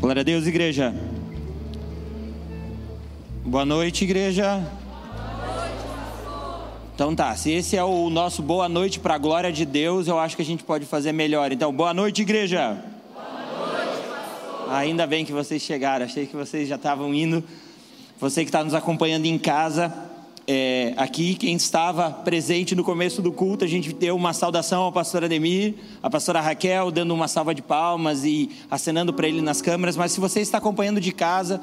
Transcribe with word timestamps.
Glória 0.00 0.20
a 0.20 0.24
Deus, 0.24 0.46
igreja. 0.46 0.94
Boa 3.44 3.66
noite, 3.66 4.02
igreja. 4.02 4.66
Então 6.94 7.14
tá, 7.14 7.36
se 7.36 7.50
esse 7.50 7.76
é 7.76 7.84
o 7.84 8.08
nosso 8.08 8.42
boa 8.42 8.66
noite 8.66 8.98
para 8.98 9.16
a 9.16 9.18
glória 9.18 9.52
de 9.52 9.66
Deus, 9.66 10.08
eu 10.08 10.18
acho 10.18 10.36
que 10.36 10.40
a 10.40 10.44
gente 10.44 10.64
pode 10.64 10.86
fazer 10.86 11.12
melhor. 11.12 11.52
Então, 11.52 11.70
boa 11.70 11.92
noite, 11.92 12.22
igreja. 12.22 12.82
Boa 13.12 13.76
noite, 13.76 14.08
pastor. 14.08 14.72
Ainda 14.72 15.06
bem 15.06 15.22
que 15.22 15.32
vocês 15.32 15.60
chegaram, 15.60 16.06
achei 16.06 16.26
que 16.26 16.34
vocês 16.34 16.66
já 16.66 16.76
estavam 16.76 17.14
indo. 17.14 17.44
Você 18.18 18.42
que 18.42 18.48
está 18.48 18.64
nos 18.64 18.72
acompanhando 18.72 19.26
em 19.26 19.36
casa, 19.36 19.92
é, 20.52 20.94
aqui, 20.96 21.36
quem 21.36 21.54
estava 21.54 22.10
presente 22.10 22.74
no 22.74 22.82
começo 22.82 23.22
do 23.22 23.30
culto, 23.30 23.64
a 23.64 23.68
gente 23.68 23.92
deu 23.92 24.16
uma 24.16 24.32
saudação 24.32 24.82
ao 24.82 24.90
pastor 24.90 25.22
Ademir, 25.22 25.76
a 26.02 26.10
pastora 26.10 26.40
Raquel, 26.40 26.90
dando 26.90 27.14
uma 27.14 27.28
salva 27.28 27.54
de 27.54 27.62
palmas 27.62 28.24
e 28.24 28.50
acenando 28.68 29.14
para 29.14 29.28
ele 29.28 29.40
nas 29.40 29.62
câmeras. 29.62 29.96
Mas 29.96 30.10
se 30.10 30.18
você 30.18 30.40
está 30.40 30.58
acompanhando 30.58 31.00
de 31.00 31.12
casa, 31.12 31.60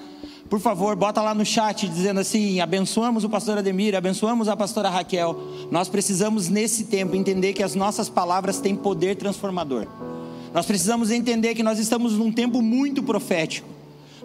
por 0.50 0.62
favor, 0.62 0.96
bota 0.96 1.22
lá 1.22 1.34
no 1.34 1.46
chat 1.46 1.86
dizendo 1.86 2.22
assim: 2.22 2.62
abençoamos 2.62 3.26
o 3.26 3.30
pastor 3.30 3.58
Ademir, 3.58 3.94
abençoamos 3.94 4.48
a 4.48 4.56
pastora 4.56 4.90
Raquel. 4.90 5.38
Nós 5.70 5.90
precisamos, 5.90 6.48
nesse 6.48 6.86
tempo, 6.86 7.14
entender 7.14 7.52
que 7.52 7.64
as 7.64 7.76
nossas 7.76 8.08
palavras 8.08 8.62
têm 8.62 8.74
poder 8.74 9.18
transformador. 9.18 9.86
Nós 10.54 10.66
precisamos 10.66 11.12
entender 11.12 11.56
que 11.56 11.62
nós 11.62 11.78
estamos 11.78 12.14
num 12.14 12.32
tempo 12.32 12.62
muito 12.62 13.04
profético. 13.04 13.68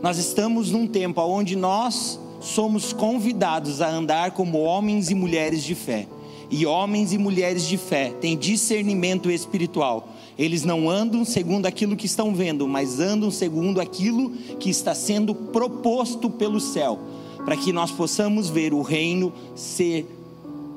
Nós 0.01 0.19
estamos 0.19 0.71
num 0.71 0.87
tempo 0.87 1.21
onde 1.21 1.57
nós 1.57 2.21
somos 2.43 2.93
convidados 2.93 3.81
a 3.81 3.89
andar 3.89 4.33
como 4.33 4.59
homens 4.59 5.11
e 5.11 5.15
mulheres 5.15 5.63
de 5.63 5.75
fé. 5.75 6.07
E 6.51 6.67
homens 6.67 7.15
e 7.15 7.19
mulheres 7.19 7.67
de 7.67 7.79
fé 7.79 8.11
têm 8.21 8.37
discernimento 8.37 9.31
espiritual. 9.31 10.09
Eles 10.39 10.65
não 10.65 10.91
andam 10.91 11.25
segundo 11.25 11.67
aquilo 11.67 11.97
que 11.97 12.05
estão 12.05 12.35
vendo, 12.35 12.69
mas 12.69 13.01
andam 13.01 13.31
segundo 13.31 13.81
aquilo 13.81 14.31
que 14.59 14.69
está 14.69 14.95
sendo 14.95 15.35
proposto 15.35 16.29
pelo 16.29 16.61
céu, 16.61 16.99
para 17.45 17.57
que 17.57 17.73
nós 17.73 17.91
possamos 17.91 18.51
ver 18.51 18.75
o 18.75 18.83
reino 18.83 19.33
ser 19.55 20.07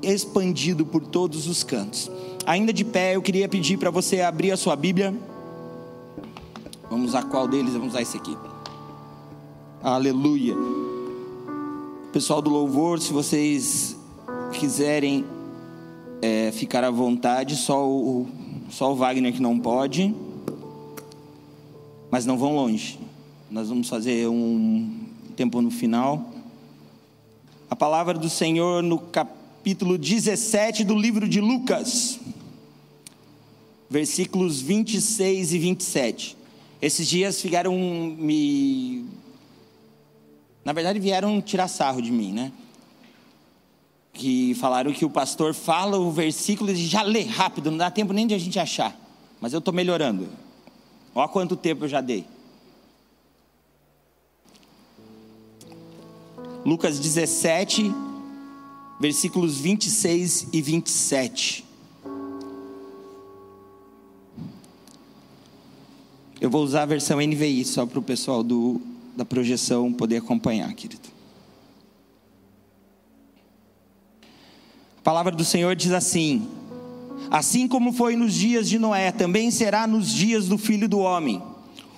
expandido 0.02 0.86
por 0.86 1.02
todos 1.02 1.47
os 1.47 1.64
cantos. 1.64 2.09
Ainda 2.45 2.72
de 2.72 2.86
pé, 2.86 3.16
eu 3.16 3.22
queria 3.22 3.50
pedir 3.50 3.78
para 3.78 3.90
você 3.90 4.22
abrir 4.22 4.52
a 4.52 4.58
sua 4.58 4.75
Bíblia. 4.75 5.14
Vamos 6.90 7.09
usar 7.09 7.23
qual 7.23 7.47
deles? 7.47 7.73
Vamos 7.73 7.90
usar 7.90 8.02
esse 8.02 8.16
aqui. 8.16 8.38
Aleluia. 9.81 10.56
Pessoal 12.16 12.42
do 12.42 12.50
louvor, 12.50 13.02
se 13.02 13.12
vocês 13.12 13.94
quiserem 14.58 15.26
é, 16.22 16.50
ficar 16.50 16.82
à 16.82 16.90
vontade, 16.90 17.58
só 17.58 17.86
o, 17.86 18.26
só 18.70 18.94
o 18.94 18.96
Wagner 18.96 19.34
que 19.34 19.42
não 19.42 19.60
pode, 19.60 20.16
mas 22.10 22.26
não 22.26 22.38
vão 22.38 22.56
longe. 22.56 22.98
Nós 23.52 23.68
vamos 23.68 23.90
fazer 23.90 24.30
um 24.30 24.98
tempo 25.36 25.62
no 25.62 25.70
final. 25.70 26.32
A 27.70 27.76
palavra 27.76 28.18
do 28.18 28.30
Senhor 28.30 28.82
no 28.82 28.98
capítulo 28.98 29.98
17 29.98 30.86
do 30.86 30.98
livro 30.98 31.28
de 31.28 31.42
Lucas, 31.42 32.18
versículos 33.90 34.62
26 34.62 35.52
e 35.52 35.60
27. 35.60 36.38
Esses 36.82 37.10
dias 37.10 37.42
ficaram 37.42 37.78
me 37.78 39.04
na 40.66 40.74
verdade, 40.74 41.00
vieram 41.00 41.40
tirar 41.40 41.68
sarro 41.68 42.02
de 42.02 42.12
mim, 42.12 42.34
né? 42.34 42.52
Que 44.12 44.56
falaram 44.56 44.92
que 44.92 45.06
o 45.06 45.10
pastor 45.10 45.54
fala 45.54 46.00
o 46.00 46.12
versículo 46.12 46.72
e 46.72 46.76
já 46.76 47.04
lê 47.04 47.22
rápido, 47.22 47.70
não 47.70 47.78
dá 47.78 47.92
tempo 47.92 48.12
nem 48.12 48.26
de 48.26 48.34
a 48.34 48.40
gente 48.40 48.58
achar. 48.58 49.00
Mas 49.40 49.54
eu 49.54 49.60
estou 49.60 49.72
melhorando. 49.72 50.28
Olha 51.14 51.28
quanto 51.28 51.56
tempo 51.56 51.86
eu 51.86 51.88
já 51.88 52.02
dei. 52.02 52.26
Lucas 56.66 56.98
17, 56.98 57.94
versículos 59.00 59.60
26 59.60 60.48
e 60.52 60.62
27. 60.64 61.64
Eu 66.42 66.50
vou 66.50 66.64
usar 66.64 66.81
a 66.81 66.88
versão 66.88 67.20
NVI 67.22 67.64
só 67.66 67.86
para 67.86 68.00
o 68.00 68.02
pessoal 68.02 68.42
do 68.42 68.81
da 69.16 69.26
projeção 69.26 69.92
poder 69.94 70.18
acompanhar, 70.18 70.74
querido. 70.74 71.09
A 74.98 75.02
palavra 75.03 75.31
do 75.31 75.46
Senhor 75.46 75.76
diz 75.76 75.92
assim: 75.92 76.48
Assim 77.30 77.68
como 77.68 77.94
foi 77.94 78.16
nos 78.16 78.34
dias 78.34 78.68
de 78.68 78.78
Noé, 78.78 79.12
também 79.12 79.52
será 79.52 79.88
nos 79.88 80.12
dias 80.12 80.48
do 80.48 80.58
filho 80.58 80.88
do 80.88 81.00
homem. 81.00 81.42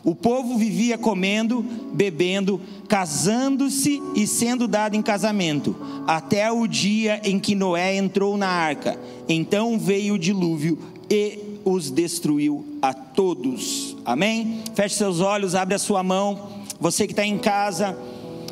O 0.04 0.16
povo 0.16 0.58
vivia 0.58 0.98
comendo, 0.98 1.66
bebendo, 1.94 2.62
casando-se 2.88 4.02
e 4.16 4.26
sendo 4.26 4.68
dado 4.68 4.96
em 4.96 5.02
casamento, 5.02 5.76
até 6.06 6.50
o 6.50 6.66
dia 6.66 7.20
em 7.26 7.40
que 7.40 7.56
Noé 7.56 7.98
entrou 7.98 8.38
na 8.38 8.48
arca. 8.48 8.98
Então 9.28 9.78
veio 9.78 10.14
o 10.14 10.20
dilúvio 10.20 10.80
e 11.10 11.40
os 11.66 11.92
destruiu 11.92 12.66
a 12.82 12.94
todos. 12.94 13.98
Amém? 14.06 14.62
Feche 14.74 14.96
seus 14.96 15.20
olhos, 15.20 15.56
abre 15.56 15.76
a 15.76 15.80
sua 15.80 16.02
mão. 16.02 16.58
Você 16.80 17.08
que 17.08 17.14
está 17.14 17.26
em 17.26 17.38
casa, 17.38 17.98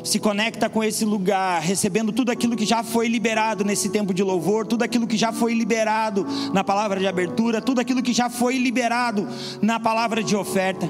se 0.02 0.18
conecta 0.18 0.68
com 0.68 0.82
esse 0.82 1.04
lugar, 1.04 1.60
recebendo 1.60 2.12
tudo 2.12 2.30
aquilo 2.30 2.56
que 2.56 2.64
já 2.64 2.82
foi 2.82 3.08
liberado 3.08 3.64
nesse 3.64 3.88
tempo 3.88 4.12
de 4.12 4.22
louvor, 4.22 4.66
tudo 4.66 4.82
aquilo 4.82 5.06
que 5.06 5.16
já 5.16 5.32
foi 5.32 5.54
liberado 5.54 6.26
na 6.52 6.64
palavra 6.64 6.98
de 6.98 7.06
abertura, 7.06 7.60
tudo 7.60 7.80
aquilo 7.80 8.02
que 8.02 8.12
já 8.12 8.30
foi 8.30 8.58
liberado 8.58 9.26
na 9.60 9.78
palavra 9.78 10.22
de 10.22 10.34
oferta. 10.34 10.88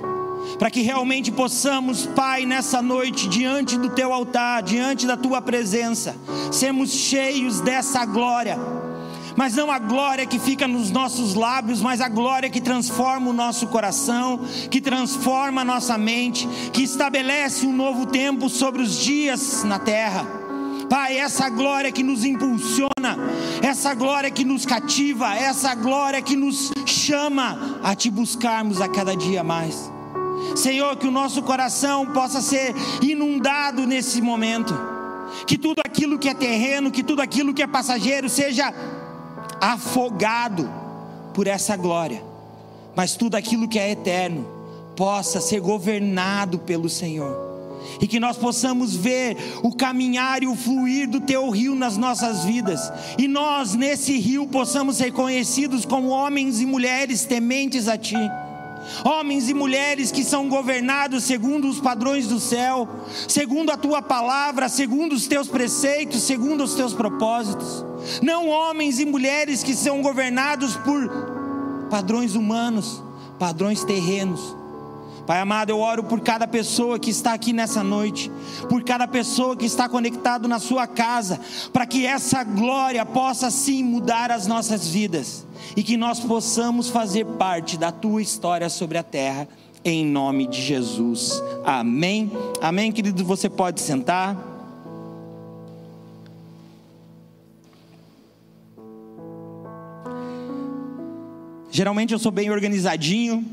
Para 0.58 0.70
que 0.70 0.80
realmente 0.80 1.32
possamos, 1.32 2.06
Pai, 2.06 2.46
nessa 2.46 2.80
noite, 2.80 3.28
diante 3.28 3.76
do 3.76 3.90
teu 3.90 4.12
altar, 4.12 4.62
diante 4.62 5.06
da 5.06 5.16
tua 5.16 5.42
presença, 5.42 6.14
sermos 6.52 6.90
cheios 6.90 7.60
dessa 7.60 8.04
glória 8.04 8.58
mas 9.36 9.54
não 9.54 9.70
a 9.70 9.78
glória 9.78 10.26
que 10.26 10.38
fica 10.38 10.66
nos 10.66 10.90
nossos 10.90 11.34
lábios, 11.34 11.80
mas 11.82 12.00
a 12.00 12.08
glória 12.08 12.48
que 12.48 12.60
transforma 12.60 13.30
o 13.30 13.34
nosso 13.34 13.66
coração, 13.66 14.40
que 14.70 14.80
transforma 14.80 15.60
a 15.60 15.64
nossa 15.64 15.98
mente, 15.98 16.48
que 16.72 16.82
estabelece 16.82 17.66
um 17.66 17.72
novo 17.72 18.06
tempo 18.06 18.48
sobre 18.48 18.82
os 18.82 18.98
dias 18.98 19.62
na 19.62 19.78
terra. 19.78 20.26
Pai, 20.88 21.18
essa 21.18 21.48
glória 21.50 21.90
que 21.90 22.02
nos 22.02 22.24
impulsiona, 22.24 23.18
essa 23.60 23.92
glória 23.92 24.30
que 24.30 24.44
nos 24.44 24.64
cativa, 24.64 25.34
essa 25.34 25.74
glória 25.74 26.22
que 26.22 26.36
nos 26.36 26.70
chama 26.86 27.78
a 27.82 27.94
te 27.94 28.08
buscarmos 28.08 28.80
a 28.80 28.88
cada 28.88 29.16
dia 29.16 29.42
mais. 29.42 29.92
Senhor, 30.54 30.96
que 30.96 31.08
o 31.08 31.10
nosso 31.10 31.42
coração 31.42 32.06
possa 32.06 32.40
ser 32.40 32.74
inundado 33.02 33.86
nesse 33.86 34.22
momento, 34.22 34.74
que 35.46 35.58
tudo 35.58 35.80
aquilo 35.84 36.18
que 36.18 36.28
é 36.28 36.34
terreno, 36.34 36.90
que 36.90 37.02
tudo 37.02 37.20
aquilo 37.20 37.52
que 37.52 37.62
é 37.62 37.66
passageiro 37.66 38.28
seja 38.28 38.72
afogado 39.60 40.70
por 41.34 41.46
essa 41.46 41.76
glória, 41.76 42.22
mas 42.94 43.16
tudo 43.16 43.36
aquilo 43.36 43.68
que 43.68 43.78
é 43.78 43.90
eterno 43.90 44.46
possa 44.96 45.40
ser 45.40 45.60
governado 45.60 46.58
pelo 46.58 46.88
Senhor. 46.88 47.44
E 48.00 48.06
que 48.06 48.18
nós 48.18 48.36
possamos 48.36 48.96
ver 48.96 49.36
o 49.62 49.72
caminhar 49.74 50.42
e 50.42 50.46
o 50.46 50.56
fluir 50.56 51.08
do 51.08 51.20
teu 51.20 51.48
rio 51.50 51.74
nas 51.74 51.96
nossas 51.96 52.44
vidas, 52.44 52.92
e 53.16 53.28
nós 53.28 53.74
nesse 53.74 54.18
rio 54.18 54.46
possamos 54.48 54.96
ser 54.96 55.12
conhecidos 55.12 55.84
como 55.84 56.08
homens 56.08 56.60
e 56.60 56.66
mulheres 56.66 57.24
tementes 57.24 57.86
a 57.86 57.96
Ti 57.96 58.16
homens 59.04 59.48
e 59.48 59.54
mulheres 59.54 60.10
que 60.10 60.24
são 60.24 60.48
governados 60.48 61.24
segundo 61.24 61.68
os 61.68 61.80
padrões 61.80 62.26
do 62.26 62.40
céu, 62.40 62.88
segundo 63.28 63.70
a 63.70 63.76
tua 63.76 64.02
palavra, 64.02 64.68
segundo 64.68 65.12
os 65.12 65.26
teus 65.26 65.48
preceitos, 65.48 66.22
segundo 66.22 66.64
os 66.64 66.74
teus 66.74 66.92
propósitos. 66.92 67.84
Não 68.22 68.48
homens 68.48 68.98
e 68.98 69.06
mulheres 69.06 69.62
que 69.62 69.74
são 69.74 70.02
governados 70.02 70.76
por 70.76 71.08
padrões 71.90 72.34
humanos, 72.34 73.02
padrões 73.38 73.84
terrenos. 73.84 74.56
Pai 75.26 75.40
amado, 75.40 75.70
eu 75.70 75.80
oro 75.80 76.04
por 76.04 76.20
cada 76.20 76.46
pessoa 76.46 77.00
que 77.00 77.10
está 77.10 77.32
aqui 77.32 77.52
nessa 77.52 77.82
noite, 77.82 78.30
por 78.68 78.84
cada 78.84 79.08
pessoa 79.08 79.56
que 79.56 79.64
está 79.64 79.88
conectado 79.88 80.46
na 80.46 80.60
sua 80.60 80.86
casa, 80.86 81.40
para 81.72 81.84
que 81.84 82.06
essa 82.06 82.44
glória 82.44 83.04
possa 83.04 83.50
sim 83.50 83.82
mudar 83.82 84.30
as 84.30 84.46
nossas 84.46 84.86
vidas 84.86 85.44
e 85.76 85.82
que 85.82 85.96
nós 85.96 86.20
possamos 86.20 86.88
fazer 86.88 87.26
parte 87.26 87.76
da 87.76 87.90
tua 87.90 88.22
história 88.22 88.68
sobre 88.68 88.98
a 88.98 89.02
terra, 89.02 89.48
em 89.84 90.06
nome 90.06 90.46
de 90.46 90.62
Jesus. 90.62 91.42
Amém. 91.64 92.30
Amém, 92.62 92.92
querido. 92.92 93.24
Você 93.24 93.50
pode 93.50 93.80
sentar. 93.80 94.36
Geralmente 101.68 102.12
eu 102.12 102.18
sou 102.18 102.30
bem 102.30 102.48
organizadinho, 102.48 103.44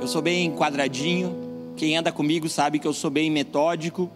eu 0.00 0.08
sou 0.08 0.22
bem 0.22 0.50
quadradinho. 0.54 1.34
Quem 1.76 1.96
anda 1.96 2.10
comigo 2.10 2.48
sabe 2.48 2.78
que 2.78 2.86
eu 2.86 2.92
sou 2.92 3.10
bem 3.10 3.30
metódico. 3.30 4.10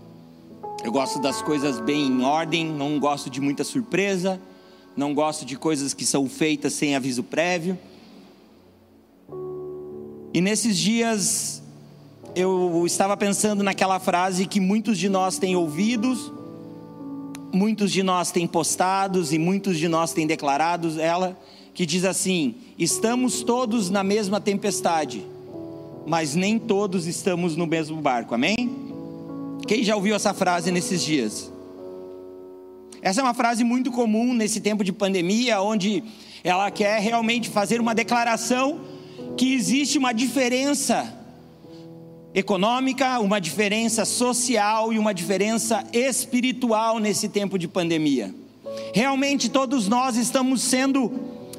Eu 0.84 0.90
gosto 0.90 1.20
das 1.20 1.40
coisas 1.43 1.81
bem 1.81 2.06
em 2.06 2.23
ordem, 2.23 2.67
não 2.67 2.99
gosto 2.99 3.31
de 3.31 3.40
muita 3.40 3.62
surpresa 3.64 4.40
não 4.96 5.14
gosto 5.14 5.44
de 5.44 5.56
coisas 5.56 5.94
que 5.94 6.05
são 6.05 6.29
feitas 6.29 6.73
sem 6.75 6.94
aviso 6.94 7.23
prévio. 7.23 7.79
E 10.34 10.40
nesses 10.40 10.79
dias 10.79 11.62
eu 12.35 12.85
estava 12.87 13.17
pensando 13.17 13.62
naquela 13.62 13.99
frase 13.99 14.46
que 14.46 14.61
muitos 14.61 14.99
de 14.99 15.08
nós 15.08 15.38
têm 15.38 15.55
ouvido, 15.55 16.14
muitos 17.52 17.90
de 17.93 18.02
nós 18.02 18.31
têm 18.31 18.46
postados 18.46 19.32
e 19.32 19.38
muitos 19.38 19.78
de 19.78 19.88
nós 19.88 20.12
têm 20.12 20.26
declarado 20.26 20.99
ela, 21.00 21.38
que 21.75 21.85
diz 21.85 22.05
assim: 22.05 22.55
estamos 22.78 23.43
todos 23.43 23.90
na 23.90 24.02
mesma 24.02 24.40
tempestade, 24.40 25.25
mas 26.06 26.34
nem 26.34 26.58
todos 26.58 27.06
estamos 27.06 27.56
no 27.56 27.66
mesmo 27.66 28.00
barco, 28.00 28.34
amém? 28.34 28.56
Quem 29.66 29.84
já 29.84 29.94
ouviu 29.94 30.14
essa 30.14 30.34
frase 30.34 30.70
nesses 30.70 31.02
dias? 31.02 31.52
Essa 33.00 33.20
é 33.20 33.25
uma 33.25 33.34
frase 33.34 33.64
muito 33.64 33.90
comum 33.90 34.32
nesse 34.32 34.60
tempo 34.60 34.84
de 34.84 34.93
pandemia, 34.93 35.60
onde 35.60 36.02
ela 36.44 36.70
quer 36.70 37.00
realmente 37.00 37.49
fazer 37.49 37.81
uma 37.81 37.94
declaração 37.94 38.81
que 39.37 39.54
existe 39.54 39.99
uma 39.99 40.12
diferença 40.12 41.19
econômica, 42.34 43.19
uma 43.20 43.40
diferença 43.40 44.04
social 44.04 44.93
e 44.93 44.99
uma 44.99 45.12
diferença 45.12 45.84
espiritual 45.93 46.99
nesse 46.99 47.28
tempo 47.28 47.58
de 47.58 47.69
pandemia. 47.69 48.34
Realmente 48.94 49.50
todos 49.50 49.88
nós 49.88 50.16
estamos 50.16 50.62
sendo 50.62 51.12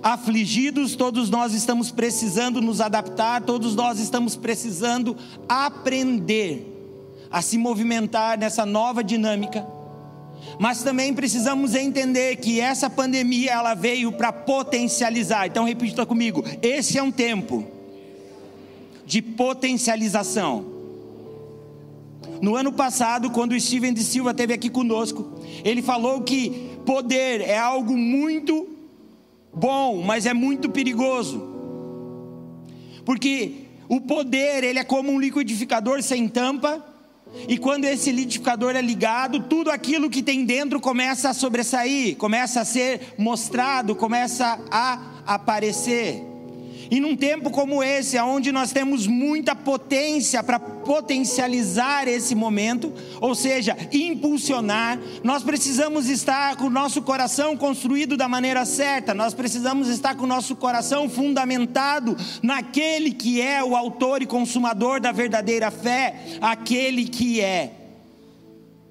afligidos, 0.03 0.95
todos 0.95 1.29
nós 1.29 1.53
estamos 1.53 1.89
precisando 1.89 2.61
nos 2.61 2.81
adaptar, 2.81 3.41
todos 3.41 3.73
nós 3.73 3.99
estamos 3.99 4.35
precisando 4.35 5.15
aprender 5.47 6.69
a 7.31 7.41
se 7.41 7.57
movimentar 7.57 8.37
nessa 8.37 8.65
nova 8.65 9.01
dinâmica. 9.01 9.65
Mas 10.59 10.83
também 10.83 11.13
precisamos 11.13 11.73
entender 11.73 12.35
que 12.35 12.59
essa 12.59 12.89
pandemia 12.89 13.51
ela 13.51 13.73
veio 13.73 14.11
para 14.11 14.31
potencializar. 14.33 15.47
Então 15.47 15.63
repita 15.63 16.05
comigo: 16.05 16.43
esse 16.61 16.97
é 16.97 17.01
um 17.01 17.11
tempo 17.11 17.65
de 19.05 19.21
potencialização. 19.21 20.65
No 22.41 22.55
ano 22.57 22.73
passado, 22.73 23.29
quando 23.29 23.53
o 23.53 23.59
Steven 23.59 23.93
de 23.93 24.03
Silva 24.03 24.31
esteve 24.31 24.53
aqui 24.53 24.69
conosco, 24.69 25.39
ele 25.63 25.81
falou 25.81 26.21
que 26.21 26.71
poder 26.85 27.39
é 27.39 27.57
algo 27.57 27.95
muito 27.97 28.72
bom, 29.53 30.01
mas 30.01 30.25
é 30.25 30.33
muito 30.33 30.69
perigoso. 30.69 31.51
Porque 33.05 33.67
o 33.87 34.01
poder, 34.01 34.63
ele 34.63 34.79
é 34.79 34.83
como 34.83 35.11
um 35.11 35.19
liquidificador 35.19 36.01
sem 36.01 36.27
tampa, 36.27 36.83
e 37.47 37.57
quando 37.57 37.85
esse 37.85 38.11
liquidificador 38.11 38.75
é 38.75 38.81
ligado, 38.81 39.41
tudo 39.41 39.71
aquilo 39.71 40.09
que 40.09 40.21
tem 40.21 40.45
dentro 40.45 40.79
começa 40.79 41.29
a 41.29 41.33
sobressair, 41.33 42.15
começa 42.15 42.61
a 42.61 42.65
ser 42.65 43.13
mostrado, 43.17 43.95
começa 43.95 44.59
a 44.71 45.23
aparecer. 45.25 46.32
E 46.89 46.99
num 46.99 47.15
tempo 47.15 47.49
como 47.49 47.83
esse, 47.83 48.19
onde 48.19 48.51
nós 48.51 48.71
temos 48.71 49.07
muita 49.07 49.55
potência 49.55 50.43
para 50.43 50.59
potencializar 50.59 52.07
esse 52.07 52.35
momento, 52.35 52.93
ou 53.21 53.33
seja, 53.33 53.75
impulsionar, 53.91 54.99
nós 55.23 55.43
precisamos 55.43 56.09
estar 56.09 56.55
com 56.57 56.65
o 56.65 56.69
nosso 56.69 57.01
coração 57.01 57.55
construído 57.55 58.17
da 58.17 58.27
maneira 58.27 58.65
certa, 58.65 59.13
nós 59.13 59.33
precisamos 59.33 59.87
estar 59.87 60.15
com 60.15 60.23
o 60.23 60.27
nosso 60.27 60.55
coração 60.55 61.09
fundamentado 61.09 62.15
naquele 62.41 63.11
que 63.11 63.41
é 63.41 63.63
o 63.63 63.75
autor 63.75 64.21
e 64.21 64.25
consumador 64.25 64.99
da 64.99 65.11
verdadeira 65.11 65.71
fé, 65.71 66.15
aquele 66.41 67.05
que 67.05 67.41
é 67.41 67.71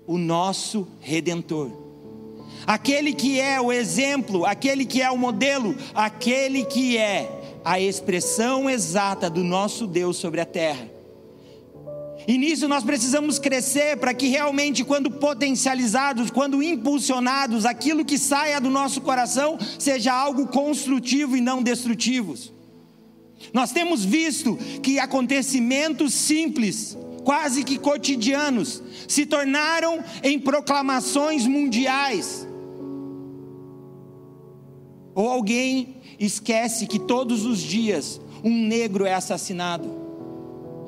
o 0.06 0.18
nosso 0.18 0.88
redentor. 1.00 1.82
Aquele 2.66 3.12
que 3.12 3.40
é 3.40 3.60
o 3.60 3.72
exemplo, 3.72 4.46
aquele 4.46 4.84
que 4.84 5.02
é 5.02 5.10
o 5.10 5.18
modelo, 5.18 5.74
aquele 5.94 6.64
que 6.64 6.96
é 6.96 7.41
a 7.64 7.80
expressão 7.80 8.68
exata 8.68 9.30
do 9.30 9.44
nosso 9.44 9.86
Deus 9.86 10.16
sobre 10.16 10.40
a 10.40 10.46
terra. 10.46 10.90
E 12.26 12.38
nisso 12.38 12.68
nós 12.68 12.84
precisamos 12.84 13.38
crescer 13.38 13.96
para 13.96 14.14
que 14.14 14.28
realmente, 14.28 14.84
quando 14.84 15.10
potencializados, 15.10 16.30
quando 16.30 16.62
impulsionados, 16.62 17.66
aquilo 17.66 18.04
que 18.04 18.16
saia 18.16 18.60
do 18.60 18.70
nosso 18.70 19.00
coração 19.00 19.58
seja 19.78 20.12
algo 20.12 20.46
construtivo 20.46 21.36
e 21.36 21.40
não 21.40 21.62
destrutivos. 21.62 22.52
Nós 23.52 23.72
temos 23.72 24.04
visto 24.04 24.56
que 24.82 25.00
acontecimentos 25.00 26.14
simples, 26.14 26.96
quase 27.24 27.64
que 27.64 27.76
cotidianos, 27.76 28.80
se 29.08 29.26
tornaram 29.26 30.02
em 30.22 30.38
proclamações 30.38 31.44
mundiais. 31.44 32.46
Ou 35.14 35.28
alguém 35.28 35.96
esquece 36.24 36.86
que 36.86 36.98
todos 36.98 37.44
os 37.44 37.60
dias 37.60 38.20
um 38.44 38.66
negro 38.66 39.04
é 39.04 39.14
assassinado. 39.14 40.00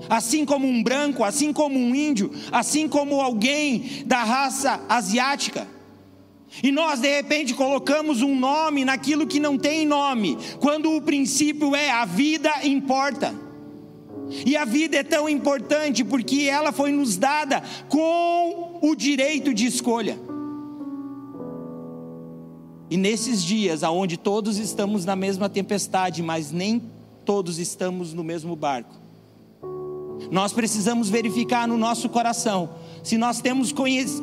Assim 0.08 0.44
como 0.44 0.66
um 0.66 0.82
branco, 0.82 1.24
assim 1.24 1.52
como 1.52 1.78
um 1.78 1.94
índio, 1.94 2.30
assim 2.52 2.88
como 2.88 3.20
alguém 3.20 4.04
da 4.06 4.22
raça 4.22 4.80
asiática. 4.88 5.66
E 6.62 6.70
nós 6.70 7.00
de 7.00 7.08
repente 7.08 7.54
colocamos 7.54 8.22
um 8.22 8.38
nome 8.38 8.84
naquilo 8.84 9.26
que 9.26 9.40
não 9.40 9.58
tem 9.58 9.86
nome, 9.86 10.38
quando 10.60 10.92
o 10.92 11.02
princípio 11.02 11.74
é 11.74 11.90
a 11.90 12.04
vida 12.04 12.50
importa. 12.62 13.34
E 14.46 14.56
a 14.56 14.64
vida 14.64 14.96
é 14.96 15.02
tão 15.02 15.28
importante 15.28 16.04
porque 16.04 16.42
ela 16.42 16.72
foi 16.72 16.92
nos 16.92 17.16
dada 17.16 17.62
com 17.88 18.78
o 18.82 18.94
direito 18.94 19.52
de 19.52 19.66
escolha. 19.66 20.18
E 22.90 22.96
nesses 22.96 23.42
dias, 23.42 23.82
aonde 23.82 24.16
todos 24.16 24.58
estamos 24.58 25.04
na 25.04 25.16
mesma 25.16 25.48
tempestade, 25.48 26.22
mas 26.22 26.52
nem 26.52 26.82
todos 27.24 27.58
estamos 27.58 28.12
no 28.12 28.22
mesmo 28.22 28.54
barco, 28.54 28.94
nós 30.30 30.52
precisamos 30.52 31.08
verificar 31.08 31.66
no 31.66 31.76
nosso 31.76 32.08
coração 32.08 32.70
se 33.02 33.18
nós 33.18 33.40
temos 33.40 33.72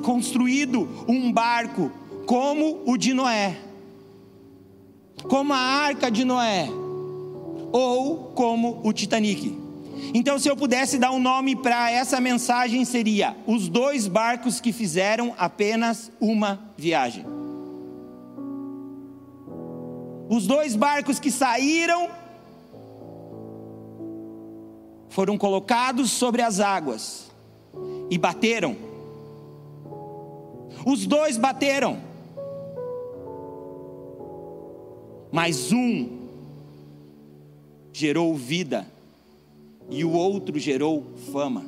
construído 0.02 0.88
um 1.08 1.32
barco 1.32 1.92
como 2.26 2.82
o 2.86 2.98
de 2.98 3.14
Noé, 3.14 3.58
como 5.28 5.54
a 5.54 5.58
arca 5.58 6.10
de 6.10 6.26
Noé, 6.26 6.68
ou 7.72 8.32
como 8.36 8.82
o 8.84 8.92
Titanic. 8.92 9.56
Então, 10.14 10.40
se 10.40 10.50
eu 10.50 10.58
pudesse 10.58 10.98
dar 10.98 11.12
um 11.12 11.20
nome 11.20 11.56
para 11.56 11.92
essa 11.92 12.20
mensagem, 12.20 12.84
seria: 12.86 13.36
os 13.46 13.70
dois 13.70 14.08
barcos 14.08 14.60
que 14.60 14.74
fizeram 14.74 15.34
apenas 15.38 16.12
uma 16.20 16.60
viagem. 16.76 17.41
Os 20.32 20.48
dois 20.48 20.78
barcos 20.78 21.20
que 21.20 21.30
saíram 21.30 22.10
foram 25.10 25.38
colocados 25.38 26.10
sobre 26.10 26.42
as 26.42 26.62
águas 26.62 27.30
e 28.10 28.18
bateram. 28.18 28.78
Os 30.86 31.06
dois 31.06 31.36
bateram. 31.36 32.00
Mas 35.34 35.74
um 35.74 36.08
gerou 37.92 38.34
vida 38.34 38.88
e 39.90 40.06
o 40.06 40.14
outro 40.14 40.58
gerou 40.58 41.04
fama. 41.34 41.66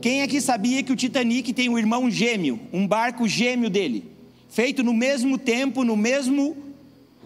Quem 0.00 0.22
aqui 0.22 0.40
sabia 0.40 0.82
que 0.82 0.94
o 0.94 0.96
Titanic 0.96 1.52
tem 1.52 1.68
um 1.68 1.78
irmão 1.78 2.10
gêmeo, 2.10 2.58
um 2.72 2.86
barco 2.86 3.28
gêmeo 3.28 3.68
dele, 3.68 4.10
feito 4.48 4.82
no 4.82 4.94
mesmo 4.94 5.36
tempo, 5.36 5.84
no 5.84 5.94
mesmo 5.94 6.64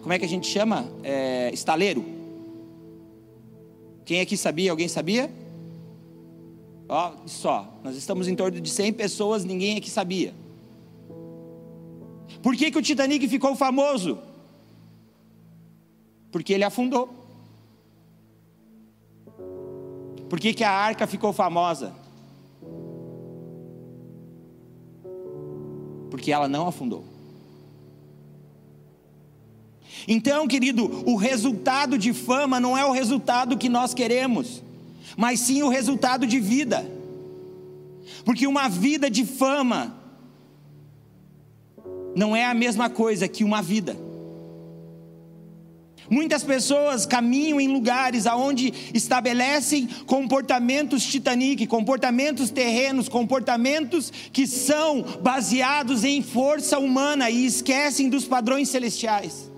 como 0.01 0.13
é 0.13 0.19
que 0.19 0.25
a 0.25 0.29
gente 0.29 0.47
chama? 0.47 0.87
É, 1.03 1.51
estaleiro. 1.53 2.05
Quem 4.05 4.21
aqui 4.21 4.37
sabia? 4.37 4.71
Alguém 4.71 4.89
sabia? 4.89 5.31
Ó, 6.89 7.13
só, 7.27 7.73
nós 7.85 7.95
estamos 7.95 8.27
em 8.27 8.35
torno 8.35 8.61
de 8.61 8.69
100 8.69 8.95
pessoas, 8.95 9.45
ninguém 9.45 9.77
aqui 9.77 9.89
sabia. 9.89 10.35
Por 12.43 12.57
que, 12.57 12.71
que 12.71 12.79
o 12.79 12.83
Titanic 12.83 13.29
ficou 13.29 13.55
famoso? 13.55 14.19
Porque 16.33 16.53
ele 16.53 16.65
afundou. 16.65 17.09
Por 20.29 20.41
que, 20.41 20.55
que 20.55 20.65
a 20.65 20.71
arca 20.71 21.07
ficou 21.07 21.33
famosa? 21.33 21.93
Porque 26.11 26.33
ela 26.33 26.49
não 26.49 26.67
afundou. 26.67 27.05
Então, 30.07 30.47
querido, 30.47 31.03
o 31.07 31.17
resultado 31.17 31.99
de 31.99 32.13
fama 32.13 32.59
não 32.59 32.77
é 32.77 32.85
o 32.85 32.93
resultado 32.93 33.57
que 33.57 33.69
nós 33.69 33.95
queremos, 33.95 34.63
mas 35.17 35.41
sim 35.41 35.63
o 35.63 35.69
resultado 35.69 36.27
de 36.27 36.41
vida. 36.41 36.91
Porque 38.25 38.47
uma 38.47 38.69
vida 38.69 39.11
de 39.11 39.25
fama 39.25 39.97
não 42.15 42.35
é 42.35 42.45
a 42.45 42.55
mesma 42.55 42.91
coisa 42.91 43.29
que 43.29 43.45
uma 43.45 43.63
vida. 43.63 43.97
Muitas 46.11 46.43
pessoas 46.43 47.07
caminham 47.07 47.61
em 47.61 47.69
lugares 47.69 48.27
aonde 48.27 48.75
estabelecem 48.93 49.87
comportamentos 50.07 51.05
Titanic, 51.05 51.69
comportamentos 51.69 52.51
terrenos, 52.51 53.09
comportamentos 53.09 54.13
que 54.33 54.45
são 54.45 55.03
baseados 55.23 56.03
em 56.03 56.21
força 56.21 56.81
humana 56.81 57.31
e 57.31 57.47
esquecem 57.47 58.09
dos 58.09 58.25
padrões 58.25 58.69
celestiais. 58.69 59.50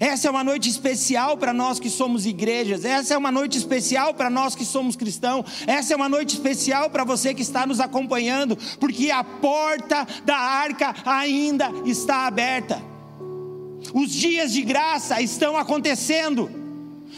Essa 0.00 0.28
é 0.28 0.30
uma 0.30 0.42
noite 0.42 0.68
especial 0.68 1.36
para 1.36 1.52
nós 1.52 1.78
que 1.78 1.88
somos 1.88 2.26
igrejas. 2.26 2.84
Essa 2.84 3.14
é 3.14 3.18
uma 3.18 3.30
noite 3.30 3.56
especial 3.56 4.14
para 4.14 4.28
nós 4.28 4.54
que 4.54 4.64
somos 4.64 4.96
cristãos. 4.96 5.46
Essa 5.66 5.92
é 5.92 5.96
uma 5.96 6.08
noite 6.08 6.34
especial 6.34 6.90
para 6.90 7.04
você 7.04 7.32
que 7.32 7.42
está 7.42 7.66
nos 7.66 7.80
acompanhando, 7.80 8.58
porque 8.80 9.10
a 9.10 9.22
porta 9.22 10.06
da 10.24 10.36
arca 10.36 10.94
ainda 11.04 11.70
está 11.84 12.26
aberta. 12.26 12.82
Os 13.92 14.10
dias 14.10 14.52
de 14.52 14.62
graça 14.62 15.20
estão 15.20 15.56
acontecendo. 15.56 16.50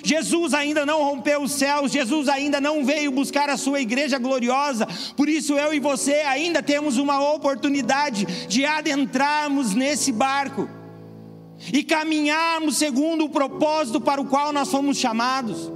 Jesus 0.02 0.52
ainda 0.52 0.84
não 0.84 1.02
rompeu 1.02 1.42
os 1.42 1.52
céus, 1.52 1.90
Jesus 1.90 2.28
ainda 2.28 2.60
não 2.60 2.84
veio 2.84 3.10
buscar 3.10 3.48
a 3.48 3.56
sua 3.56 3.80
igreja 3.80 4.18
gloriosa, 4.18 4.86
por 5.16 5.26
isso 5.26 5.54
eu 5.54 5.72
e 5.72 5.80
você 5.80 6.16
ainda 6.16 6.62
temos 6.62 6.98
uma 6.98 7.18
oportunidade 7.32 8.26
de 8.46 8.64
adentrarmos 8.66 9.74
nesse 9.74 10.12
barco 10.12 10.68
e 11.72 11.82
caminharmos 11.82 12.76
segundo 12.76 13.24
o 13.24 13.30
propósito 13.30 14.00
para 14.00 14.20
o 14.20 14.26
qual 14.26 14.52
nós 14.52 14.70
fomos 14.70 14.98
chamados. 14.98 15.70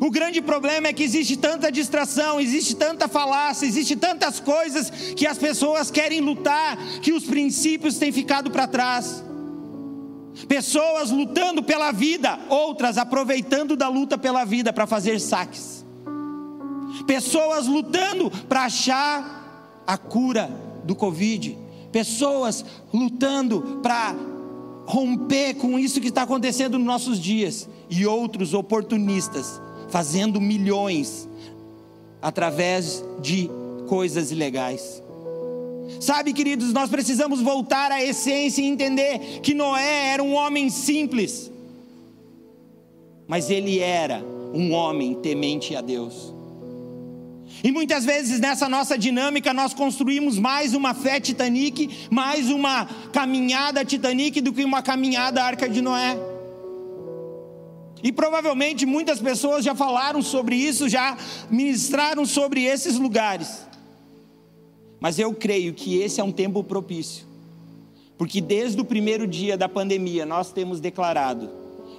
O 0.00 0.10
grande 0.10 0.42
problema 0.42 0.88
é 0.88 0.92
que 0.92 1.04
existe 1.04 1.36
tanta 1.36 1.70
distração, 1.70 2.40
existe 2.40 2.74
tanta 2.74 3.06
falácia, 3.06 3.66
existe 3.66 3.94
tantas 3.94 4.40
coisas 4.40 4.90
que 4.90 5.26
as 5.26 5.38
pessoas 5.38 5.90
querem 5.90 6.20
lutar, 6.20 6.76
que 7.00 7.12
os 7.12 7.24
princípios 7.24 7.96
têm 7.96 8.10
ficado 8.10 8.50
para 8.50 8.66
trás. 8.66 9.24
Pessoas 10.48 11.10
lutando 11.10 11.62
pela 11.62 11.92
vida, 11.92 12.38
outras 12.48 12.98
aproveitando 12.98 13.76
da 13.76 13.88
luta 13.88 14.18
pela 14.18 14.44
vida 14.44 14.72
para 14.72 14.86
fazer 14.86 15.20
saques. 15.20 15.84
Pessoas 17.06 17.66
lutando 17.66 18.30
para 18.48 18.64
achar 18.64 19.82
a 19.86 19.96
cura 19.96 20.50
do 20.84 20.94
Covid 20.94 21.65
pessoas 21.92 22.64
lutando 22.92 23.80
para 23.82 24.14
romper 24.86 25.54
com 25.54 25.78
isso 25.78 26.00
que 26.00 26.08
está 26.08 26.22
acontecendo 26.22 26.78
nos 26.78 26.86
nossos 26.86 27.20
dias, 27.20 27.68
e 27.88 28.06
outros 28.06 28.54
oportunistas 28.54 29.60
fazendo 29.88 30.40
milhões 30.40 31.28
através 32.20 33.04
de 33.20 33.48
coisas 33.88 34.30
ilegais. 34.30 35.02
Sabe, 36.00 36.32
queridos, 36.32 36.72
nós 36.72 36.90
precisamos 36.90 37.40
voltar 37.40 37.92
à 37.92 38.02
essência 38.02 38.60
e 38.60 38.66
entender 38.66 39.40
que 39.40 39.54
Noé 39.54 40.08
era 40.08 40.22
um 40.22 40.34
homem 40.34 40.68
simples, 40.68 41.50
mas 43.28 43.50
ele 43.50 43.78
era 43.78 44.22
um 44.52 44.72
homem 44.72 45.14
temente 45.14 45.76
a 45.76 45.80
Deus. 45.80 46.34
E 47.62 47.72
muitas 47.72 48.04
vezes 48.04 48.38
nessa 48.38 48.68
nossa 48.68 48.98
dinâmica 48.98 49.52
nós 49.54 49.72
construímos 49.72 50.38
mais 50.38 50.74
uma 50.74 50.92
fé 50.92 51.18
Titanic, 51.18 52.08
mais 52.10 52.50
uma 52.50 52.86
caminhada 53.12 53.84
Titanic 53.84 54.40
do 54.40 54.52
que 54.52 54.64
uma 54.64 54.82
caminhada 54.82 55.42
Arca 55.42 55.68
de 55.68 55.80
Noé. 55.80 56.16
E 58.02 58.12
provavelmente 58.12 58.84
muitas 58.84 59.20
pessoas 59.20 59.64
já 59.64 59.74
falaram 59.74 60.20
sobre 60.20 60.54
isso, 60.54 60.88
já 60.88 61.16
ministraram 61.50 62.26
sobre 62.26 62.64
esses 62.64 62.98
lugares. 62.98 63.66
Mas 65.00 65.18
eu 65.18 65.32
creio 65.34 65.72
que 65.72 65.98
esse 65.98 66.20
é 66.20 66.24
um 66.24 66.32
tempo 66.32 66.62
propício. 66.62 67.26
Porque 68.18 68.40
desde 68.40 68.80
o 68.80 68.84
primeiro 68.84 69.26
dia 69.26 69.56
da 69.56 69.68
pandemia 69.68 70.24
nós 70.26 70.52
temos 70.52 70.78
declarado: 70.78 71.50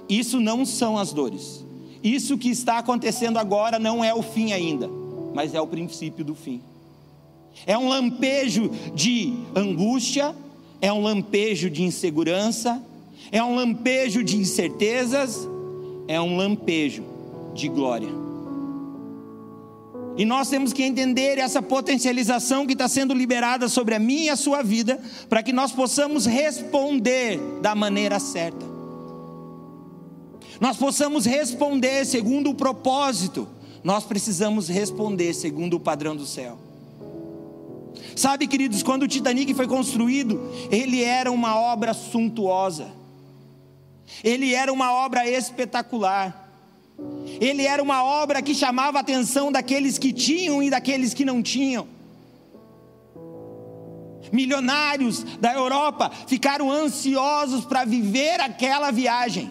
isso 0.08 0.40
não 0.40 0.64
são 0.64 0.96
as 0.96 1.12
dores. 1.12 1.64
Isso 2.02 2.38
que 2.38 2.48
está 2.48 2.78
acontecendo 2.78 3.38
agora 3.38 3.78
não 3.78 4.04
é 4.04 4.14
o 4.14 4.22
fim 4.22 4.52
ainda 4.52 4.97
mas 5.34 5.54
é 5.54 5.60
o 5.60 5.66
princípio 5.66 6.24
do 6.24 6.34
fim. 6.34 6.60
É 7.66 7.76
um 7.76 7.88
lampejo 7.88 8.70
de 8.94 9.34
angústia, 9.54 10.34
é 10.80 10.92
um 10.92 11.02
lampejo 11.02 11.68
de 11.68 11.82
insegurança, 11.82 12.82
é 13.32 13.42
um 13.42 13.54
lampejo 13.54 14.22
de 14.22 14.36
incertezas, 14.36 15.48
é 16.06 16.20
um 16.20 16.36
lampejo 16.36 17.04
de 17.54 17.68
glória. 17.68 18.08
E 20.16 20.24
nós 20.24 20.48
temos 20.48 20.72
que 20.72 20.82
entender 20.82 21.38
essa 21.38 21.62
potencialização 21.62 22.66
que 22.66 22.72
está 22.72 22.88
sendo 22.88 23.14
liberada 23.14 23.68
sobre 23.68 23.94
a 23.94 24.00
minha 24.00 24.24
e 24.24 24.30
a 24.30 24.36
sua 24.36 24.62
vida, 24.62 25.00
para 25.28 25.44
que 25.44 25.52
nós 25.52 25.70
possamos 25.70 26.26
responder 26.26 27.38
da 27.62 27.74
maneira 27.74 28.18
certa. 28.18 28.66
Nós 30.60 30.76
possamos 30.76 31.24
responder 31.24 32.04
segundo 32.04 32.50
o 32.50 32.54
propósito 32.54 33.46
nós 33.88 34.04
precisamos 34.04 34.68
responder 34.68 35.32
segundo 35.32 35.78
o 35.78 35.80
padrão 35.80 36.14
do 36.14 36.26
céu. 36.26 36.58
Sabe, 38.14 38.46
queridos, 38.46 38.82
quando 38.82 39.04
o 39.04 39.08
Titanic 39.08 39.54
foi 39.54 39.66
construído, 39.66 40.38
ele 40.70 41.02
era 41.02 41.32
uma 41.32 41.58
obra 41.58 41.94
suntuosa, 41.94 42.88
ele 44.22 44.52
era 44.52 44.70
uma 44.70 44.92
obra 44.92 45.26
espetacular, 45.26 46.52
ele 47.40 47.62
era 47.64 47.82
uma 47.82 48.04
obra 48.04 48.42
que 48.42 48.54
chamava 48.54 48.98
a 48.98 49.00
atenção 49.00 49.50
daqueles 49.50 49.96
que 49.96 50.12
tinham 50.12 50.62
e 50.62 50.68
daqueles 50.68 51.14
que 51.14 51.24
não 51.24 51.42
tinham. 51.42 51.88
Milionários 54.30 55.22
da 55.40 55.54
Europa 55.54 56.12
ficaram 56.26 56.70
ansiosos 56.70 57.64
para 57.64 57.86
viver 57.86 58.38
aquela 58.38 58.90
viagem. 58.90 59.50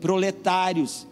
Proletários 0.00 1.11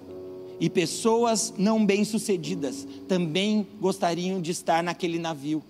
e 0.60 0.68
pessoas 0.68 1.54
não 1.56 1.84
bem-sucedidas 1.84 2.86
também 3.08 3.66
gostariam 3.80 4.40
de 4.40 4.50
estar 4.50 4.82
naquele 4.82 5.18
navio. 5.18 5.62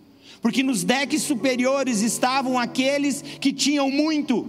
Porque 0.42 0.62
nos 0.62 0.82
decks 0.82 1.22
superiores 1.22 2.02
estavam 2.02 2.58
aqueles 2.58 3.22
que 3.22 3.52
tinham 3.52 3.90
muito, 3.90 4.46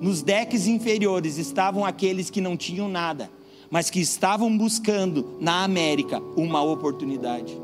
nos 0.00 0.22
decks 0.22 0.66
inferiores 0.66 1.38
estavam 1.38 1.84
aqueles 1.84 2.28
que 2.28 2.40
não 2.40 2.56
tinham 2.56 2.88
nada, 2.88 3.30
mas 3.70 3.88
que 3.88 4.00
estavam 4.00 4.56
buscando 4.56 5.36
na 5.40 5.62
América 5.62 6.20
uma 6.36 6.62
oportunidade. 6.62 7.56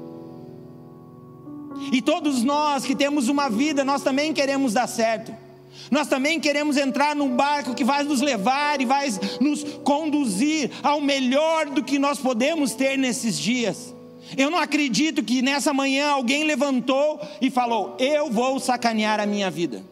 E 1.91 2.01
todos 2.01 2.45
nós 2.45 2.85
que 2.85 2.95
temos 2.95 3.29
uma 3.29 3.49
vida, 3.49 3.83
nós 3.85 4.03
também 4.03 4.33
queremos 4.33 4.73
dar 4.73 4.87
certo. 4.87 5.42
Nós 5.91 6.09
também 6.09 6.41
queremos 6.41 6.77
entrar 6.77 7.15
num 7.15 7.37
barco 7.37 7.75
que 7.75 7.85
vai 7.85 8.03
nos 8.03 8.21
levar 8.21 8.81
e 8.81 8.87
vai 8.87 9.09
nos 9.41 9.63
conduzir 9.85 10.71
ao 10.83 11.01
melhor 11.01 11.67
do 11.67 11.83
que 11.83 11.99
nós 11.99 12.19
podemos 12.19 12.73
ter 12.75 12.97
nesses 12.97 13.39
dias. 13.39 13.95
Eu 14.37 14.51
não 14.51 14.59
acredito 14.59 15.23
que 15.23 15.43
nessa 15.43 15.75
manhã 15.75 16.09
alguém 16.09 16.45
levantou 16.45 17.21
e 17.41 17.51
falou: 17.51 17.97
Eu 17.99 18.31
vou 18.31 18.59
sacanear 18.59 19.21
a 19.21 19.27
minha 19.27 19.51
vida, 19.51 19.85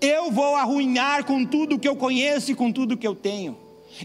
eu 0.00 0.30
vou 0.30 0.56
arruinar 0.56 1.24
com 1.24 1.44
tudo 1.44 1.78
que 1.78 1.88
eu 1.88 1.96
conheço 1.96 2.52
e 2.52 2.54
com 2.54 2.72
tudo 2.72 2.96
que 2.96 3.06
eu 3.06 3.14
tenho. 3.14 3.56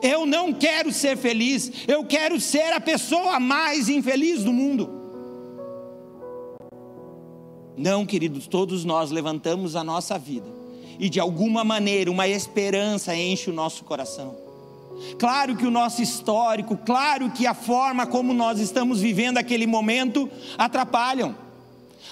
Eu 0.04 0.26
não 0.26 0.54
quero 0.54 0.92
ser 0.92 1.18
feliz, 1.18 1.72
eu 1.88 2.04
quero 2.04 2.40
ser 2.40 2.74
a 2.74 2.82
pessoa 2.82 3.40
mais 3.40 3.90
infeliz 3.90 4.44
do 4.44 4.54
mundo. 4.54 4.90
Não, 7.78 8.06
queridos, 8.06 8.46
todos 8.46 8.84
nós 8.84 9.10
levantamos 9.10 9.76
a 9.76 9.84
nossa 9.84 10.20
vida 10.20 10.59
e 11.00 11.10
de 11.10 11.20
alguma 11.20 11.64
maneira 11.64 12.12
uma 12.12 12.28
esperança 12.28 13.16
enche 13.16 13.50
o 13.50 13.54
nosso 13.54 13.86
coração. 13.86 14.36
Claro 15.18 15.56
que 15.56 15.66
o 15.66 15.72
nosso 15.72 16.02
histórico, 16.02 16.76
claro 16.76 17.32
que 17.32 17.48
a 17.48 17.54
forma 17.54 18.06
como 18.06 18.34
nós 18.34 18.60
estamos 18.60 19.00
vivendo 19.00 19.38
aquele 19.38 19.66
momento 19.66 20.30
atrapalham. 20.58 21.34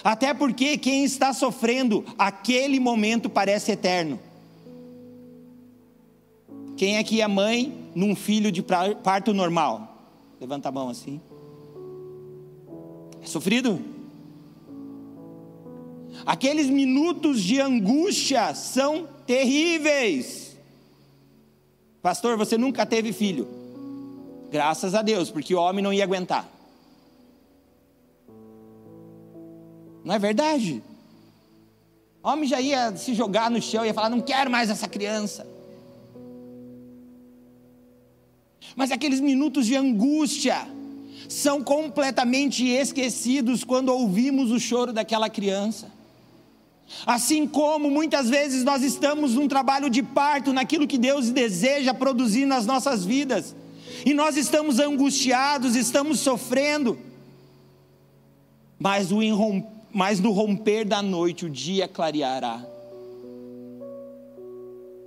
Até 0.02 0.32
porque 0.32 0.78
quem 0.78 1.04
está 1.04 1.34
sofrendo 1.34 2.04
aquele 2.18 2.80
momento 2.80 3.28
parece 3.28 3.72
eterno. 3.72 4.18
Quem 6.76 6.96
aqui 6.96 7.20
é 7.20 7.28
mãe 7.28 7.76
num 7.94 8.16
filho 8.16 8.50
de 8.50 8.62
parto 8.62 9.34
normal? 9.34 9.96
Levanta 10.40 10.70
a 10.70 10.72
mão 10.72 10.88
assim. 10.88 11.20
É 13.20 13.26
sofrido? 13.26 13.97
Aqueles 16.28 16.68
minutos 16.68 17.42
de 17.42 17.58
angústia 17.58 18.54
são 18.54 19.08
terríveis. 19.26 20.58
Pastor, 22.02 22.36
você 22.36 22.58
nunca 22.58 22.84
teve 22.84 23.14
filho. 23.14 23.48
Graças 24.50 24.94
a 24.94 25.00
Deus, 25.00 25.30
porque 25.30 25.54
o 25.54 25.58
homem 25.58 25.82
não 25.82 25.90
ia 25.90 26.04
aguentar. 26.04 26.46
Não 30.04 30.14
é 30.14 30.18
verdade? 30.18 30.82
O 32.22 32.28
homem 32.28 32.46
já 32.46 32.60
ia 32.60 32.94
se 32.94 33.14
jogar 33.14 33.50
no 33.50 33.62
chão 33.62 33.82
e 33.82 33.88
ia 33.88 33.94
falar: 33.94 34.10
Não 34.10 34.20
quero 34.20 34.50
mais 34.50 34.68
essa 34.68 34.86
criança. 34.86 35.46
Mas 38.76 38.90
aqueles 38.90 39.18
minutos 39.18 39.64
de 39.64 39.74
angústia 39.74 40.68
são 41.26 41.64
completamente 41.64 42.68
esquecidos 42.68 43.64
quando 43.64 43.88
ouvimos 43.88 44.50
o 44.50 44.60
choro 44.60 44.92
daquela 44.92 45.30
criança. 45.30 45.96
Assim 47.04 47.46
como 47.46 47.90
muitas 47.90 48.28
vezes 48.28 48.64
nós 48.64 48.82
estamos 48.82 49.34
num 49.34 49.46
trabalho 49.46 49.90
de 49.90 50.02
parto, 50.02 50.52
naquilo 50.52 50.86
que 50.86 50.98
Deus 50.98 51.30
deseja 51.30 51.92
produzir 51.92 52.46
nas 52.46 52.66
nossas 52.66 53.04
vidas, 53.04 53.54
e 54.04 54.14
nós 54.14 54.36
estamos 54.36 54.78
angustiados, 54.78 55.76
estamos 55.76 56.20
sofrendo, 56.20 56.98
mas, 58.78 59.08
mas 59.92 60.20
no 60.20 60.30
romper 60.30 60.84
da 60.84 61.02
noite 61.02 61.46
o 61.46 61.50
dia 61.50 61.88
clareará. 61.88 62.64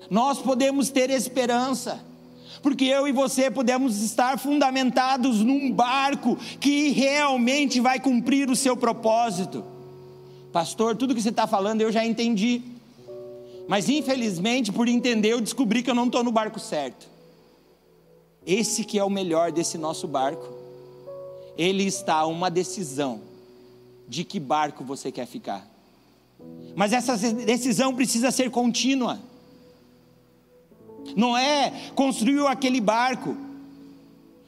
nós 0.09 0.39
podemos 0.39 0.89
ter 0.89 1.09
esperança, 1.09 2.03
porque 2.61 2.83
eu 2.83 3.07
e 3.07 3.13
você 3.13 3.49
podemos 3.49 4.01
estar 4.03 4.37
fundamentados 4.37 5.39
num 5.39 5.71
barco 5.71 6.37
que 6.59 6.89
realmente 6.89 7.79
vai 7.79 7.99
cumprir 7.99 8.49
o 8.49 8.55
seu 8.55 8.75
propósito. 8.75 9.63
Pastor, 10.51 10.95
tudo 10.95 11.15
que 11.15 11.21
você 11.21 11.29
está 11.29 11.47
falando 11.47 11.81
eu 11.81 11.91
já 11.91 12.05
entendi, 12.05 12.61
mas 13.67 13.87
infelizmente, 13.87 14.71
por 14.71 14.87
entender, 14.87 15.29
eu 15.29 15.39
descobri 15.39 15.81
que 15.81 15.89
eu 15.89 15.95
não 15.95 16.07
estou 16.07 16.23
no 16.23 16.31
barco 16.31 16.59
certo. 16.59 17.07
Esse 18.45 18.83
que 18.83 18.99
é 18.99 19.03
o 19.03 19.09
melhor 19.09 19.51
desse 19.51 19.77
nosso 19.77 20.07
barco, 20.07 20.45
ele 21.57 21.83
está 21.83 22.15
a 22.15 22.25
uma 22.25 22.49
decisão 22.49 23.21
de 24.07 24.23
que 24.23 24.39
barco 24.39 24.83
você 24.83 25.11
quer 25.11 25.25
ficar. 25.25 25.65
Mas 26.75 26.91
essa 26.91 27.15
decisão 27.17 27.95
precisa 27.95 28.31
ser 28.31 28.49
contínua. 28.49 29.19
Noé 31.15 31.91
construiu 31.95 32.47
aquele 32.47 32.81
barco. 32.81 33.37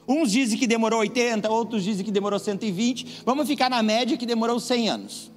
Uns 0.07 0.31
dizem 0.31 0.57
que 0.57 0.67
demorou 0.67 0.99
80, 0.99 1.49
outros 1.49 1.83
dizem 1.83 2.03
que 2.03 2.11
demorou 2.11 2.39
120. 2.39 3.21
Vamos 3.25 3.47
ficar 3.47 3.69
na 3.69 3.81
média 3.81 4.17
que 4.17 4.25
demorou 4.25 4.59
100 4.59 4.89
anos. 4.89 5.32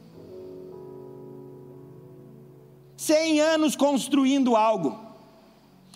100 2.97 3.41
anos 3.41 3.77
construindo 3.77 4.57
algo. 4.57 4.99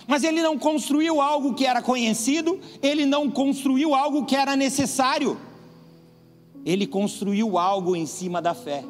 Mas 0.06 0.24
ele 0.24 0.42
não 0.42 0.58
construiu 0.58 1.20
algo 1.20 1.54
que 1.54 1.66
era 1.66 1.80
conhecido, 1.80 2.58
ele 2.82 3.06
não 3.06 3.30
construiu 3.30 3.94
algo 3.94 4.24
que 4.24 4.36
era 4.36 4.56
necessário. 4.56 5.38
Ele 6.64 6.86
construiu 6.86 7.56
algo 7.56 7.94
em 7.96 8.06
cima 8.06 8.42
da 8.42 8.54
fé. 8.54 8.84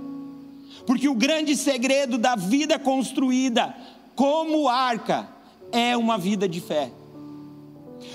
Porque 0.87 1.09
o 1.09 1.15
grande 1.15 1.57
segredo 1.57 2.17
da 2.19 2.35
vida 2.35 2.79
construída 2.79 3.75
como 4.15 4.69
arca 4.69 5.29
é 5.71 5.97
uma 5.97 6.19
vida 6.19 6.49
de 6.49 6.61
fé. 6.61 6.91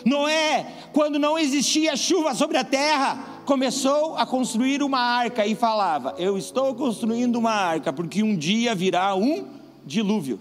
Noé, 0.03 0.65
quando 0.91 1.19
não 1.19 1.37
existia 1.37 1.95
chuva 1.95 2.33
sobre 2.33 2.57
a 2.57 2.63
terra, 2.63 3.41
começou 3.45 4.17
a 4.17 4.25
construir 4.25 4.81
uma 4.81 4.99
arca 4.99 5.45
e 5.45 5.55
falava: 5.55 6.15
Eu 6.17 6.37
estou 6.37 6.73
construindo 6.73 7.37
uma 7.37 7.51
arca, 7.51 7.93
porque 7.93 8.23
um 8.23 8.35
dia 8.35 8.73
virá 8.73 9.15
um 9.15 9.54
dilúvio. 9.85 10.39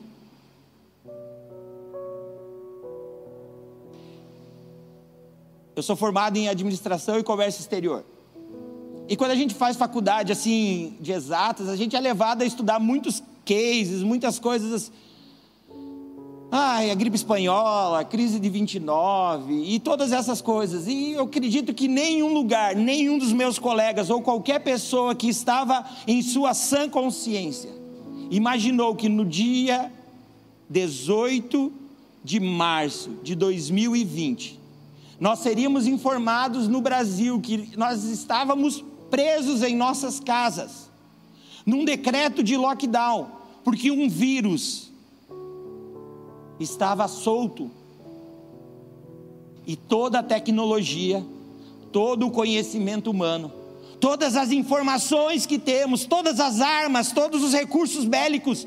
Eu 5.76 5.82
sou 5.82 5.96
formado 5.96 6.36
em 6.36 6.48
administração 6.48 7.18
e 7.18 7.22
comércio 7.22 7.60
exterior. 7.60 8.04
E 9.08 9.16
quando 9.16 9.32
a 9.32 9.34
gente 9.34 9.54
faz 9.54 9.76
faculdade 9.76 10.32
assim 10.32 10.96
de 11.00 11.12
exatas, 11.12 11.68
a 11.68 11.76
gente 11.76 11.94
é 11.94 12.00
levado 12.00 12.42
a 12.42 12.44
estudar 12.44 12.78
muitos 12.78 13.22
cases, 13.44 14.02
muitas 14.02 14.38
coisas. 14.38 14.90
Ai, 16.50 16.90
a 16.90 16.94
gripe 16.94 17.16
espanhola, 17.16 18.00
a 18.00 18.04
crise 18.04 18.38
de 18.38 18.48
29 18.48 19.52
e 19.52 19.80
todas 19.80 20.12
essas 20.12 20.40
coisas. 20.40 20.86
E 20.86 21.12
eu 21.12 21.24
acredito 21.24 21.74
que 21.74 21.88
nenhum 21.88 22.32
lugar, 22.32 22.76
nenhum 22.76 23.18
dos 23.18 23.32
meus 23.32 23.58
colegas 23.58 24.08
ou 24.08 24.22
qualquer 24.22 24.60
pessoa 24.60 25.14
que 25.14 25.28
estava 25.28 25.84
em 26.06 26.22
sua 26.22 26.54
sã 26.54 26.88
consciência 26.88 27.83
imaginou 28.30 28.94
que 28.94 29.08
no 29.08 29.24
dia 29.24 29.92
18 30.68 31.72
de 32.22 32.40
março 32.40 33.10
de 33.22 33.34
2020 33.34 34.64
nós 35.20 35.38
seríamos 35.38 35.86
informados 35.86 36.68
no 36.68 36.80
Brasil 36.80 37.40
que 37.40 37.76
nós 37.76 38.04
estávamos 38.04 38.84
presos 39.10 39.62
em 39.62 39.76
nossas 39.76 40.18
casas, 40.18 40.90
num 41.64 41.84
decreto 41.84 42.42
de 42.42 42.56
lockdown, 42.56 43.28
porque 43.62 43.90
um 43.90 44.08
vírus 44.08 44.90
estava 46.58 47.06
solto. 47.08 47.70
E 49.66 49.76
toda 49.76 50.18
a 50.18 50.22
tecnologia, 50.22 51.24
todo 51.90 52.26
o 52.26 52.30
conhecimento 52.30 53.10
humano, 53.10 53.50
todas 54.04 54.36
as 54.36 54.52
informações 54.52 55.46
que 55.46 55.58
temos, 55.58 56.04
todas 56.04 56.38
as 56.38 56.60
armas, 56.60 57.10
todos 57.10 57.42
os 57.42 57.54
recursos 57.54 58.04
bélicos 58.04 58.66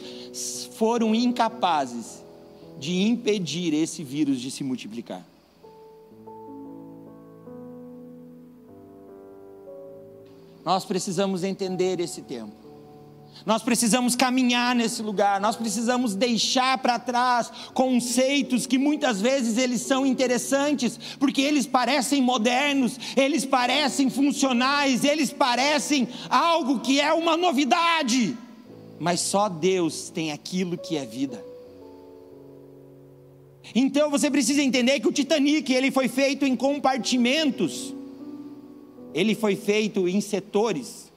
foram 0.74 1.14
incapazes 1.14 2.24
de 2.80 3.04
impedir 3.04 3.72
esse 3.72 4.04
vírus 4.04 4.42
de 4.42 4.50
se 4.50 4.64
multiplicar. 4.64 5.24
Nós 10.66 10.86
precisamos 10.86 11.44
entender 11.44 12.00
esse 12.00 12.24
tempo. 12.24 12.67
Nós 13.46 13.62
precisamos 13.62 14.16
caminhar 14.16 14.76
nesse 14.76 15.02
lugar, 15.02 15.40
nós 15.40 15.56
precisamos 15.56 16.16
deixar 16.16 16.78
para 16.80 17.00
trás 17.00 17.52
conceitos 17.74 18.66
que 18.66 18.78
muitas 18.78 19.22
vezes 19.22 19.58
eles 19.58 19.82
são 19.82 20.06
interessantes, 20.06 21.00
porque 21.20 21.42
eles 21.42 21.66
parecem 21.66 22.22
modernos, 22.22 23.00
eles 23.16 23.46
parecem 23.46 24.10
funcionais, 24.10 25.04
eles 25.04 25.32
parecem 25.32 26.08
algo 26.30 26.80
que 26.80 27.00
é 27.00 27.14
uma 27.14 27.38
novidade. 27.38 28.38
Mas 29.00 29.20
só 29.22 29.48
Deus 29.48 30.10
tem 30.10 30.32
aquilo 30.32 30.78
que 30.78 30.98
é 30.98 31.06
vida. 31.06 31.44
Então 33.76 34.10
você 34.10 34.32
precisa 34.32 34.62
entender 34.62 35.00
que 35.00 35.08
o 35.08 35.12
Titanic 35.12 35.72
ele 35.72 35.92
foi 35.92 36.08
feito 36.08 36.46
em 36.46 36.56
compartimentos 36.56 37.94
ele 39.18 39.34
foi 39.34 39.56
feito 39.56 40.08
em 40.08 40.22
setores. 40.22 41.12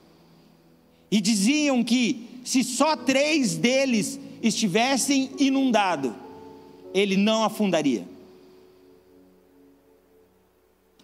E 1.11 1.20
diziam 1.20 1.83
que 1.83 2.29
se 2.44 2.62
só 2.62 2.96
três 2.96 3.57
deles 3.57 4.18
estivessem 4.42 5.31
inundados, 5.38 6.12
ele 6.94 7.16
não 7.16 7.44
afundaria. 7.44 8.07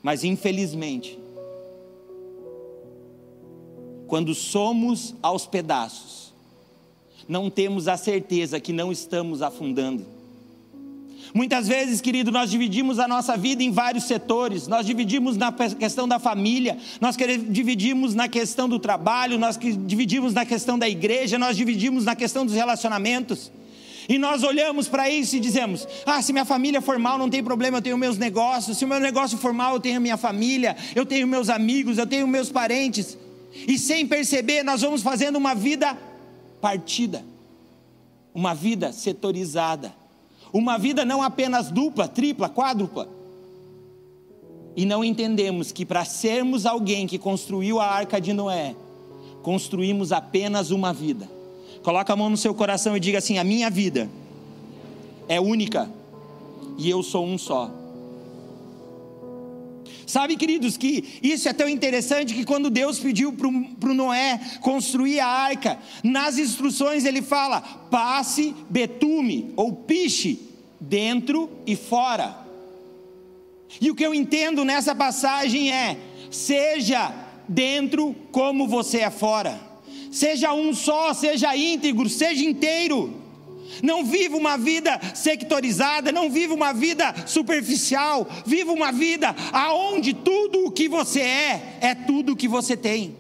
Mas 0.03 0.23
infelizmente, 0.23 1.19
quando 4.07 4.35
somos 4.35 5.14
aos 5.21 5.47
pedaços, 5.47 6.33
não 7.29 7.51
temos 7.51 7.88
a 7.88 7.97
certeza 7.97 8.61
que 8.61 8.73
não 8.73 8.92
estamos 8.92 9.42
afundando. 9.42 10.15
Muitas 11.37 11.68
vezes, 11.68 12.01
querido, 12.01 12.33
nós 12.33 12.51
dividimos 12.51 12.99
a 12.99 13.07
nossa 13.07 13.37
vida 13.37 13.62
em 13.62 13.70
vários 13.70 14.05
setores. 14.05 14.66
Nós 14.66 14.87
dividimos 14.87 15.37
na 15.37 15.53
questão 15.53 16.09
da 16.09 16.18
família, 16.18 16.79
nós 16.99 17.14
dividimos 17.14 18.14
na 18.14 18.27
questão 18.27 18.66
do 18.66 18.79
trabalho, 18.79 19.38
nós 19.38 19.59
dividimos 19.59 20.33
na 20.33 20.46
questão 20.46 20.79
da 20.79 20.88
igreja, 20.88 21.38
nós 21.38 21.55
dividimos 21.55 22.07
na 22.07 22.16
questão 22.16 22.46
dos 22.46 22.55
relacionamentos. 22.55 23.53
E 24.09 24.16
nós 24.16 24.42
olhamos 24.42 24.88
para 24.88 25.11
isso 25.11 25.37
e 25.37 25.40
dizemos: 25.40 25.87
ah, 26.07 26.22
se 26.22 26.33
minha 26.33 26.46
família 26.46 26.81
for 26.81 26.99
mal, 26.99 27.18
não 27.18 27.29
tem 27.29 27.44
problema, 27.44 27.77
eu 27.77 27.83
tenho 27.83 27.99
meus 27.99 28.16
negócios. 28.16 28.79
Se 28.79 28.87
o 28.87 28.88
meu 28.88 28.99
negócio 28.99 29.37
for 29.37 29.53
mal, 29.53 29.75
eu 29.75 29.81
tenho 29.81 29.99
a 29.99 30.01
minha 30.01 30.16
família, 30.16 30.75
eu 30.94 31.05
tenho 31.05 31.29
meus 31.29 31.51
amigos, 31.51 31.99
eu 31.99 32.07
tenho 32.07 32.27
meus 32.27 32.51
parentes. 32.51 33.18
E 33.68 33.79
sem 33.79 34.07
perceber, 34.07 34.62
nós 34.62 34.81
vamos 34.81 35.03
fazendo 35.03 35.37
uma 35.37 35.55
vida 35.55 35.99
partida, 36.62 37.22
uma 38.35 38.55
vida 38.55 38.90
setorizada 38.90 40.06
uma 40.52 40.78
vida 40.78 41.04
não 41.04 41.22
apenas 41.22 41.70
dupla, 41.70 42.09
tripla, 42.09 42.48
quádrupla. 42.48 43.09
E 44.76 44.85
não 44.85 45.04
entendemos 45.04 45.72
que 45.72 45.87
para 45.87 46.04
sermos 46.04 46.66
alguém 46.66 47.06
que 47.06 47.18
construiu 47.18 47.80
a 47.80 47.87
arca 47.87 48.20
de 48.20 48.32
Noé, 48.32 48.76
construímos 49.42 50.12
apenas 50.12 50.70
uma 50.70 50.92
vida. 50.92 51.28
Coloca 51.82 52.12
a 52.12 52.16
mão 52.16 52.28
no 52.28 52.37
seu 52.37 52.54
coração 52.54 52.96
e 52.96 53.00
diga 53.00 53.18
assim: 53.18 53.38
a 53.38 53.44
minha 53.44 53.70
vida 53.70 54.11
é 55.28 55.40
única 55.40 55.90
e 56.76 56.90
eu 56.90 57.02
sou 57.02 57.24
um 57.24 57.38
só. 57.38 57.70
Sabe, 60.07 60.37
queridos, 60.37 60.77
que 60.77 61.19
isso 61.21 61.49
é 61.49 61.53
tão 61.53 61.69
interessante 61.69 62.33
que 62.33 62.45
quando 62.45 62.71
Deus 62.71 63.01
pediu 63.01 63.33
para 63.33 63.49
o 63.49 63.95
Noé 63.95 64.40
construir 64.61 65.19
a 65.19 65.27
arca, 65.27 65.81
nas 66.05 66.38
instruções 66.38 67.05
ele 67.05 67.21
fala: 67.21 67.61
passe 67.90 68.55
betume 68.71 69.53
ou 69.57 69.73
piche 69.73 70.38
dentro 70.81 71.51
e 71.66 71.75
fora. 71.75 72.47
E 73.81 73.90
o 73.90 73.97
que 73.97 74.07
eu 74.07 74.14
entendo 74.14 74.64
nessa 74.64 74.95
passagem 74.95 75.73
é: 75.73 75.99
seja 76.31 77.12
dentro 77.49 78.14
como 78.31 78.69
você 78.69 78.99
é 78.99 79.11
fora, 79.11 79.61
seja 80.12 80.53
um 80.55 80.73
só, 80.73 81.12
seja 81.14 81.57
íntegro, 81.57 82.09
seja 82.09 82.45
inteiro. 82.45 83.25
Não 83.83 84.05
viva 84.05 84.37
uma 84.37 84.57
vida 84.57 85.00
sectorizada, 85.14 86.12
não 86.12 86.31
viva 86.31 86.55
uma 86.55 86.72
vida 86.72 87.14
superficial, 87.26 88.26
viva 88.44 88.72
uma 88.72 88.92
vida 88.92 89.35
aonde 89.52 90.14
tudo 90.14 90.66
o 90.66 90.70
que 90.70 90.88
você 90.88 91.20
é 91.20 91.79
é 91.81 91.94
tudo 91.94 92.33
o 92.33 92.37
que 92.37 92.48
você 92.48 92.76
tem. 92.76 93.16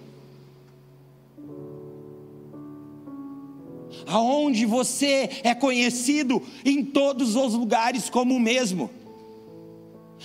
Aonde 4.06 4.64
você 4.64 5.28
é 5.42 5.54
conhecido 5.54 6.40
em 6.64 6.84
todos 6.84 7.34
os 7.34 7.54
lugares 7.54 8.08
como 8.08 8.36
o 8.36 8.40
mesmo. 8.40 8.90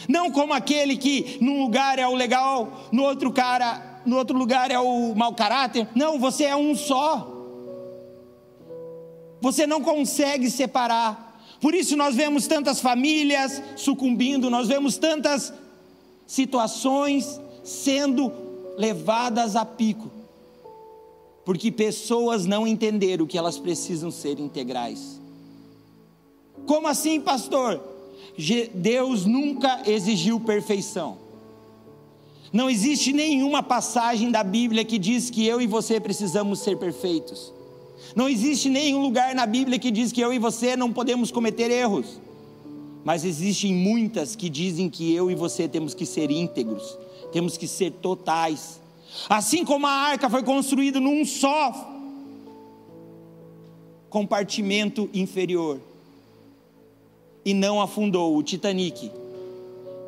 Não 0.08 0.32
como 0.32 0.54
aquele 0.54 0.98
que 0.98 1.38
num 1.42 1.62
lugar 1.64 2.00
é 2.00 2.08
o 2.08 2.16
legal, 2.16 2.88
no 2.92 3.04
outro 3.04 3.32
cara, 3.32 4.02
no 4.06 4.18
outro 4.18 4.38
lugar 4.38 4.72
é 4.72 4.80
o 4.80 5.14
mau 5.16 5.34
caráter. 5.34 5.88
Não, 5.96 6.20
você 6.20 6.46
é 6.46 6.56
um 6.56 6.76
só. 6.76 7.31
Você 9.42 9.66
não 9.66 9.82
consegue 9.82 10.50
separar. 10.50 11.30
Por 11.60 11.74
isso 11.74 11.98
nós 11.98 12.16
vemos 12.16 12.48
tantas 12.48 12.80
famílias 12.80 13.62
sucumbindo, 13.76 14.50
nós 14.50 14.68
vemos 14.68 14.98
tantas 14.98 15.54
situações 16.26 17.42
sendo 17.64 18.32
levadas 18.78 19.56
a 19.56 19.66
pico. 19.66 20.10
Porque 21.44 21.72
pessoas 21.72 22.46
não 22.46 22.68
entenderam 22.68 23.26
que 23.26 23.38
elas 23.38 23.58
precisam 23.58 24.12
ser 24.12 24.40
integrais. 24.40 25.20
Como 26.66 26.88
assim, 26.88 27.20
pastor? 27.20 27.82
Deus 28.74 29.26
nunca 29.26 29.82
exigiu 29.90 30.40
perfeição. 30.40 31.18
Não 32.54 32.70
existe 32.70 33.14
nenhuma 33.14 33.64
passagem 33.64 34.30
da 34.30 34.44
Bíblia 34.44 34.84
que 34.84 35.00
diz 35.00 35.30
que 35.30 35.46
eu 35.46 35.62
e 35.62 35.68
você 35.68 36.00
precisamos 36.00 36.60
ser 36.60 36.78
perfeitos. 36.78 37.52
Não 38.16 38.28
existe 38.28 38.70
nenhum 38.70 39.02
lugar 39.02 39.34
na 39.34 39.46
Bíblia 39.46 39.80
que 39.80 39.92
diz 39.92 40.12
que 40.12 40.22
eu 40.22 40.34
e 40.34 40.40
você 40.40 40.76
não 40.76 40.92
podemos 40.92 41.32
cometer 41.32 41.72
erros. 41.72 42.20
Mas 43.04 43.24
existem 43.26 43.74
muitas 43.74 44.36
que 44.36 44.50
dizem 44.50 44.90
que 44.90 45.14
eu 45.14 45.32
e 45.32 45.36
você 45.36 45.68
temos 45.68 45.94
que 45.94 46.06
ser 46.06 46.30
íntegros, 46.30 46.98
temos 47.32 47.58
que 47.58 47.68
ser 47.68 47.92
totais. 47.92 48.80
Assim 49.28 49.66
como 49.66 49.88
a 49.88 49.92
arca 49.92 50.30
foi 50.30 50.44
construída 50.44 51.00
num 51.00 51.26
só 51.26 51.90
compartimento 54.10 55.10
inferior 55.14 55.80
e 57.44 57.54
não 57.54 57.82
afundou 57.82 58.38
o 58.38 58.44
Titanic, 58.44 59.12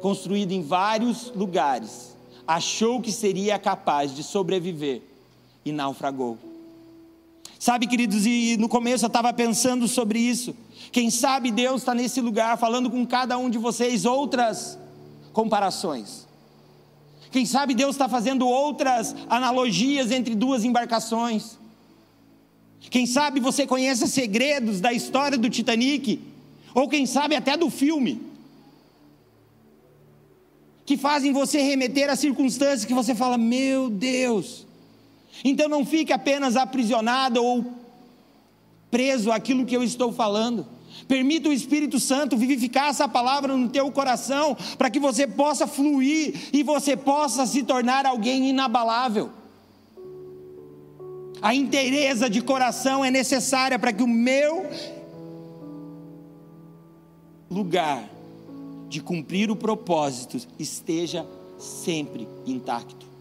construído 0.01 0.51
em 0.51 0.61
vários 0.61 1.31
lugares, 1.33 2.15
achou 2.45 3.01
que 3.01 3.11
seria 3.11 3.57
capaz 3.57 4.13
de 4.13 4.21
sobreviver 4.21 5.01
e 5.65 5.71
naufragou. 5.71 6.37
Sabe, 7.63 7.87
queridos, 7.87 8.25
e 8.25 8.57
no 8.57 8.67
começo 8.67 9.05
eu 9.05 9.07
estava 9.07 9.31
pensando 9.31 9.87
sobre 9.87 10.19
isso. 10.19 10.53
Quem 10.91 11.09
sabe 11.09 11.49
Deus 11.49 11.79
está 11.79 11.95
nesse 11.95 12.19
lugar 12.19 12.57
falando 12.57 12.91
com 12.91 13.07
cada 13.07 13.37
um 13.37 13.49
de 13.49 13.57
vocês 13.57 14.03
outras 14.03 14.77
comparações. 15.31 16.27
Quem 17.31 17.45
sabe 17.45 17.73
Deus 17.73 17.95
está 17.95 18.09
fazendo 18.09 18.45
outras 18.45 19.15
analogias 19.29 20.11
entre 20.11 20.35
duas 20.35 20.65
embarcações. 20.65 21.57
Quem 22.81 23.05
sabe 23.05 23.39
você 23.39 23.65
conhece 23.65 24.09
segredos 24.09 24.81
da 24.81 24.91
história 24.91 25.37
do 25.37 25.49
Titanic, 25.49 26.19
ou 26.75 26.89
quem 26.89 27.05
sabe 27.05 27.33
até 27.33 27.55
do 27.55 27.69
filme, 27.69 28.21
que 30.85 30.97
fazem 30.97 31.31
você 31.31 31.61
remeter 31.61 32.09
a 32.09 32.17
circunstâncias 32.17 32.83
que 32.83 32.93
você 32.93 33.15
fala: 33.15 33.37
Meu 33.37 33.89
Deus, 33.89 34.67
então 35.43 35.69
não 35.69 35.85
fique 35.85 36.11
apenas 36.11 36.55
aprisionado 36.55 37.43
ou 37.43 37.65
preso 38.91 39.31
àquilo 39.31 39.65
que 39.65 39.75
eu 39.75 39.83
estou 39.83 40.11
falando. 40.11 40.65
Permita 41.07 41.49
o 41.49 41.53
Espírito 41.53 41.99
Santo 41.99 42.37
vivificar 42.37 42.89
essa 42.89 43.07
palavra 43.07 43.57
no 43.57 43.67
teu 43.69 43.91
coração, 43.91 44.55
para 44.77 44.89
que 44.89 44.99
você 44.99 45.25
possa 45.25 45.65
fluir 45.65 46.49
e 46.53 46.61
você 46.63 46.95
possa 46.95 47.45
se 47.45 47.63
tornar 47.63 48.05
alguém 48.05 48.49
inabalável. 48.49 49.31
A 51.41 51.53
inteireza 51.53 52.29
de 52.29 52.41
coração 52.41 53.03
é 53.03 53.11
necessária 53.11 53.77
para 53.77 53.91
que 53.91 54.03
o 54.03 54.07
meu 54.07 54.65
lugar 57.49 58.09
de 58.87 59.01
cumprir 59.01 59.51
o 59.51 59.55
propósito 59.55 60.37
esteja 60.57 61.25
sempre 61.57 62.27
intacto. 62.45 63.12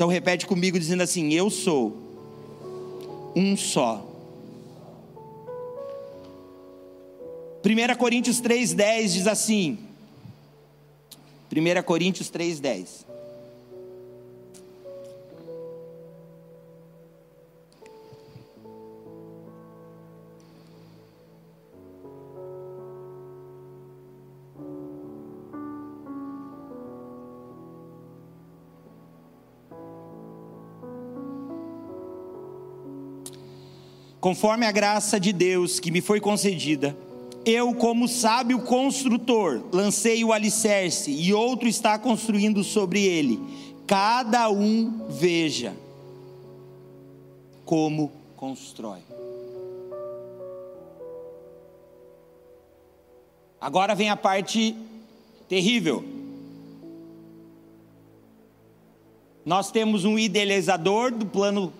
Então 0.00 0.08
repete 0.08 0.46
comigo 0.46 0.78
dizendo 0.78 1.02
assim: 1.02 1.34
Eu 1.34 1.50
sou 1.50 1.94
um 3.36 3.54
só. 3.54 4.02
1 7.62 7.96
Coríntios 7.98 8.40
3,10 8.40 9.08
diz 9.12 9.26
assim. 9.26 9.78
1 11.54 11.82
Coríntios 11.82 12.30
3,10. 12.30 13.09
Conforme 34.20 34.66
a 34.66 34.72
graça 34.72 35.18
de 35.18 35.32
Deus 35.32 35.80
que 35.80 35.90
me 35.90 36.00
foi 36.00 36.20
concedida, 36.20 36.96
eu, 37.44 37.74
como 37.74 38.06
sábio 38.06 38.60
construtor, 38.60 39.62
lancei 39.72 40.22
o 40.22 40.32
alicerce 40.32 41.10
e 41.10 41.32
outro 41.32 41.66
está 41.66 41.98
construindo 41.98 42.62
sobre 42.62 43.02
ele. 43.02 43.40
Cada 43.86 44.50
um 44.50 45.06
veja 45.08 45.74
como 47.64 48.12
constrói. 48.36 49.00
Agora 53.58 53.94
vem 53.94 54.10
a 54.10 54.16
parte 54.16 54.76
terrível. 55.48 56.04
Nós 59.44 59.70
temos 59.70 60.04
um 60.04 60.18
idealizador 60.18 61.10
do 61.10 61.24
plano 61.24 61.72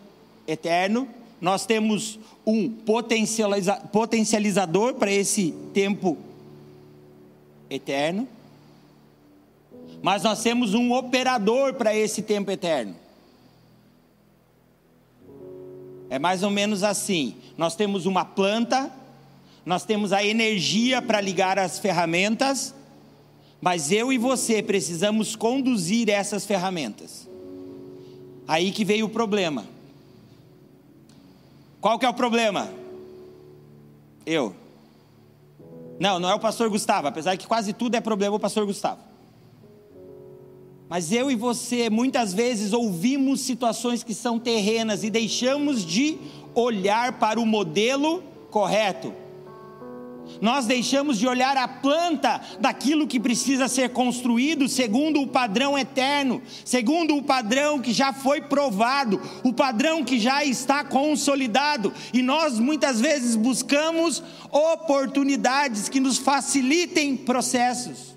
eterno 0.46 1.06
nós 1.40 1.64
temos 1.64 2.18
um 2.46 2.68
potencializa, 2.68 3.76
potencializador 3.76 4.94
para 4.94 5.10
esse 5.10 5.52
tempo 5.72 6.18
eterno, 7.68 8.28
mas 10.02 10.22
nós 10.22 10.42
temos 10.42 10.74
um 10.74 10.92
operador 10.92 11.74
para 11.74 11.94
esse 11.94 12.22
tempo 12.22 12.50
eterno. 12.50 12.94
É 16.10 16.18
mais 16.18 16.42
ou 16.42 16.50
menos 16.50 16.82
assim: 16.82 17.36
nós 17.56 17.74
temos 17.74 18.04
uma 18.04 18.24
planta, 18.24 18.90
nós 19.64 19.84
temos 19.84 20.12
a 20.12 20.24
energia 20.24 21.00
para 21.00 21.20
ligar 21.20 21.58
as 21.58 21.78
ferramentas, 21.78 22.74
mas 23.60 23.92
eu 23.92 24.12
e 24.12 24.18
você 24.18 24.62
precisamos 24.62 25.36
conduzir 25.36 26.10
essas 26.10 26.44
ferramentas. 26.44 27.28
Aí 28.48 28.72
que 28.72 28.84
veio 28.84 29.06
o 29.06 29.10
problema. 29.10 29.79
Qual 31.80 31.98
que 31.98 32.04
é 32.04 32.08
o 32.08 32.14
problema? 32.14 32.68
Eu. 34.26 34.54
Não, 35.98 36.18
não 36.18 36.30
é 36.30 36.34
o 36.34 36.40
pastor 36.40 36.68
Gustavo, 36.68 37.08
apesar 37.08 37.36
que 37.36 37.46
quase 37.46 37.72
tudo 37.72 37.94
é 37.94 38.00
problema 38.00 38.36
o 38.36 38.40
pastor 38.40 38.66
Gustavo. 38.66 39.00
Mas 40.88 41.12
eu 41.12 41.30
e 41.30 41.36
você 41.36 41.88
muitas 41.88 42.34
vezes 42.34 42.72
ouvimos 42.72 43.40
situações 43.42 44.02
que 44.02 44.12
são 44.12 44.38
terrenas 44.38 45.04
e 45.04 45.10
deixamos 45.10 45.84
de 45.84 46.18
olhar 46.54 47.18
para 47.18 47.38
o 47.38 47.46
modelo 47.46 48.22
correto 48.50 49.14
nós 50.40 50.66
deixamos 50.66 51.18
de 51.18 51.26
olhar 51.26 51.56
a 51.56 51.68
planta 51.68 52.40
daquilo 52.58 53.06
que 53.06 53.20
precisa 53.20 53.68
ser 53.68 53.90
construído 53.90 54.68
segundo 54.68 55.20
o 55.20 55.26
padrão 55.26 55.78
eterno, 55.78 56.42
segundo 56.64 57.16
o 57.16 57.22
padrão 57.22 57.80
que 57.80 57.92
já 57.92 58.12
foi 58.12 58.40
provado, 58.40 59.20
o 59.44 59.52
padrão 59.52 60.04
que 60.04 60.18
já 60.18 60.44
está 60.44 60.84
consolidado, 60.84 61.92
e 62.12 62.22
nós 62.22 62.58
muitas 62.58 63.00
vezes 63.00 63.36
buscamos 63.36 64.22
oportunidades 64.50 65.88
que 65.88 66.00
nos 66.00 66.18
facilitem 66.18 67.16
processos. 67.16 68.16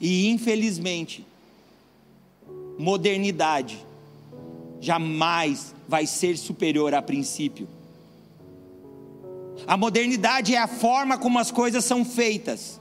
E 0.00 0.28
infelizmente, 0.28 1.26
modernidade 2.78 3.78
jamais 4.80 5.74
vai 5.88 6.06
ser 6.06 6.36
superior 6.36 6.94
a 6.94 7.00
princípio. 7.00 7.66
A 9.66 9.76
modernidade 9.76 10.54
é 10.54 10.58
a 10.58 10.66
forma 10.66 11.16
como 11.16 11.38
as 11.38 11.50
coisas 11.50 11.84
são 11.84 12.04
feitas. 12.04 12.80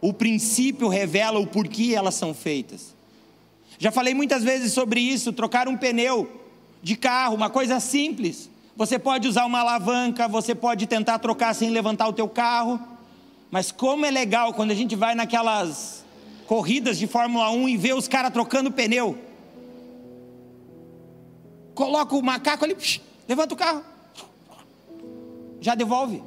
O 0.00 0.12
princípio 0.12 0.88
revela 0.88 1.38
o 1.38 1.46
porquê 1.46 1.92
elas 1.94 2.14
são 2.14 2.32
feitas. 2.32 2.94
Já 3.78 3.90
falei 3.90 4.14
muitas 4.14 4.42
vezes 4.42 4.72
sobre 4.72 5.00
isso, 5.00 5.32
trocar 5.32 5.68
um 5.68 5.76
pneu 5.76 6.30
de 6.82 6.96
carro, 6.96 7.34
uma 7.34 7.50
coisa 7.50 7.80
simples. 7.80 8.48
Você 8.76 8.98
pode 8.98 9.28
usar 9.28 9.44
uma 9.44 9.60
alavanca, 9.60 10.26
você 10.26 10.54
pode 10.54 10.86
tentar 10.86 11.18
trocar 11.18 11.54
sem 11.54 11.70
levantar 11.70 12.08
o 12.08 12.12
teu 12.12 12.28
carro. 12.28 12.80
Mas 13.50 13.70
como 13.70 14.06
é 14.06 14.10
legal 14.10 14.54
quando 14.54 14.70
a 14.70 14.74
gente 14.74 14.96
vai 14.96 15.14
naquelas 15.14 16.04
corridas 16.46 16.98
de 16.98 17.06
Fórmula 17.06 17.50
1 17.50 17.68
e 17.68 17.76
vê 17.76 17.92
os 17.92 18.08
caras 18.08 18.32
trocando 18.32 18.70
pneu. 18.70 19.18
Coloca 21.74 22.16
o 22.16 22.22
macaco 22.22 22.64
ali, 22.64 22.74
psh, 22.74 23.00
levanta 23.28 23.54
o 23.54 23.56
carro 23.56 23.84
já 25.60 25.74
devolve. 25.74 26.22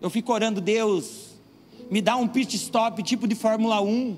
Eu 0.00 0.10
fico 0.10 0.32
orando, 0.32 0.60
Deus, 0.60 1.30
me 1.90 2.00
dá 2.00 2.16
um 2.16 2.28
pit 2.28 2.56
stop 2.56 3.02
tipo 3.02 3.26
de 3.26 3.34
Fórmula 3.34 3.80
1. 3.80 4.16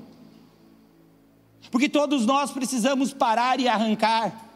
Porque 1.70 1.88
todos 1.88 2.26
nós 2.26 2.50
precisamos 2.50 3.12
parar 3.12 3.58
e 3.60 3.68
arrancar. 3.68 4.50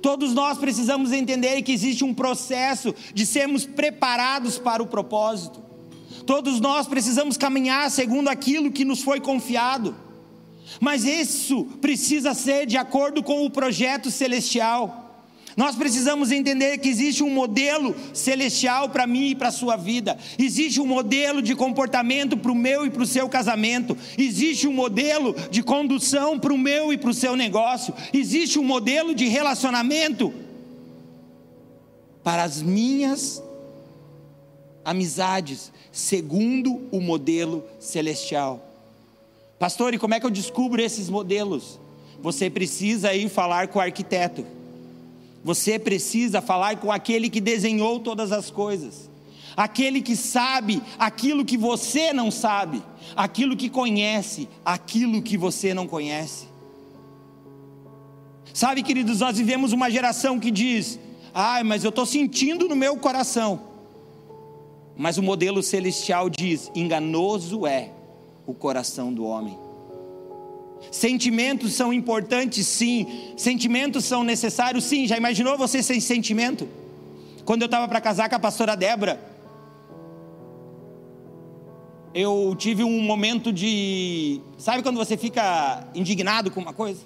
Todos 0.00 0.32
nós 0.32 0.58
precisamos 0.58 1.12
entender 1.12 1.62
que 1.62 1.72
existe 1.72 2.04
um 2.04 2.14
processo 2.14 2.94
de 3.12 3.26
sermos 3.26 3.66
preparados 3.66 4.58
para 4.58 4.82
o 4.82 4.86
propósito. 4.86 5.60
Todos 6.24 6.60
nós 6.60 6.86
precisamos 6.86 7.36
caminhar 7.36 7.90
segundo 7.90 8.28
aquilo 8.28 8.70
que 8.70 8.84
nos 8.84 9.02
foi 9.02 9.20
confiado. 9.20 9.94
Mas 10.80 11.04
isso 11.04 11.64
precisa 11.80 12.34
ser 12.34 12.66
de 12.66 12.76
acordo 12.76 13.22
com 13.22 13.44
o 13.44 13.50
projeto 13.50 14.10
celestial. 14.10 15.01
Nós 15.56 15.76
precisamos 15.76 16.30
entender 16.30 16.78
que 16.78 16.88
existe 16.88 17.22
um 17.22 17.30
modelo 17.30 17.94
celestial 18.14 18.88
para 18.88 19.06
mim 19.06 19.30
e 19.30 19.34
para 19.34 19.48
a 19.48 19.52
sua 19.52 19.76
vida. 19.76 20.16
Existe 20.38 20.80
um 20.80 20.86
modelo 20.86 21.42
de 21.42 21.54
comportamento 21.54 22.36
para 22.36 22.52
o 22.52 22.54
meu 22.54 22.86
e 22.86 22.90
para 22.90 23.02
o 23.02 23.06
seu 23.06 23.28
casamento. 23.28 23.96
Existe 24.16 24.66
um 24.66 24.72
modelo 24.72 25.34
de 25.50 25.62
condução 25.62 26.38
para 26.38 26.52
o 26.52 26.58
meu 26.58 26.92
e 26.92 26.96
para 26.96 27.10
o 27.10 27.14
seu 27.14 27.36
negócio. 27.36 27.94
Existe 28.12 28.58
um 28.58 28.64
modelo 28.64 29.14
de 29.14 29.26
relacionamento 29.26 30.32
para 32.22 32.44
as 32.44 32.62
minhas 32.62 33.42
amizades, 34.84 35.72
segundo 35.90 36.82
o 36.90 37.00
modelo 37.00 37.64
celestial. 37.78 38.68
Pastor, 39.58 39.94
e 39.94 39.98
como 39.98 40.14
é 40.14 40.20
que 40.20 40.26
eu 40.26 40.30
descubro 40.30 40.80
esses 40.80 41.08
modelos? 41.08 41.78
Você 42.20 42.48
precisa 42.48 43.14
ir 43.14 43.28
falar 43.28 43.68
com 43.68 43.78
o 43.78 43.82
arquiteto. 43.82 44.44
Você 45.44 45.78
precisa 45.78 46.40
falar 46.40 46.76
com 46.78 46.92
aquele 46.92 47.28
que 47.28 47.40
desenhou 47.40 47.98
todas 47.98 48.30
as 48.30 48.50
coisas, 48.50 49.10
aquele 49.56 50.00
que 50.00 50.14
sabe 50.14 50.80
aquilo 50.98 51.44
que 51.44 51.56
você 51.56 52.12
não 52.12 52.30
sabe, 52.30 52.82
aquilo 53.16 53.56
que 53.56 53.68
conhece 53.68 54.48
aquilo 54.64 55.20
que 55.20 55.36
você 55.36 55.74
não 55.74 55.86
conhece. 55.86 56.46
Sabe, 58.54 58.82
queridos, 58.82 59.20
nós 59.20 59.38
vivemos 59.38 59.72
uma 59.72 59.90
geração 59.90 60.38
que 60.38 60.50
diz: 60.50 60.98
ai, 61.34 61.62
mas 61.62 61.84
eu 61.84 61.90
estou 61.90 62.06
sentindo 62.06 62.68
no 62.68 62.76
meu 62.76 62.96
coração. 62.96 63.60
Mas 64.96 65.16
o 65.16 65.22
modelo 65.22 65.62
celestial 65.62 66.28
diz: 66.28 66.70
enganoso 66.74 67.66
é 67.66 67.90
o 68.46 68.54
coração 68.54 69.12
do 69.12 69.24
homem. 69.24 69.58
Sentimentos 70.90 71.72
são 71.74 71.92
importantes, 71.92 72.66
sim. 72.66 73.34
Sentimentos 73.36 74.04
são 74.04 74.22
necessários, 74.22 74.84
sim. 74.84 75.06
Já 75.06 75.16
imaginou 75.16 75.56
você 75.56 75.82
sem 75.82 76.00
sentimento? 76.00 76.68
Quando 77.44 77.62
eu 77.62 77.66
estava 77.66 77.88
para 77.88 78.00
casar 78.00 78.28
com 78.28 78.36
a 78.36 78.38
pastora 78.38 78.76
Débora, 78.76 79.20
eu 82.14 82.54
tive 82.58 82.84
um 82.84 83.00
momento 83.02 83.52
de. 83.52 84.40
Sabe 84.58 84.82
quando 84.82 84.96
você 84.96 85.16
fica 85.16 85.88
indignado 85.94 86.50
com 86.50 86.60
uma 86.60 86.72
coisa? 86.72 87.00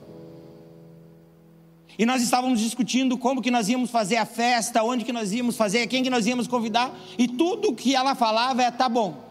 E 1.99 2.05
nós 2.05 2.23
estávamos 2.23 2.61
discutindo 2.61 3.17
como 3.17 3.41
que 3.41 3.51
nós 3.51 3.69
íamos 3.69 3.91
fazer 3.91 4.17
a 4.17 4.27
festa, 4.27 4.83
onde 4.83 5.05
que 5.05 5.13
nós 5.13 5.33
íamos 5.33 5.57
fazer, 5.57 5.87
quem 5.87 6.03
que 6.03 6.11
nós 6.11 6.27
íamos 6.27 6.47
convidar, 6.47 6.95
e 7.17 7.27
tudo 7.27 7.73
que 7.73 7.95
ela 7.95 8.15
falava 8.15 8.63
é 8.63 8.71
tá 8.71 8.89
bom. 8.89 9.26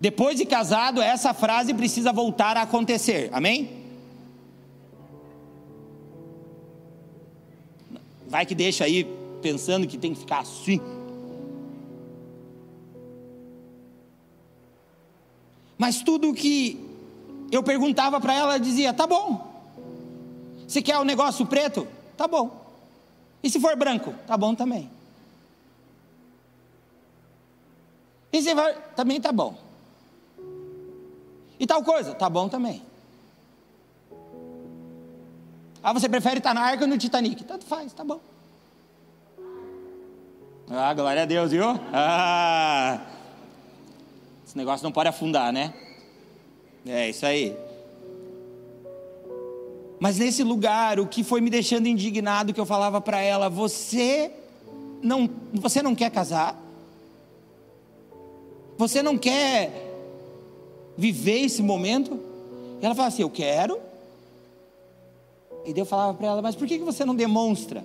Depois 0.00 0.36
de 0.38 0.44
casado, 0.44 1.02
essa 1.02 1.34
frase 1.34 1.74
precisa 1.74 2.12
voltar 2.12 2.56
a 2.56 2.62
acontecer. 2.62 3.30
Amém? 3.32 3.78
Vai 8.28 8.46
que 8.46 8.54
deixa 8.54 8.84
aí 8.84 9.04
pensando 9.42 9.86
que 9.86 9.98
tem 9.98 10.14
que 10.14 10.20
ficar 10.20 10.40
assim. 10.40 10.80
Mas 15.76 16.02
tudo 16.02 16.34
que 16.34 16.78
eu 17.50 17.62
perguntava 17.62 18.20
para 18.20 18.34
ela, 18.34 18.52
ela 18.52 18.58
dizia: 18.58 18.92
tá 18.92 19.06
bom. 19.06 19.46
Se 20.68 20.82
quer 20.82 20.98
o 20.98 21.04
negócio 21.04 21.46
preto, 21.46 21.88
tá 22.16 22.28
bom. 22.28 22.66
E 23.42 23.48
se 23.48 23.58
for 23.58 23.74
branco, 23.76 24.14
tá 24.26 24.36
bom 24.36 24.54
também. 24.54 24.90
E 28.32 28.42
se 28.42 28.54
for, 28.54 28.74
também 28.94 29.20
tá 29.20 29.32
bom. 29.32 29.67
E 31.58 31.66
tal 31.66 31.82
coisa, 31.82 32.14
tá 32.14 32.28
bom 32.28 32.48
também. 32.48 32.82
Ah, 35.82 35.92
você 35.92 36.08
prefere 36.08 36.38
estar 36.38 36.54
na 36.54 36.60
arca 36.60 36.84
ou 36.84 36.88
no 36.88 36.98
Titanic? 36.98 37.44
Tanto 37.44 37.64
faz, 37.64 37.92
tá 37.92 38.04
bom. 38.04 38.20
Ah, 40.70 40.92
glória 40.92 41.22
a 41.22 41.24
Deus, 41.24 41.50
viu? 41.50 41.64
Ah, 41.92 43.00
esse 44.46 44.56
negócio 44.56 44.84
não 44.84 44.92
pode 44.92 45.08
afundar, 45.08 45.52
né? 45.52 45.72
É 46.86 47.08
isso 47.08 47.24
aí. 47.24 47.56
Mas 50.00 50.18
nesse 50.18 50.42
lugar, 50.42 51.00
o 51.00 51.06
que 51.06 51.24
foi 51.24 51.40
me 51.40 51.50
deixando 51.50 51.86
indignado, 51.86 52.52
que 52.52 52.60
eu 52.60 52.66
falava 52.66 53.00
para 53.00 53.20
ela: 53.20 53.48
você 53.48 54.30
não, 55.02 55.28
você 55.52 55.82
não 55.82 55.94
quer 55.94 56.10
casar? 56.10 56.56
Você 58.76 59.02
não 59.02 59.18
quer 59.18 59.87
viver 60.98 61.44
esse 61.44 61.62
momento? 61.62 62.18
E 62.82 62.84
ela 62.84 62.94
falava 62.94 63.14
assim: 63.14 63.22
Eu 63.22 63.30
quero. 63.30 63.78
E 65.64 65.72
eu 65.78 65.86
falava 65.86 66.12
para 66.14 66.26
ela: 66.26 66.42
Mas 66.42 66.56
por 66.56 66.66
que 66.66 66.78
você 66.78 67.04
não 67.04 67.14
demonstra? 67.14 67.84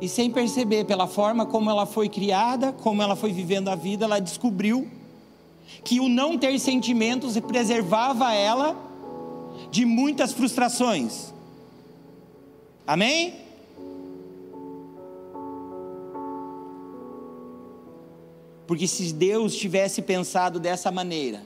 E 0.00 0.08
sem 0.08 0.30
perceber, 0.30 0.84
pela 0.84 1.06
forma 1.06 1.46
como 1.46 1.70
ela 1.70 1.86
foi 1.86 2.08
criada, 2.08 2.72
como 2.72 3.02
ela 3.02 3.16
foi 3.16 3.32
vivendo 3.32 3.68
a 3.68 3.74
vida, 3.74 4.04
ela 4.04 4.18
descobriu 4.18 4.88
que 5.82 6.00
o 6.00 6.08
não 6.08 6.36
ter 6.36 6.58
sentimentos 6.58 7.38
preservava 7.40 8.32
ela 8.34 8.76
de 9.70 9.84
muitas 9.84 10.32
frustrações. 10.32 11.32
Amém? 12.86 13.45
Porque 18.66 18.86
se 18.86 19.12
Deus 19.12 19.54
tivesse 19.54 20.02
pensado 20.02 20.58
dessa 20.58 20.90
maneira 20.90 21.42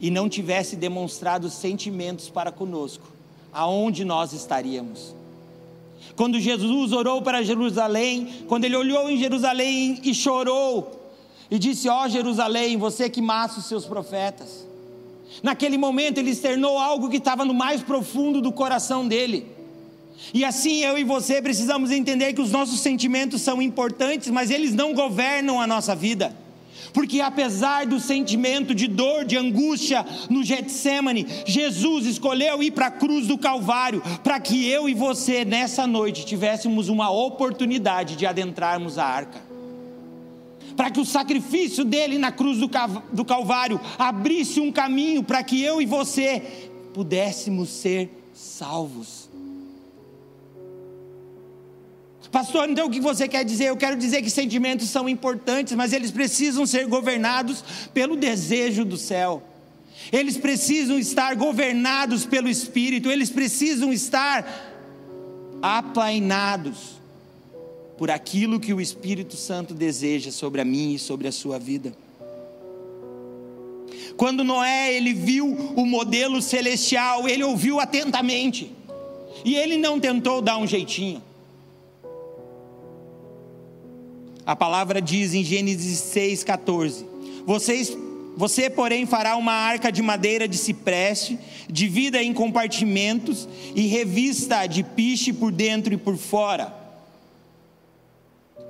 e 0.00 0.10
não 0.10 0.28
tivesse 0.28 0.76
demonstrado 0.76 1.50
sentimentos 1.50 2.28
para 2.28 2.50
conosco, 2.50 3.06
aonde 3.52 4.04
nós 4.04 4.32
estaríamos? 4.32 5.14
Quando 6.16 6.40
Jesus 6.40 6.92
orou 6.92 7.22
para 7.22 7.42
Jerusalém, 7.42 8.44
quando 8.48 8.64
ele 8.64 8.76
olhou 8.76 9.10
em 9.10 9.18
Jerusalém 9.18 10.00
e 10.02 10.14
chorou, 10.14 10.98
e 11.50 11.58
disse: 11.58 11.88
Ó 11.88 12.04
oh, 12.04 12.08
Jerusalém, 12.08 12.76
você 12.76 13.08
que 13.08 13.22
mata 13.22 13.58
os 13.58 13.66
seus 13.66 13.84
profetas. 13.84 14.66
Naquele 15.42 15.76
momento 15.76 16.18
ele 16.18 16.30
externou 16.30 16.78
algo 16.78 17.08
que 17.08 17.18
estava 17.18 17.44
no 17.44 17.54
mais 17.54 17.82
profundo 17.82 18.40
do 18.40 18.50
coração 18.50 19.06
dele. 19.06 19.57
E 20.34 20.44
assim 20.44 20.82
eu 20.82 20.98
e 20.98 21.04
você 21.04 21.40
precisamos 21.40 21.90
entender 21.90 22.32
que 22.32 22.40
os 22.40 22.50
nossos 22.50 22.80
sentimentos 22.80 23.40
são 23.42 23.62
importantes, 23.62 24.28
mas 24.30 24.50
eles 24.50 24.74
não 24.74 24.92
governam 24.92 25.60
a 25.60 25.66
nossa 25.66 25.94
vida. 25.94 26.34
Porque 26.92 27.20
apesar 27.20 27.86
do 27.86 28.00
sentimento 28.00 28.74
de 28.74 28.86
dor, 28.86 29.24
de 29.24 29.36
angústia 29.36 30.04
no 30.28 30.42
Getsemane, 30.42 31.26
Jesus 31.46 32.06
escolheu 32.06 32.62
ir 32.62 32.70
para 32.70 32.86
a 32.86 32.90
cruz 32.90 33.26
do 33.26 33.38
Calvário, 33.38 34.02
para 34.22 34.40
que 34.40 34.66
eu 34.66 34.88
e 34.88 34.94
você 34.94 35.44
nessa 35.44 35.86
noite 35.86 36.24
tivéssemos 36.24 36.88
uma 36.88 37.10
oportunidade 37.10 38.16
de 38.16 38.26
adentrarmos 38.26 38.98
a 38.98 39.04
arca. 39.04 39.40
Para 40.76 40.90
que 40.90 41.00
o 41.00 41.04
sacrifício 41.04 41.84
dele 41.84 42.18
na 42.18 42.30
cruz 42.30 42.58
do 42.58 43.24
Calvário 43.24 43.80
abrisse 43.98 44.60
um 44.60 44.70
caminho 44.72 45.22
para 45.22 45.42
que 45.42 45.62
eu 45.62 45.82
e 45.82 45.86
você 45.86 46.40
pudéssemos 46.94 47.68
ser 47.68 48.10
salvos. 48.32 49.27
Pastor, 52.30 52.68
então 52.68 52.86
o 52.86 52.90
que 52.90 53.00
você 53.00 53.26
quer 53.26 53.44
dizer? 53.44 53.66
Eu 53.66 53.76
quero 53.76 53.96
dizer 53.96 54.22
que 54.22 54.30
sentimentos 54.30 54.90
são 54.90 55.08
importantes, 55.08 55.74
mas 55.74 55.92
eles 55.92 56.10
precisam 56.10 56.66
ser 56.66 56.86
governados 56.86 57.64
pelo 57.94 58.16
desejo 58.16 58.84
do 58.84 58.96
céu. 58.96 59.42
Eles 60.12 60.36
precisam 60.36 60.98
estar 60.98 61.34
governados 61.34 62.26
pelo 62.26 62.48
Espírito, 62.48 63.10
eles 63.10 63.30
precisam 63.30 63.92
estar 63.92 64.46
aplainados 65.62 66.98
por 67.96 68.10
aquilo 68.10 68.60
que 68.60 68.72
o 68.72 68.80
Espírito 68.80 69.36
Santo 69.36 69.74
deseja 69.74 70.30
sobre 70.30 70.60
a 70.60 70.64
mim 70.64 70.94
e 70.94 70.98
sobre 70.98 71.26
a 71.26 71.32
sua 71.32 71.58
vida. 71.58 71.92
Quando 74.16 74.44
Noé 74.44 74.94
ele 74.94 75.12
viu 75.12 75.46
o 75.76 75.84
modelo 75.84 76.40
celestial, 76.42 77.28
ele 77.28 77.42
ouviu 77.42 77.80
atentamente. 77.80 78.72
E 79.44 79.54
ele 79.54 79.76
não 79.76 80.00
tentou 80.00 80.42
dar 80.42 80.58
um 80.58 80.66
jeitinho. 80.66 81.22
A 84.48 84.56
palavra 84.56 85.02
diz 85.02 85.34
em 85.34 85.44
Gênesis 85.44 86.00
6,14: 86.00 87.04
Vocês 87.44 87.94
você, 88.34 88.70
porém, 88.70 89.04
fará 89.04 89.36
uma 89.36 89.52
arca 89.52 89.92
de 89.92 90.00
madeira 90.00 90.48
de 90.48 90.56
cipreste, 90.56 91.38
divida 91.68 92.22
em 92.22 92.32
compartimentos 92.32 93.46
e 93.74 93.82
revista 93.88 94.66
de 94.66 94.82
piche 94.82 95.34
por 95.34 95.52
dentro 95.52 95.92
e 95.92 95.98
por 95.98 96.16
fora. 96.16 96.74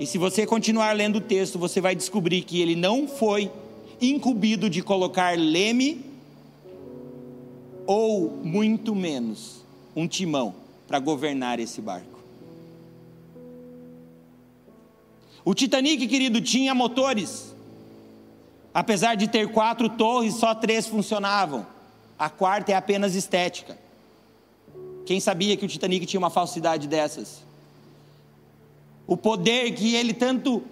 E 0.01 0.07
se 0.07 0.19
você 0.19 0.45
continuar 0.45 0.97
lendo 0.97 1.17
o 1.17 1.21
texto, 1.21 1.61
você 1.61 1.81
vai 1.81 1.95
descobrir 1.95 2.43
que 2.43 2.61
ele 2.61 2.75
não 2.75 3.07
foi 3.07 3.49
incumbido 4.01 4.69
de 4.69 4.83
colocar 4.83 5.39
leme 5.39 6.05
ou 7.87 8.31
muito 8.43 8.97
menos 8.97 9.63
um 9.95 10.09
timão 10.09 10.57
para 10.89 10.99
governar 10.99 11.61
esse 11.61 11.81
barco. 11.81 12.18
O 15.45 15.55
Titanic, 15.55 16.07
querido, 16.07 16.41
tinha 16.41 16.75
motores. 16.75 17.55
Apesar 18.73 19.15
de 19.15 19.29
ter 19.29 19.49
quatro 19.49 19.89
torres, 19.89 20.35
só 20.35 20.55
três 20.55 20.87
funcionavam. 20.87 21.67
A 22.19 22.29
quarta 22.29 22.73
é 22.73 22.75
apenas 22.75 23.15
estética. 23.15 23.79
Quem 25.07 25.21
sabia 25.21 25.57
que 25.57 25.65
o 25.65 25.69
Titanic 25.69 26.05
tinha 26.05 26.19
uma 26.19 26.31
falsidade 26.31 26.87
dessas? 26.87 27.43
O 29.07 29.17
poder 29.17 29.73
que 29.73 29.95
ele 29.95 30.13
tanto 30.13 30.63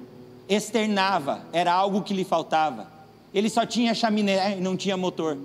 externava 0.48 1.46
era 1.52 1.72
algo 1.72 2.02
que 2.02 2.12
lhe 2.12 2.24
faltava. 2.24 2.90
Ele 3.32 3.48
só 3.48 3.64
tinha 3.64 3.94
chaminé 3.94 4.58
e 4.58 4.60
não 4.60 4.76
tinha 4.76 4.96
motor. 4.96 5.38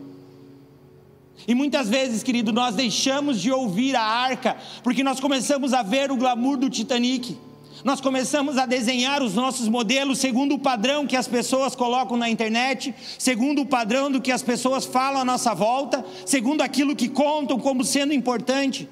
E 1.48 1.56
muitas 1.56 1.90
vezes, 1.90 2.22
querido, 2.22 2.52
nós 2.52 2.76
deixamos 2.76 3.42
de 3.42 3.52
ouvir 3.52 3.96
a 3.96 4.04
arca, 4.04 4.58
porque 4.84 5.04
nós 5.04 5.20
começamos 5.20 5.74
a 5.74 5.82
ver 5.82 6.12
o 6.12 6.18
glamour 6.18 6.58
do 6.58 6.70
Titanic. 6.70 7.38
Nós 7.84 8.00
começamos 8.00 8.58
a 8.58 8.66
desenhar 8.66 9.24
os 9.24 9.34
nossos 9.34 9.68
modelos 9.68 10.20
segundo 10.20 10.56
o 10.56 10.60
padrão 10.60 11.08
que 11.08 11.16
as 11.16 11.28
pessoas 11.28 11.76
colocam 11.76 12.16
na 12.16 12.30
internet, 12.30 12.94
segundo 13.18 13.62
o 13.62 13.66
padrão 13.66 14.12
do 14.12 14.22
que 14.22 14.32
as 14.32 14.44
pessoas 14.44 14.86
falam 14.86 15.22
à 15.22 15.26
nossa 15.26 15.54
volta, 15.54 16.06
segundo 16.26 16.62
aquilo 16.62 16.96
que 16.96 17.10
contam 17.10 17.60
como 17.60 17.84
sendo 17.84 18.14
importante. 18.14 18.88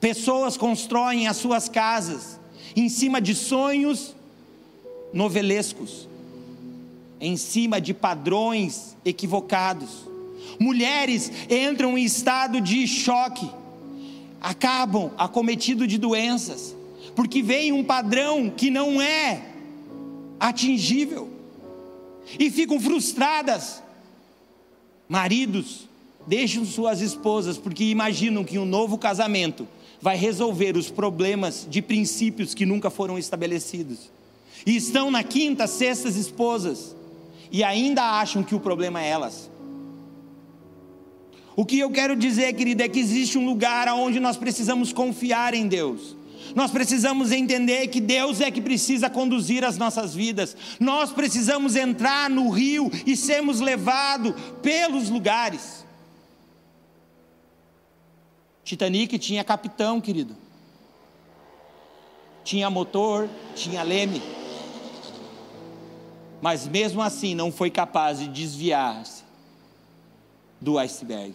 Pessoas 0.00 0.56
constroem 0.56 1.28
as 1.28 1.36
suas 1.36 1.68
casas 1.68 2.38
em 2.74 2.88
cima 2.88 3.20
de 3.20 3.34
sonhos 3.34 4.14
novelescos, 5.12 6.08
em 7.20 7.36
cima 7.36 7.80
de 7.80 7.92
padrões 7.92 8.96
equivocados. 9.04 10.08
Mulheres 10.58 11.30
entram 11.50 11.98
em 11.98 12.04
estado 12.04 12.60
de 12.60 12.86
choque, 12.86 13.50
acabam 14.40 15.10
acometidos 15.18 15.88
de 15.88 15.98
doenças, 15.98 16.74
porque 17.18 17.42
vem 17.42 17.72
um 17.72 17.82
padrão 17.82 18.48
que 18.48 18.70
não 18.70 19.02
é 19.02 19.42
atingível, 20.38 21.28
e 22.38 22.48
ficam 22.48 22.78
frustradas. 22.78 23.82
Maridos 25.08 25.88
deixam 26.28 26.64
suas 26.64 27.00
esposas 27.00 27.58
porque 27.58 27.82
imaginam 27.82 28.44
que 28.44 28.56
um 28.56 28.64
novo 28.64 28.96
casamento 28.96 29.66
vai 30.00 30.16
resolver 30.16 30.76
os 30.76 30.92
problemas 30.92 31.66
de 31.68 31.82
princípios 31.82 32.54
que 32.54 32.64
nunca 32.64 32.88
foram 32.88 33.18
estabelecidos. 33.18 34.12
E 34.64 34.76
estão 34.76 35.10
na 35.10 35.24
quinta, 35.24 35.66
sexta 35.66 36.08
esposas 36.08 36.94
e 37.50 37.64
ainda 37.64 38.20
acham 38.20 38.44
que 38.44 38.54
o 38.54 38.60
problema 38.60 39.02
é 39.02 39.08
elas. 39.08 39.50
O 41.56 41.66
que 41.66 41.80
eu 41.80 41.90
quero 41.90 42.14
dizer, 42.14 42.52
querida, 42.52 42.84
é 42.84 42.88
que 42.88 43.00
existe 43.00 43.36
um 43.36 43.44
lugar 43.44 43.88
onde 43.88 44.20
nós 44.20 44.36
precisamos 44.36 44.92
confiar 44.92 45.52
em 45.52 45.66
Deus. 45.66 46.16
Nós 46.54 46.70
precisamos 46.70 47.32
entender 47.32 47.88
que 47.88 48.00
Deus 48.00 48.40
é 48.40 48.50
que 48.50 48.60
precisa 48.60 49.10
conduzir 49.10 49.64
as 49.64 49.76
nossas 49.76 50.14
vidas. 50.14 50.56
Nós 50.80 51.12
precisamos 51.12 51.76
entrar 51.76 52.30
no 52.30 52.48
rio 52.48 52.90
e 53.06 53.16
sermos 53.16 53.60
levados 53.60 54.34
pelos 54.62 55.08
lugares. 55.08 55.84
Titanic 58.64 59.18
tinha 59.18 59.42
capitão, 59.42 60.00
querido. 60.00 60.36
Tinha 62.44 62.68
motor, 62.68 63.28
tinha 63.54 63.82
leme. 63.82 64.22
Mas 66.40 66.66
mesmo 66.66 67.02
assim 67.02 67.34
não 67.34 67.50
foi 67.50 67.70
capaz 67.70 68.18
de 68.18 68.28
desviar-se 68.28 69.24
do 70.60 70.78
iceberg. 70.78 71.34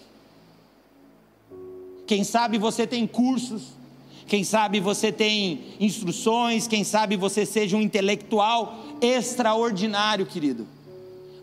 Quem 2.05 2.23
sabe 2.23 2.57
você 2.57 2.85
tem 2.85 3.07
cursos, 3.07 3.73
quem 4.27 4.43
sabe 4.43 4.79
você 4.79 5.11
tem 5.11 5.61
instruções, 5.79 6.67
quem 6.67 6.83
sabe 6.83 7.15
você 7.15 7.45
seja 7.45 7.75
um 7.75 7.81
intelectual 7.81 8.83
extraordinário, 9.01 10.25
querido. 10.25 10.67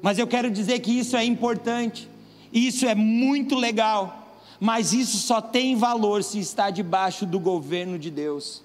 Mas 0.02 0.18
eu 0.18 0.26
quero 0.26 0.50
dizer 0.50 0.80
que 0.80 0.90
isso 0.90 1.16
é 1.16 1.24
importante, 1.24 2.08
isso 2.52 2.86
é 2.86 2.94
muito 2.94 3.54
legal, 3.54 4.38
mas 4.58 4.92
isso 4.92 5.18
só 5.18 5.40
tem 5.40 5.76
valor 5.76 6.24
se 6.24 6.38
está 6.38 6.70
debaixo 6.70 7.26
do 7.26 7.38
governo 7.38 7.98
de 7.98 8.10
Deus. 8.10 8.62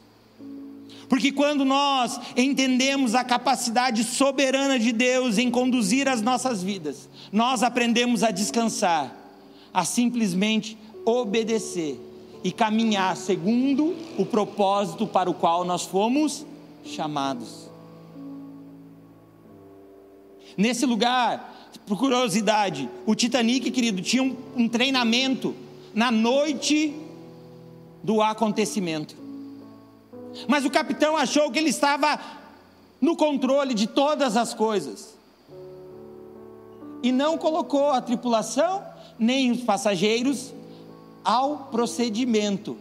Porque 1.09 1.31
quando 1.31 1.63
nós 1.63 2.19
entendemos 2.35 3.13
a 3.13 3.23
capacidade 3.23 4.03
soberana 4.03 4.79
de 4.79 4.91
Deus 4.91 5.37
em 5.37 5.51
conduzir 5.51 6.07
as 6.07 6.21
nossas 6.21 6.63
vidas, 6.63 7.07
nós 7.31 7.61
aprendemos 7.61 8.23
a 8.23 8.31
descansar, 8.31 9.15
a 9.73 9.85
simplesmente 9.85 10.77
obedecer 11.05 11.99
e 12.45 12.51
caminhar 12.51 13.17
segundo 13.17 13.95
o 14.19 14.23
propósito 14.23 15.07
para 15.07 15.27
o 15.27 15.33
qual 15.33 15.65
nós 15.65 15.81
fomos 15.81 16.45
chamados. 16.85 17.67
Nesse 20.55 20.85
lugar, 20.85 21.71
por 21.87 21.97
curiosidade, 21.97 22.87
o 23.03 23.15
Titanic, 23.15 23.71
querido, 23.71 23.99
tinha 23.99 24.21
um, 24.21 24.37
um 24.55 24.69
treinamento 24.69 25.55
na 25.91 26.11
noite 26.11 26.95
do 28.03 28.21
acontecimento. 28.21 29.17
Mas 30.47 30.65
o 30.65 30.69
capitão 30.69 31.17
achou 31.17 31.49
que 31.49 31.57
ele 31.57 31.71
estava 31.71 32.19
no 33.01 33.17
controle 33.17 33.73
de 33.73 33.87
todas 33.87 34.37
as 34.37 34.53
coisas. 34.53 35.17
E 37.01 37.11
não 37.11 37.39
colocou 37.39 37.89
a 37.89 38.01
tripulação 38.01 38.83
nem 39.17 39.49
os 39.49 39.61
passageiros 39.61 40.53
ao 41.25 41.69
procedimento 41.71 42.77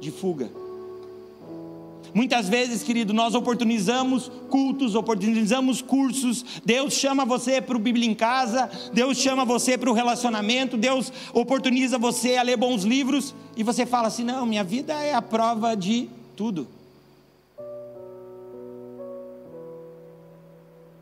de 0.00 0.10
fuga. 0.10 0.50
Muitas 2.12 2.48
vezes, 2.48 2.82
querido, 2.82 3.12
nós 3.12 3.34
oportunizamos 3.34 4.30
cultos, 4.48 4.94
oportunizamos 4.94 5.80
cursos. 5.80 6.44
Deus 6.64 6.94
chama 6.94 7.24
você 7.24 7.60
para 7.60 7.76
o 7.76 7.80
Bíblia 7.80 8.08
em 8.08 8.14
casa, 8.14 8.68
Deus 8.92 9.16
chama 9.18 9.44
você 9.44 9.78
para 9.78 9.90
o 9.90 9.94
relacionamento, 9.94 10.76
Deus 10.76 11.12
oportuniza 11.32 11.98
você 11.98 12.36
a 12.36 12.42
ler 12.42 12.56
bons 12.56 12.82
livros 12.82 13.34
e 13.56 13.62
você 13.62 13.86
fala 13.86 14.08
assim: 14.08 14.24
não, 14.24 14.44
minha 14.44 14.64
vida 14.64 14.92
é 14.94 15.14
a 15.14 15.22
prova 15.22 15.76
de 15.76 16.08
tudo. 16.36 16.66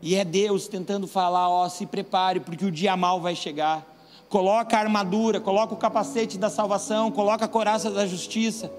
E 0.01 0.15
é 0.15 0.23
Deus 0.23 0.67
tentando 0.67 1.07
falar: 1.07 1.49
ó, 1.49 1.67
se 1.69 1.87
prepare, 1.87 2.39
porque 2.39 2.65
o 2.65 2.71
dia 2.71 2.95
mal 2.95 3.19
vai 3.19 3.35
chegar. 3.35 3.88
Coloca 4.29 4.77
a 4.77 4.79
armadura, 4.79 5.39
coloca 5.41 5.73
o 5.73 5.77
capacete 5.77 6.37
da 6.37 6.51
salvação, 6.51 7.09
coloca 7.09 7.45
a 7.45 7.47
coraça 7.47 7.89
da 7.89 8.05
justiça. 8.05 8.71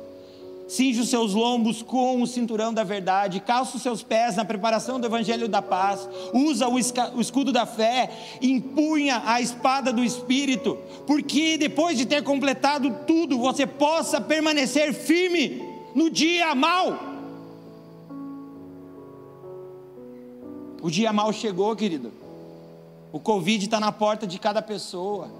Cinge 0.68 1.00
os 1.00 1.08
seus 1.08 1.34
lombos 1.34 1.82
com 1.82 2.22
o 2.22 2.26
cinturão 2.28 2.72
da 2.72 2.84
verdade, 2.84 3.40
calça 3.40 3.76
os 3.76 3.82
seus 3.82 4.04
pés 4.04 4.36
na 4.36 4.44
preparação 4.44 5.00
do 5.00 5.06
evangelho 5.08 5.48
da 5.48 5.60
paz, 5.60 6.08
usa 6.32 6.68
o 6.68 6.78
escudo 6.78 7.50
da 7.50 7.66
fé, 7.66 8.08
empunha 8.40 9.20
a 9.26 9.40
espada 9.40 9.92
do 9.92 10.04
espírito, 10.04 10.78
porque 11.08 11.58
depois 11.58 11.98
de 11.98 12.06
ter 12.06 12.22
completado 12.22 12.98
tudo, 13.04 13.36
você 13.36 13.66
possa 13.66 14.20
permanecer 14.20 14.94
firme 14.94 15.60
no 15.92 16.08
dia 16.08 16.54
mal. 16.54 16.96
O 20.80 20.88
dia 20.88 21.12
mal 21.12 21.32
chegou, 21.32 21.74
querido. 21.74 22.12
O 23.12 23.18
Covid 23.18 23.64
está 23.64 23.80
na 23.80 23.90
porta 23.90 24.24
de 24.24 24.38
cada 24.38 24.62
pessoa. 24.62 25.39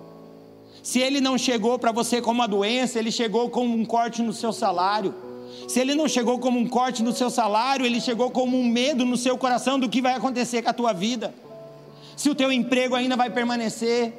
Se 0.83 0.99
ele 0.99 1.21
não 1.21 1.37
chegou 1.37 1.79
para 1.79 1.93
você 1.93 2.21
como 2.21 2.41
uma 2.41 2.49
doença, 2.49 2.99
ele 2.99 3.13
chegou 3.13 3.51
como 3.51 3.75
um 3.75 3.85
corte 3.85 4.23
no 4.23 4.33
seu 4.33 4.53
salário. 4.53 5.15
Se 5.69 5.79
ele 5.79 5.95
não 5.95 6.09
chegou 6.09 6.39
como 6.39 6.59
um 6.59 6.67
corte 6.67 7.03
no 7.03 7.13
seu 7.13 7.31
salário, 7.31 7.85
ele 7.85 8.01
chegou 8.01 8.31
como 8.31 8.59
um 8.59 8.65
medo 8.65 9.05
no 9.05 9.17
seu 9.17 9.37
coração 9.37 9.79
do 9.79 9.89
que 9.89 10.01
vai 10.01 10.15
acontecer 10.15 10.63
com 10.63 10.71
a 10.71 10.75
tua 10.75 10.93
vida. 10.93 11.35
Se 12.17 12.31
o 12.31 12.35
teu 12.35 12.51
emprego 12.51 12.95
ainda 12.95 13.17
vai 13.17 13.31
permanecer, 13.31 14.13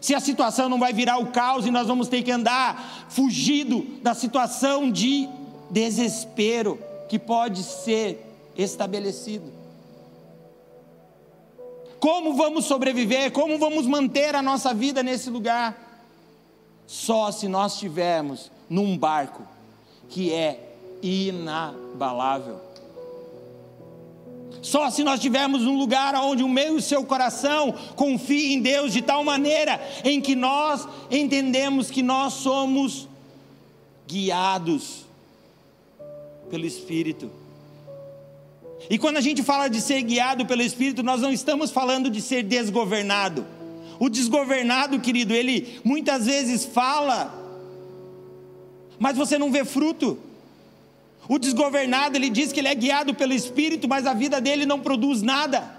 se 0.00 0.14
a 0.14 0.20
situação 0.20 0.68
não 0.68 0.78
vai 0.78 0.92
virar 0.92 1.18
o 1.18 1.26
caos 1.26 1.66
e 1.66 1.70
nós 1.70 1.86
vamos 1.86 2.08
ter 2.08 2.22
que 2.22 2.30
andar 2.30 3.06
fugido 3.08 3.86
da 4.02 4.14
situação 4.14 4.90
de 4.90 5.28
desespero 5.70 6.78
que 7.08 7.18
pode 7.18 7.62
ser 7.62 8.24
estabelecido. 8.56 9.52
Como 12.06 12.34
vamos 12.34 12.66
sobreviver? 12.66 13.32
Como 13.32 13.58
vamos 13.58 13.84
manter 13.84 14.36
a 14.36 14.40
nossa 14.40 14.72
vida 14.72 15.02
nesse 15.02 15.28
lugar? 15.28 16.06
Só 16.86 17.32
se 17.32 17.48
nós 17.48 17.72
estivermos 17.72 18.48
num 18.70 18.96
barco 18.96 19.42
que 20.08 20.32
é 20.32 20.76
inabalável. 21.02 22.60
Só 24.62 24.88
se 24.88 25.02
nós 25.02 25.18
tivermos 25.18 25.62
um 25.62 25.76
lugar 25.76 26.14
onde 26.14 26.44
o 26.44 26.48
meu 26.48 26.74
e 26.74 26.76
o 26.76 26.80
seu 26.80 27.04
coração 27.04 27.74
confie 27.96 28.54
em 28.54 28.60
Deus 28.60 28.92
de 28.92 29.02
tal 29.02 29.24
maneira 29.24 29.80
em 30.04 30.20
que 30.20 30.36
nós 30.36 30.86
entendemos 31.10 31.90
que 31.90 32.04
nós 32.04 32.34
somos 32.34 33.08
guiados 34.06 35.04
pelo 36.48 36.66
Espírito. 36.66 37.28
E 38.88 38.98
quando 38.98 39.16
a 39.16 39.20
gente 39.20 39.42
fala 39.42 39.68
de 39.68 39.80
ser 39.80 40.02
guiado 40.02 40.46
pelo 40.46 40.62
Espírito, 40.62 41.02
nós 41.02 41.20
não 41.20 41.32
estamos 41.32 41.70
falando 41.70 42.08
de 42.10 42.20
ser 42.20 42.42
desgovernado. 42.42 43.46
O 43.98 44.08
desgovernado, 44.08 45.00
querido, 45.00 45.32
ele 45.34 45.80
muitas 45.82 46.26
vezes 46.26 46.64
fala, 46.64 47.34
mas 48.98 49.16
você 49.16 49.38
não 49.38 49.50
vê 49.50 49.64
fruto. 49.64 50.18
O 51.28 51.38
desgovernado, 51.38 52.16
ele 52.16 52.30
diz 52.30 52.52
que 52.52 52.60
ele 52.60 52.68
é 52.68 52.74
guiado 52.74 53.14
pelo 53.14 53.32
Espírito, 53.32 53.88
mas 53.88 54.06
a 54.06 54.14
vida 54.14 54.40
dele 54.40 54.64
não 54.64 54.78
produz 54.78 55.22
nada. 55.22 55.74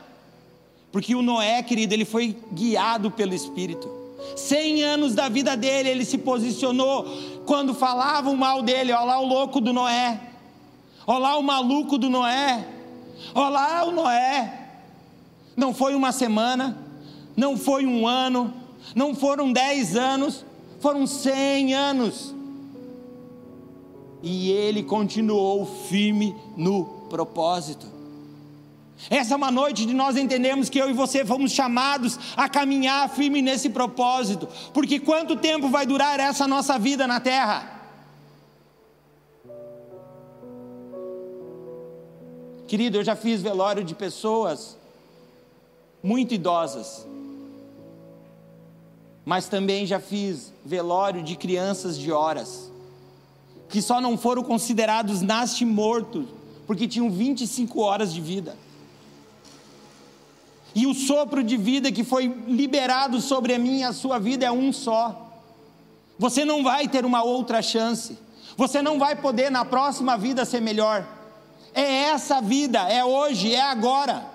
Porque 0.92 1.16
o 1.16 1.22
Noé, 1.22 1.62
querido, 1.64 1.94
ele 1.94 2.06
foi 2.06 2.36
guiado 2.52 3.12
pelo 3.12 3.34
Espírito. 3.34 3.90
Cem 4.36 4.84
anos 4.84 5.14
da 5.14 5.30
vida 5.30 5.56
dele, 5.56 5.90
ele 5.90 6.04
se 6.04 6.18
posicionou 6.18 7.06
quando 7.46 7.74
falavam 7.74 8.36
mal 8.36 8.62
dele, 8.62 8.92
olha 8.92 9.06
lá 9.06 9.20
o 9.20 9.26
louco 9.26 9.62
do 9.62 9.72
Noé, 9.72 10.20
olha 11.06 11.20
lá 11.20 11.38
o 11.38 11.44
maluco 11.44 11.98
do 11.98 12.10
Noé, 12.10 12.68
olha 13.34 13.50
lá 13.50 13.86
o 13.86 13.92
Noé. 13.92 14.64
Não 15.56 15.74
foi 15.74 15.96
uma 15.96 16.12
semana, 16.12 16.78
não 17.36 17.58
foi 17.58 17.86
um 17.86 18.08
ano, 18.08 18.54
não 18.96 19.16
foram 19.16 19.52
dez 19.52 19.96
anos, 19.96 20.46
foram 20.80 21.08
cem 21.08 21.74
anos. 21.74 22.34
E 24.22 24.52
ele 24.52 24.84
continuou 24.84 25.66
firme 25.66 26.36
no 26.56 26.86
propósito. 27.10 27.98
Essa 29.10 29.36
é 29.36 29.38
uma 29.38 29.52
noite 29.52 29.86
de 29.86 29.94
nós 29.94 30.18
entendermos 30.18 30.70
que 30.70 30.80
eu 30.80 30.90
e 30.90 30.94
você 30.94 31.24
fomos 31.24 31.52
chamados 31.52 32.20
a 32.36 32.50
caminhar 32.50 33.08
firme 33.10 33.42
nesse 33.42 33.70
propósito, 33.70 34.48
porque 34.74 35.00
quanto 35.00 35.36
tempo 35.36 35.70
vai 35.70 35.86
durar 35.86 36.20
essa 36.20 36.48
nossa 36.48 36.80
vida 36.80 37.06
na 37.06 37.20
terra? 37.20 37.77
Querido, 42.68 42.98
eu 42.98 43.04
já 43.04 43.16
fiz 43.16 43.42
velório 43.42 43.84
de 43.84 43.96
pessoas 43.96 44.78
muito 46.04 46.34
idosas, 46.34 47.08
mas 49.24 49.48
também 49.48 49.86
já 49.86 50.00
fiz 50.00 50.52
velório 50.66 51.24
de 51.24 51.36
crianças 51.38 51.98
de 51.98 52.12
horas, 52.12 52.70
que 53.70 53.82
só 53.82 54.02
não 54.02 54.18
foram 54.18 54.44
considerados 54.44 55.22
nasce 55.22 55.64
mortos, 55.64 56.26
porque 56.66 56.88
tinham 56.88 57.10
25 57.10 57.80
horas 57.80 58.14
de 58.14 58.20
vida. 58.20 58.58
E 60.76 60.86
o 60.86 60.94
sopro 60.94 61.42
de 61.44 61.56
vida 61.56 61.92
que 61.92 62.04
foi 62.04 62.28
liberado 62.48 63.22
sobre 63.22 63.54
a 63.54 63.60
minha 63.60 63.80
e 63.80 63.84
a 63.84 63.94
sua 63.94 64.20
vida 64.20 64.46
é 64.46 64.52
um 64.52 64.74
só. 64.74 65.32
Você 66.20 66.44
não 66.44 66.64
vai 66.64 66.88
ter 66.88 67.06
uma 67.06 67.24
outra 67.24 67.62
chance. 67.62 68.18
Você 68.56 68.82
não 68.82 69.00
vai 69.00 69.16
poder 69.16 69.50
na 69.50 69.64
próxima 69.64 70.18
vida 70.18 70.46
ser 70.46 70.62
melhor. 70.62 71.17
É 71.78 72.06
essa 72.06 72.42
vida, 72.42 72.80
é 72.90 73.06
hoje, 73.06 73.54
é 73.54 73.62
agora. 73.62 74.26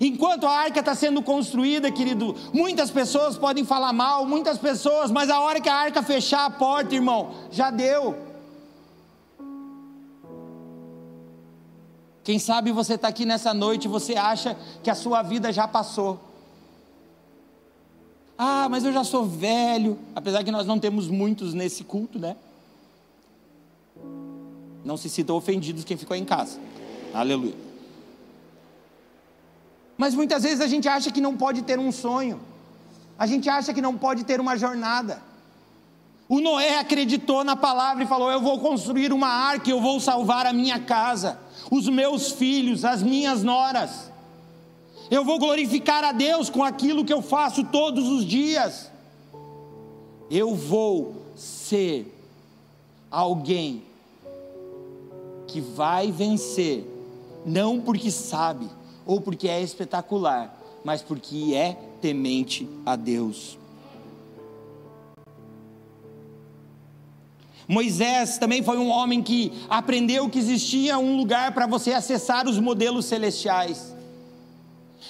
Enquanto 0.00 0.44
a 0.44 0.50
arca 0.50 0.80
está 0.80 0.92
sendo 0.92 1.22
construída, 1.22 1.88
querido, 1.92 2.34
muitas 2.52 2.90
pessoas 2.90 3.38
podem 3.38 3.64
falar 3.64 3.92
mal, 3.92 4.26
muitas 4.26 4.58
pessoas, 4.58 5.08
mas 5.08 5.30
a 5.30 5.38
hora 5.38 5.60
que 5.60 5.68
a 5.68 5.74
arca 5.76 6.02
fechar 6.02 6.46
a 6.46 6.50
porta, 6.50 6.96
irmão, 6.96 7.32
já 7.52 7.70
deu. 7.70 8.16
Quem 12.24 12.40
sabe 12.40 12.72
você 12.72 12.94
está 12.94 13.06
aqui 13.06 13.24
nessa 13.24 13.54
noite 13.54 13.84
e 13.84 13.88
você 13.88 14.16
acha 14.16 14.56
que 14.82 14.90
a 14.90 14.96
sua 14.96 15.22
vida 15.22 15.52
já 15.52 15.68
passou. 15.68 16.18
Ah, 18.36 18.68
mas 18.68 18.84
eu 18.84 18.92
já 18.92 19.04
sou 19.04 19.24
velho, 19.24 19.96
apesar 20.12 20.42
que 20.42 20.50
nós 20.50 20.66
não 20.66 20.80
temos 20.80 21.06
muitos 21.06 21.54
nesse 21.54 21.84
culto, 21.84 22.18
né? 22.18 22.34
Não 24.84 24.96
se 24.96 25.08
sintam 25.08 25.36
ofendidos 25.36 25.84
quem 25.84 25.96
ficou 25.96 26.16
em 26.16 26.24
casa. 26.24 26.58
Aleluia. 27.12 27.54
Mas 29.96 30.14
muitas 30.14 30.42
vezes 30.42 30.60
a 30.60 30.66
gente 30.66 30.88
acha 30.88 31.10
que 31.10 31.20
não 31.20 31.36
pode 31.36 31.62
ter 31.62 31.78
um 31.78 31.92
sonho, 31.92 32.40
a 33.18 33.26
gente 33.26 33.50
acha 33.50 33.74
que 33.74 33.82
não 33.82 33.96
pode 33.96 34.24
ter 34.24 34.40
uma 34.40 34.56
jornada. 34.56 35.22
O 36.26 36.40
Noé 36.40 36.78
acreditou 36.78 37.44
na 37.44 37.54
palavra 37.54 38.04
e 38.04 38.06
falou: 38.06 38.30
Eu 38.30 38.40
vou 38.40 38.58
construir 38.60 39.12
uma 39.12 39.28
arca, 39.28 39.68
eu 39.68 39.80
vou 39.80 40.00
salvar 40.00 40.46
a 40.46 40.52
minha 40.52 40.78
casa, 40.80 41.38
os 41.70 41.88
meus 41.88 42.32
filhos, 42.32 42.84
as 42.84 43.02
minhas 43.02 43.42
noras. 43.42 44.10
Eu 45.10 45.24
vou 45.24 45.38
glorificar 45.38 46.04
a 46.04 46.12
Deus 46.12 46.48
com 46.48 46.62
aquilo 46.62 47.04
que 47.04 47.12
eu 47.12 47.20
faço 47.20 47.64
todos 47.64 48.08
os 48.08 48.24
dias. 48.24 48.90
Eu 50.30 50.54
vou 50.54 51.26
ser 51.34 52.16
alguém 53.10 53.89
que 55.50 55.60
vai 55.60 56.12
vencer, 56.12 56.84
não 57.44 57.80
porque 57.80 58.10
sabe, 58.10 58.68
ou 59.04 59.20
porque 59.20 59.48
é 59.48 59.60
espetacular, 59.60 60.56
mas 60.84 61.02
porque 61.02 61.52
é 61.54 61.76
temente 62.00 62.68
a 62.86 62.94
Deus. 62.94 63.58
Moisés 67.66 68.38
também 68.38 68.62
foi 68.62 68.78
um 68.78 68.88
homem 68.88 69.22
que 69.22 69.52
aprendeu 69.68 70.28
que 70.28 70.38
existia 70.38 70.98
um 70.98 71.16
lugar 71.16 71.52
para 71.52 71.66
você 71.66 71.92
acessar 71.92 72.48
os 72.48 72.58
modelos 72.58 73.04
celestiais. 73.04 73.94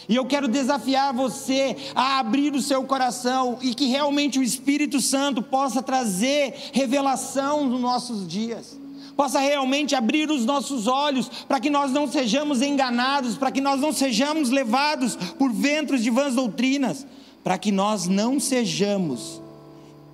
E 0.08 0.16
eu 0.16 0.26
quero 0.26 0.48
desafiar 0.48 1.14
você 1.14 1.76
a 1.94 2.18
abrir 2.18 2.52
o 2.54 2.60
seu 2.60 2.84
coração 2.84 3.58
e 3.62 3.74
que 3.74 3.86
realmente 3.86 4.38
o 4.38 4.42
Espírito 4.42 5.00
Santo 5.00 5.42
possa 5.42 5.82
trazer 5.82 6.54
revelação 6.72 7.66
nos 7.66 7.80
nossos 7.80 8.26
dias 8.26 8.79
possa 9.16 9.40
realmente 9.40 9.94
abrir 9.94 10.30
os 10.30 10.44
nossos 10.44 10.86
olhos, 10.86 11.28
para 11.48 11.60
que 11.60 11.70
nós 11.70 11.92
não 11.92 12.10
sejamos 12.10 12.62
enganados, 12.62 13.36
para 13.36 13.50
que 13.50 13.60
nós 13.60 13.80
não 13.80 13.92
sejamos 13.92 14.50
levados 14.50 15.16
por 15.38 15.52
ventos 15.52 16.02
de 16.02 16.10
vãs 16.10 16.34
doutrinas, 16.34 17.06
para 17.42 17.58
que 17.58 17.72
nós 17.72 18.06
não 18.06 18.38
sejamos 18.38 19.40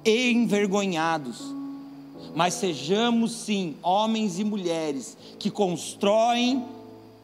envergonhados, 0.05 1.43
mas 2.35 2.55
sejamos 2.55 3.33
sim 3.33 3.77
homens 3.83 4.39
e 4.39 4.45
mulheres 4.45 5.17
que 5.39 5.51
constroem 5.51 6.65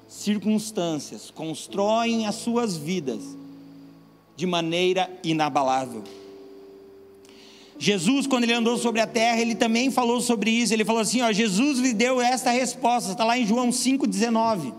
circunstâncias, 0.08 1.30
constroem 1.30 2.26
as 2.26 2.34
suas 2.34 2.76
vidas 2.76 3.22
de 4.36 4.46
maneira 4.46 5.08
inabalável. 5.22 6.02
Jesus, 7.83 8.28
quando 8.28 8.45
ele 8.45 8.53
andou 8.53 8.78
sobre 8.78 9.01
a 9.01 9.09
terra, 9.09 9.41
ele 9.41 9.57
também 9.57 9.91
falou 9.91 10.20
sobre 10.20 10.53
isso. 10.53 10.72
Ele 10.72 10.85
falou 10.85 11.03
assim: 11.03 11.20
ó, 11.20 11.33
Jesus 11.33 11.80
lhe 11.80 11.93
deu 11.93 12.20
esta 12.20 12.53
resposta, 12.53 13.11
está 13.11 13.24
lá 13.24 13.37
em 13.37 13.45
João 13.45 13.70
5,19. 13.70 14.72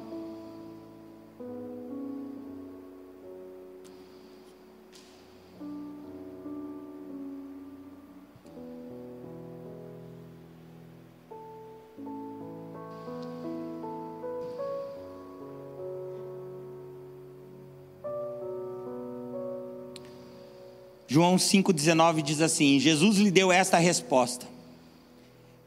João 21.14 21.36
5,19 21.36 22.24
diz 22.24 22.42
assim: 22.42 22.80
Jesus 22.80 23.18
lhe 23.18 23.30
deu 23.30 23.52
esta 23.52 23.78
resposta: 23.78 24.48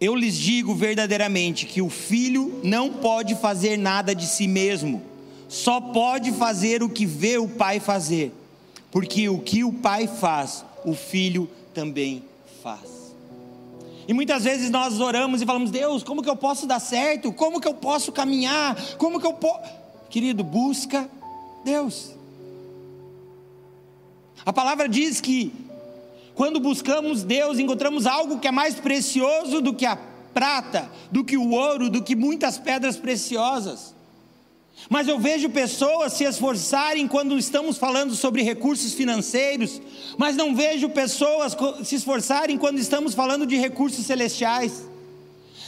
Eu 0.00 0.16
lhes 0.16 0.36
digo 0.36 0.74
verdadeiramente 0.74 1.66
que 1.66 1.80
o 1.80 1.88
filho 1.88 2.60
não 2.64 2.94
pode 2.94 3.36
fazer 3.36 3.76
nada 3.76 4.12
de 4.12 4.26
si 4.26 4.48
mesmo, 4.48 5.00
só 5.48 5.80
pode 5.80 6.32
fazer 6.32 6.82
o 6.82 6.88
que 6.88 7.06
vê 7.06 7.38
o 7.38 7.46
pai 7.46 7.78
fazer, 7.78 8.32
porque 8.90 9.28
o 9.28 9.38
que 9.38 9.62
o 9.62 9.72
pai 9.72 10.08
faz, 10.08 10.64
o 10.84 10.94
filho 10.94 11.48
também 11.72 12.24
faz. 12.60 13.14
E 14.08 14.12
muitas 14.12 14.42
vezes 14.42 14.68
nós 14.68 14.98
oramos 14.98 15.42
e 15.42 15.46
falamos: 15.46 15.70
Deus, 15.70 16.02
como 16.02 16.24
que 16.24 16.28
eu 16.28 16.34
posso 16.34 16.66
dar 16.66 16.80
certo? 16.80 17.32
Como 17.32 17.60
que 17.60 17.68
eu 17.68 17.74
posso 17.74 18.10
caminhar? 18.10 18.76
Como 18.98 19.20
que 19.20 19.26
eu 19.28 19.34
posso. 19.34 19.62
Querido, 20.10 20.42
busca 20.42 21.08
Deus. 21.64 22.15
A 24.46 24.52
palavra 24.52 24.88
diz 24.88 25.20
que 25.20 25.52
quando 26.32 26.60
buscamos 26.60 27.24
Deus, 27.24 27.58
encontramos 27.58 28.06
algo 28.06 28.38
que 28.38 28.46
é 28.46 28.52
mais 28.52 28.76
precioso 28.76 29.60
do 29.60 29.74
que 29.74 29.84
a 29.84 29.96
prata, 30.32 30.88
do 31.10 31.24
que 31.24 31.36
o 31.36 31.50
ouro, 31.50 31.90
do 31.90 32.00
que 32.00 32.14
muitas 32.14 32.56
pedras 32.56 32.96
preciosas. 32.96 33.92
Mas 34.88 35.08
eu 35.08 35.18
vejo 35.18 35.48
pessoas 35.48 36.12
se 36.12 36.22
esforçarem 36.22 37.08
quando 37.08 37.36
estamos 37.36 37.76
falando 37.76 38.14
sobre 38.14 38.42
recursos 38.42 38.92
financeiros, 38.92 39.80
mas 40.16 40.36
não 40.36 40.54
vejo 40.54 40.90
pessoas 40.90 41.56
se 41.82 41.96
esforçarem 41.96 42.56
quando 42.56 42.78
estamos 42.78 43.14
falando 43.14 43.46
de 43.46 43.56
recursos 43.56 44.06
celestiais. 44.06 44.86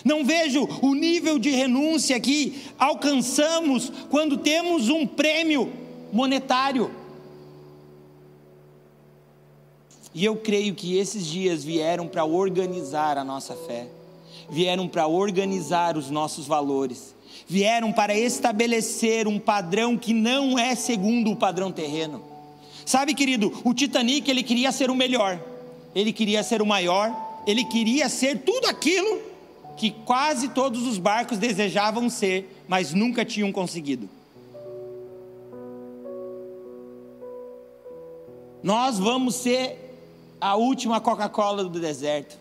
Não 0.05 0.25
vejo 0.25 0.69
o 0.83 0.95
nível 0.95 1.39
de 1.39 1.51
renúncia 1.51 2.21
que 2.21 2.63
alcançamos 2.79 3.91
quando 4.09 4.37
temos 4.37 4.89
um 4.89 5.05
prêmio 5.05 5.73
monetário. 6.13 7.08
E 10.15 10.25
eu 10.25 10.37
creio 10.37 10.75
que 10.75 10.97
esses 10.97 11.27
dias 11.27 11.63
vieram 11.63 12.07
para 12.07 12.25
organizar 12.25 13.19
a 13.19 13.25
nossa 13.25 13.55
fé, 13.55 13.87
vieram 14.51 14.89
para 14.89 15.07
organizar 15.07 15.97
os 15.97 16.11
nossos 16.11 16.47
valores, 16.47 17.15
vieram 17.47 17.93
para 17.93 18.17
estabelecer 18.17 19.29
um 19.29 19.39
padrão 19.39 19.97
que 19.97 20.15
não 20.15 20.59
é 20.59 20.75
segundo 20.75 21.31
o 21.31 21.37
padrão 21.37 21.71
terreno. 21.71 22.23
Sabe, 22.87 23.15
querido, 23.15 23.53
o 23.65 23.75
Titanic 23.75 24.31
ele 24.31 24.43
queria 24.43 24.73
ser 24.73 24.91
o 24.91 24.95
melhor, 24.95 25.39
ele 25.95 26.13
queria 26.13 26.43
ser 26.43 26.63
o 26.63 26.67
maior, 26.67 27.15
ele 27.47 27.65
queria 27.65 28.09
ser 28.09 28.39
tudo 28.39 28.67
aquilo 28.67 29.21
que 29.77 29.91
quase 29.91 30.49
todos 30.49 30.87
os 30.87 30.99
barcos 30.99 31.39
desejavam 31.39 32.11
ser, 32.11 32.63
mas 32.67 32.93
nunca 32.93 33.25
tinham 33.25 33.53
conseguido. 33.53 34.09
Nós 38.63 38.99
vamos 38.99 39.37
ser 39.37 39.88
a 40.41 40.57
última 40.57 41.01
Coca-Cola 41.01 41.65
do 41.65 41.81
deserto. 41.81 42.39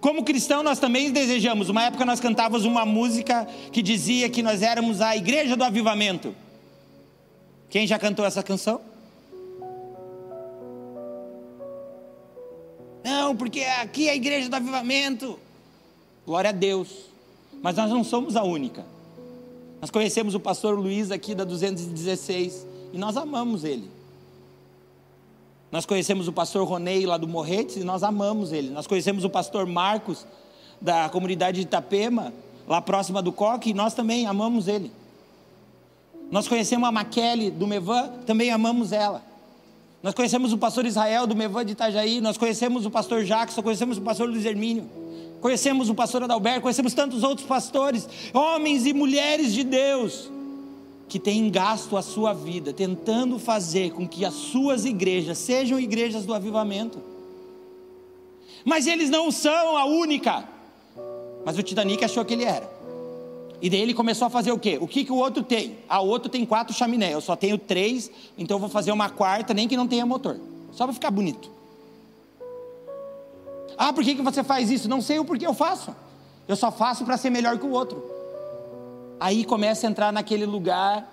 Como 0.00 0.24
cristão, 0.24 0.62
nós 0.62 0.80
também 0.80 1.12
desejamos. 1.12 1.68
Uma 1.68 1.84
época 1.84 2.04
nós 2.04 2.18
cantávamos 2.18 2.64
uma 2.64 2.84
música 2.84 3.46
que 3.70 3.80
dizia 3.80 4.28
que 4.28 4.42
nós 4.42 4.60
éramos 4.60 5.00
a 5.00 5.16
igreja 5.16 5.56
do 5.56 5.62
avivamento. 5.62 6.34
Quem 7.70 7.86
já 7.86 7.98
cantou 7.98 8.24
essa 8.24 8.42
canção? 8.42 8.80
Não, 13.04 13.36
porque 13.36 13.60
aqui 13.60 14.08
é 14.08 14.10
a 14.12 14.14
igreja 14.16 14.48
do 14.48 14.56
avivamento. 14.56 15.38
Glória 16.26 16.50
a 16.50 16.52
Deus. 16.52 16.88
Mas 17.62 17.76
nós 17.76 17.88
não 17.88 18.02
somos 18.02 18.34
a 18.34 18.42
única. 18.42 18.84
Nós 19.80 19.90
conhecemos 19.90 20.34
o 20.34 20.40
pastor 20.40 20.78
Luiz 20.78 21.10
aqui 21.10 21.34
da 21.34 21.44
216 21.44 22.66
e 22.92 22.98
nós 22.98 23.16
amamos 23.16 23.64
ele. 23.64 23.88
Nós 25.72 25.86
conhecemos 25.86 26.28
o 26.28 26.32
pastor 26.34 26.68
Ronei 26.68 27.06
lá 27.06 27.16
do 27.16 27.26
Morretes 27.26 27.76
e 27.76 27.84
nós 27.84 28.02
amamos 28.02 28.52
ele. 28.52 28.68
Nós 28.68 28.86
conhecemos 28.86 29.24
o 29.24 29.30
pastor 29.30 29.66
Marcos 29.66 30.26
da 30.78 31.08
comunidade 31.08 31.60
de 31.60 31.62
Itapema, 31.62 32.30
lá 32.68 32.82
próxima 32.82 33.22
do 33.22 33.32
Coque, 33.32 33.70
e 33.70 33.74
nós 33.74 33.94
também 33.94 34.26
amamos 34.26 34.68
ele. 34.68 34.92
Nós 36.30 36.46
conhecemos 36.46 36.86
a 36.86 36.92
Maquele 36.92 37.50
do 37.50 37.66
Mevan, 37.66 38.10
também 38.26 38.50
amamos 38.50 38.92
ela. 38.92 39.22
Nós 40.02 40.12
conhecemos 40.12 40.52
o 40.52 40.58
pastor 40.58 40.84
Israel 40.84 41.26
do 41.26 41.34
Mevan 41.34 41.64
de 41.64 41.72
Itajaí, 41.72 42.20
nós 42.20 42.36
conhecemos 42.36 42.84
o 42.84 42.90
pastor 42.90 43.24
Jackson, 43.24 43.62
conhecemos 43.62 43.96
o 43.96 44.02
pastor 44.02 44.28
Luiz 44.28 44.44
Hermínio, 44.44 44.84
conhecemos 45.40 45.88
o 45.88 45.94
pastor 45.94 46.22
Adalberto, 46.22 46.60
conhecemos 46.60 46.92
tantos 46.92 47.22
outros 47.22 47.46
pastores, 47.46 48.06
homens 48.34 48.84
e 48.84 48.92
mulheres 48.92 49.54
de 49.54 49.64
Deus 49.64 50.30
que 51.12 51.18
tem 51.18 51.50
gasto 51.50 51.94
a 51.98 52.00
sua 52.00 52.32
vida 52.32 52.72
tentando 52.72 53.38
fazer 53.38 53.92
com 53.92 54.08
que 54.08 54.24
as 54.24 54.32
suas 54.32 54.86
igrejas 54.86 55.36
sejam 55.36 55.78
igrejas 55.78 56.24
do 56.24 56.32
avivamento. 56.32 57.02
Mas 58.64 58.86
eles 58.86 59.10
não 59.10 59.30
são 59.30 59.76
a 59.76 59.84
única. 59.84 60.48
Mas 61.44 61.58
o 61.58 61.62
Titanic 61.62 62.02
achou 62.02 62.24
que 62.24 62.32
ele 62.32 62.44
era. 62.44 62.66
E 63.60 63.68
daí 63.68 63.80
ele 63.80 63.92
começou 63.92 64.26
a 64.26 64.30
fazer 64.30 64.52
o 64.52 64.58
quê? 64.58 64.78
O 64.80 64.88
que, 64.88 65.04
que 65.04 65.12
o 65.12 65.16
outro 65.16 65.42
tem? 65.42 65.76
Ah, 65.86 66.00
o 66.00 66.08
outro 66.08 66.30
tem 66.30 66.46
quatro 66.46 66.74
chaminé, 66.74 67.12
eu 67.12 67.20
só 67.20 67.36
tenho 67.36 67.58
três, 67.58 68.10
então 68.38 68.54
eu 68.54 68.60
vou 68.60 68.70
fazer 68.70 68.90
uma 68.90 69.10
quarta, 69.10 69.52
nem 69.52 69.68
que 69.68 69.76
não 69.76 69.86
tenha 69.86 70.06
motor. 70.06 70.40
Só 70.72 70.86
para 70.86 70.94
ficar 70.94 71.10
bonito. 71.10 71.50
Ah, 73.76 73.92
por 73.92 74.02
que, 74.02 74.14
que 74.14 74.22
você 74.22 74.42
faz 74.42 74.70
isso? 74.70 74.88
Não 74.88 75.02
sei 75.02 75.18
o 75.18 75.26
porquê 75.26 75.46
eu 75.46 75.52
faço. 75.52 75.94
Eu 76.48 76.56
só 76.56 76.72
faço 76.72 77.04
para 77.04 77.18
ser 77.18 77.28
melhor 77.28 77.58
que 77.58 77.66
o 77.66 77.70
outro 77.70 78.21
aí 79.22 79.44
começa 79.44 79.86
a 79.86 79.90
entrar 79.90 80.12
naquele 80.12 80.44
lugar 80.44 81.08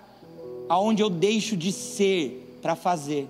aonde 0.68 1.03
eu 1.03 1.12
deixo 1.12 1.55
de 1.55 1.72
ser 1.72 2.57
para 2.60 2.76
fazer, 2.76 3.30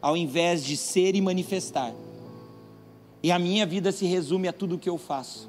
ao 0.00 0.16
invés 0.16 0.64
de 0.64 0.76
ser 0.76 1.14
e 1.14 1.20
manifestar. 1.20 1.94
E 3.22 3.30
a 3.30 3.38
minha 3.38 3.64
vida 3.64 3.92
se 3.92 4.04
resume 4.04 4.48
a 4.48 4.52
tudo 4.52 4.74
o 4.74 4.78
que 4.78 4.88
eu 4.88 4.98
faço. 4.98 5.48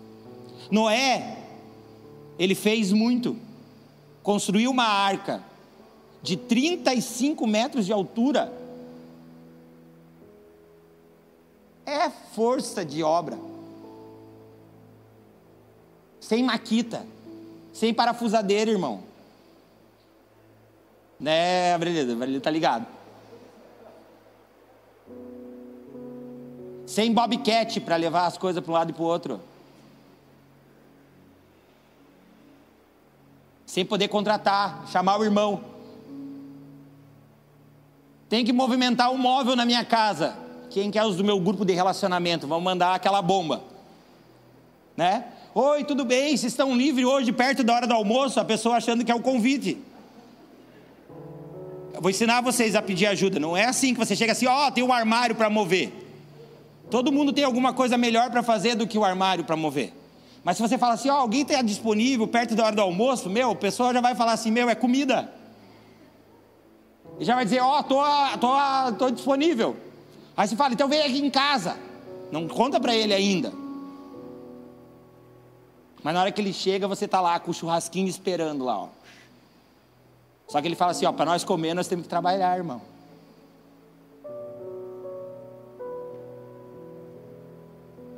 Noé, 0.70 1.36
ele 2.38 2.54
fez 2.54 2.92
muito. 2.92 3.36
Construiu 4.22 4.70
uma 4.70 4.86
arca 4.86 5.44
de 6.22 6.38
35 6.38 7.48
metros 7.48 7.88
de 7.88 7.92
altura. 7.92 8.54
É 11.88 12.08
força 12.36 12.86
de 12.86 13.02
obra. 13.02 13.40
Sem 16.20 16.44
maquita. 16.44 17.04
Sem 17.74 17.92
parafusadeira, 17.94 18.70
irmão. 18.70 19.04
Né, 21.20 21.74
Avrelida? 21.74 22.14
Avrelida 22.14 22.42
tá 22.42 22.52
ligado. 22.52 22.86
Sem 26.86 27.12
bobcat 27.12 27.80
para 27.82 27.96
levar 27.96 28.28
as 28.28 28.38
coisas 28.38 28.64
para 28.64 28.72
um 28.72 28.76
lado 28.76 28.92
e 28.92 28.94
para 28.94 29.02
o 29.02 29.06
outro. 29.06 29.42
Sem 33.66 33.84
poder 33.84 34.08
contratar, 34.08 34.86
chamar 34.92 35.18
o 35.18 35.24
irmão. 35.24 35.64
Tem 38.30 38.46
que 38.46 38.54
movimentar 38.54 39.10
o 39.10 39.16
um 39.16 39.18
móvel 39.18 39.56
na 39.56 39.66
minha 39.66 39.84
casa. 39.84 40.38
Quem 40.70 40.92
quer 40.92 41.04
os 41.04 41.16
do 41.16 41.24
meu 41.24 41.40
grupo 41.40 41.66
de 41.66 41.74
relacionamento? 41.74 42.48
Vão 42.48 42.62
mandar 42.62 42.94
aquela 42.94 43.22
bomba. 43.22 43.64
Né? 44.96 45.33
Oi, 45.56 45.84
tudo 45.84 46.04
bem? 46.04 46.36
Vocês 46.36 46.52
estão 46.52 46.76
livres 46.76 47.06
hoje, 47.06 47.32
perto 47.32 47.64
da 47.64 47.76
hora 47.76 47.86
do 47.86 47.94
almoço? 47.94 48.40
A 48.40 48.44
pessoa 48.46 48.78
achando 48.78 49.06
que 49.06 49.12
é 49.12 49.16
o 49.16 49.20
convite. 49.20 49.78
Eu 51.94 52.02
vou 52.02 52.10
ensinar 52.10 52.42
vocês 52.42 52.74
a 52.74 52.82
pedir 52.82 53.06
ajuda. 53.06 53.40
Não 53.40 53.56
é 53.56 53.66
assim 53.66 53.94
que 53.94 54.00
você 54.00 54.16
chega 54.16 54.32
assim, 54.32 54.48
ó, 54.48 54.68
oh, 54.68 54.72
tem 54.72 54.84
um 54.84 54.92
armário 54.92 55.36
para 55.36 55.52
mover. 55.52 55.94
Todo 56.90 57.12
mundo 57.12 57.32
tem 57.32 57.44
alguma 57.44 57.72
coisa 57.72 58.00
melhor 58.00 58.32
para 58.32 58.42
fazer 58.42 58.74
do 58.74 58.88
que 58.88 58.98
o 58.98 59.06
armário 59.06 59.44
para 59.44 59.56
mover. 59.56 59.94
Mas 60.44 60.58
se 60.58 60.64
você 60.64 60.76
fala 60.76 60.96
assim, 60.96 61.10
ó, 61.10 61.18
oh, 61.18 61.22
alguém 61.22 61.44
está 61.44 61.62
disponível 61.62 62.28
perto 62.28 62.56
da 62.56 62.66
hora 62.66 62.76
do 62.76 62.82
almoço, 62.82 63.30
meu, 63.30 63.52
a 63.52 63.56
pessoa 63.56 63.94
já 63.94 64.02
vai 64.02 64.16
falar 64.16 64.34
assim, 64.34 64.50
meu, 64.50 64.68
é 64.68 64.74
comida. 64.74 65.32
E 67.20 67.26
já 67.26 67.36
vai 67.36 67.44
dizer, 67.46 67.62
ó, 67.62 67.80
oh, 67.80 67.84
tô, 67.84 68.02
tô, 68.40 68.92
tô 68.98 69.12
disponível. 69.12 69.76
Aí 70.36 70.48
você 70.48 70.56
fala, 70.56 70.74
então 70.74 70.88
vem 70.88 71.02
aqui 71.02 71.20
em 71.20 71.30
casa. 71.30 71.78
Não 72.32 72.48
conta 72.48 72.80
para 72.80 72.96
ele 72.96 73.14
ainda. 73.14 73.63
Mas 76.04 76.14
na 76.14 76.22
hora 76.22 76.32
que 76.32 76.42
ele 76.42 76.52
chega, 76.52 76.88
você 76.88 77.06
está 77.06 77.22
lá 77.22 77.40
com 77.40 77.52
o 77.52 77.54
churrasquinho 77.54 78.10
esperando 78.10 78.66
lá, 78.66 78.84
ó. 78.84 78.88
Só 80.48 80.62
que 80.62 80.68
ele 80.68 80.76
fala 80.76 80.92
assim, 80.92 81.06
ó, 81.06 81.12
para 81.12 81.26
nós 81.26 81.44
comer, 81.44 81.74
nós 81.74 81.88
temos 81.88 82.04
que 82.04 82.10
trabalhar, 82.10 82.58
irmão. 82.58 82.82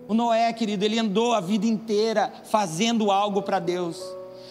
O 0.07 0.13
Noé, 0.13 0.51
querido, 0.51 0.83
ele 0.83 0.99
andou 0.99 1.33
a 1.33 1.39
vida 1.39 1.65
inteira 1.65 2.31
fazendo 2.45 3.11
algo 3.11 3.41
para 3.41 3.59
Deus. 3.59 4.03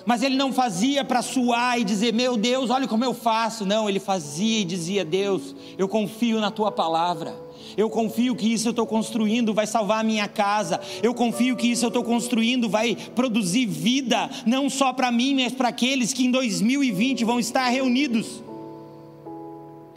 Mas 0.06 0.22
ele 0.22 0.36
não 0.36 0.52
fazia 0.52 1.04
para 1.04 1.22
suar 1.22 1.78
e 1.78 1.84
dizer, 1.84 2.12
meu 2.12 2.36
Deus, 2.36 2.70
olha 2.70 2.86
como 2.86 3.04
eu 3.04 3.14
faço. 3.14 3.64
Não, 3.64 3.88
ele 3.88 4.00
fazia 4.00 4.60
e 4.60 4.64
dizia, 4.64 5.04
Deus, 5.04 5.54
eu 5.78 5.88
confio 5.88 6.40
na 6.40 6.50
tua 6.50 6.70
palavra. 6.70 7.34
Eu 7.76 7.90
confio 7.90 8.34
que 8.34 8.52
isso 8.52 8.68
eu 8.68 8.70
estou 8.70 8.86
construindo 8.86 9.54
vai 9.54 9.66
salvar 9.66 10.00
a 10.00 10.04
minha 10.04 10.28
casa. 10.28 10.80
Eu 11.02 11.14
confio 11.14 11.56
que 11.56 11.68
isso 11.68 11.84
eu 11.84 11.88
estou 11.88 12.04
construindo 12.04 12.68
vai 12.68 12.96
produzir 13.14 13.66
vida, 13.66 14.30
não 14.46 14.68
só 14.70 14.92
para 14.92 15.10
mim, 15.10 15.34
mas 15.34 15.52
para 15.52 15.68
aqueles 15.68 16.12
que 16.12 16.24
em 16.24 16.30
2020 16.30 17.24
vão 17.24 17.40
estar 17.40 17.68
reunidos 17.68 18.42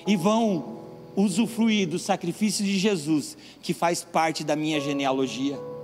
e 0.06 0.16
vão 0.16 0.78
usufruir 1.16 1.88
do 1.88 1.98
sacrifício 1.98 2.64
de 2.64 2.78
Jesus, 2.78 3.38
que 3.62 3.74
faz 3.74 4.04
parte 4.04 4.44
da 4.44 4.56
minha 4.56 4.80
genealogia. 4.80 5.77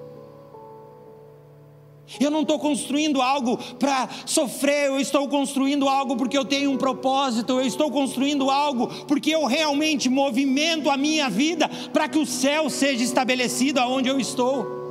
Eu 2.19 2.29
não 2.29 2.41
estou 2.41 2.59
construindo 2.59 3.21
algo 3.21 3.57
para 3.79 4.09
sofrer, 4.25 4.87
eu 4.87 4.99
estou 4.99 5.27
construindo 5.27 5.87
algo 5.87 6.15
porque 6.15 6.37
eu 6.37 6.45
tenho 6.45 6.71
um 6.71 6.77
propósito, 6.77 7.53
eu 7.53 7.65
estou 7.65 7.91
construindo 7.91 8.49
algo 8.49 8.87
porque 9.05 9.31
eu 9.31 9.45
realmente 9.45 10.09
movimento 10.09 10.89
a 10.89 10.97
minha 10.97 11.29
vida 11.29 11.69
para 11.91 12.07
que 12.07 12.19
o 12.19 12.25
céu 12.25 12.69
seja 12.69 13.03
estabelecido 13.03 13.79
aonde 13.79 14.09
eu 14.09 14.19
estou. 14.19 14.83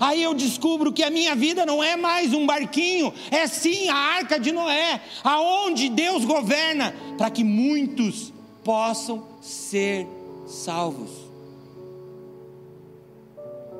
Aí 0.00 0.22
eu 0.22 0.32
descubro 0.32 0.92
que 0.92 1.02
a 1.02 1.10
minha 1.10 1.34
vida 1.34 1.66
não 1.66 1.82
é 1.82 1.96
mais 1.96 2.32
um 2.32 2.46
barquinho, 2.46 3.12
é 3.30 3.46
sim 3.46 3.88
a 3.88 3.96
arca 3.96 4.38
de 4.38 4.52
Noé, 4.52 5.00
aonde 5.24 5.88
Deus 5.88 6.24
governa 6.24 6.94
para 7.16 7.30
que 7.30 7.42
muitos 7.42 8.32
possam 8.62 9.24
ser 9.40 10.06
salvos. 10.46 11.27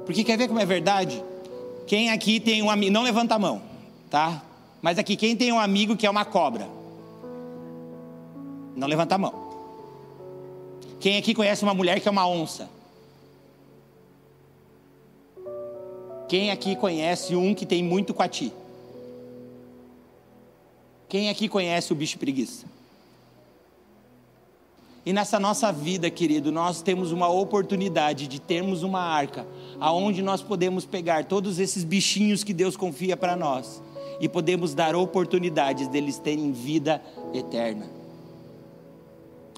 Porque 0.08 0.24
quer 0.24 0.38
ver 0.38 0.48
como 0.48 0.58
é 0.58 0.64
verdade? 0.64 1.22
Quem 1.86 2.10
aqui 2.10 2.40
tem 2.40 2.62
um 2.62 2.70
amigo, 2.70 2.90
não 2.90 3.02
levanta 3.02 3.34
a 3.34 3.38
mão, 3.38 3.60
tá? 4.08 4.42
Mas 4.80 4.98
aqui, 4.98 5.14
quem 5.14 5.36
tem 5.36 5.52
um 5.52 5.60
amigo 5.60 5.98
que 5.98 6.06
é 6.06 6.10
uma 6.10 6.24
cobra? 6.24 6.66
Não 8.74 8.88
levanta 8.88 9.16
a 9.16 9.18
mão. 9.18 9.34
Quem 10.98 11.18
aqui 11.18 11.34
conhece 11.34 11.62
uma 11.62 11.74
mulher 11.74 12.00
que 12.00 12.08
é 12.08 12.10
uma 12.10 12.26
onça? 12.26 12.70
Quem 16.26 16.50
aqui 16.50 16.74
conhece 16.74 17.36
um 17.36 17.54
que 17.54 17.66
tem 17.66 17.84
muito 17.84 18.14
coati? 18.14 18.50
Quem 21.06 21.28
aqui 21.28 21.50
conhece 21.50 21.92
o 21.92 21.94
bicho 21.94 22.18
preguiça? 22.18 22.64
E 25.04 25.12
nessa 25.12 25.38
nossa 25.38 25.70
vida, 25.70 26.10
querido, 26.10 26.50
nós 26.50 26.80
temos 26.80 27.12
uma 27.12 27.28
oportunidade 27.28 28.26
de 28.26 28.40
termos 28.40 28.82
uma 28.82 29.00
arca, 29.00 29.46
aonde 29.80 30.22
nós 30.22 30.42
podemos 30.42 30.84
pegar 30.84 31.24
todos 31.24 31.58
esses 31.58 31.84
bichinhos 31.84 32.42
que 32.42 32.52
Deus 32.52 32.76
confia 32.76 33.16
para 33.16 33.36
nós 33.36 33.82
e 34.20 34.28
podemos 34.28 34.74
dar 34.74 34.96
oportunidades 34.96 35.88
deles 35.88 36.18
terem 36.18 36.52
vida 36.52 37.02
eterna. 37.32 37.86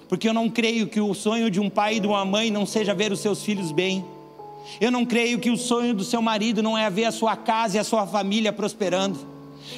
Porque 0.07 0.27
eu 0.27 0.33
não 0.33 0.49
creio 0.49 0.87
que 0.87 0.99
o 0.99 1.13
sonho 1.13 1.49
de 1.49 1.59
um 1.59 1.69
pai 1.69 1.95
e 1.95 1.99
de 1.99 2.07
uma 2.07 2.25
mãe 2.25 2.51
não 2.51 2.65
seja 2.65 2.93
ver 2.93 3.11
os 3.11 3.21
seus 3.21 3.43
filhos 3.43 3.71
bem. 3.71 4.03
Eu 4.79 4.91
não 4.91 5.05
creio 5.05 5.39
que 5.39 5.49
o 5.49 5.57
sonho 5.57 5.93
do 5.93 6.03
seu 6.03 6.21
marido 6.21 6.61
não 6.61 6.77
é 6.77 6.89
ver 6.89 7.05
a 7.05 7.11
sua 7.11 7.35
casa 7.35 7.77
e 7.77 7.79
a 7.79 7.83
sua 7.83 8.05
família 8.05 8.51
prosperando. 8.51 9.17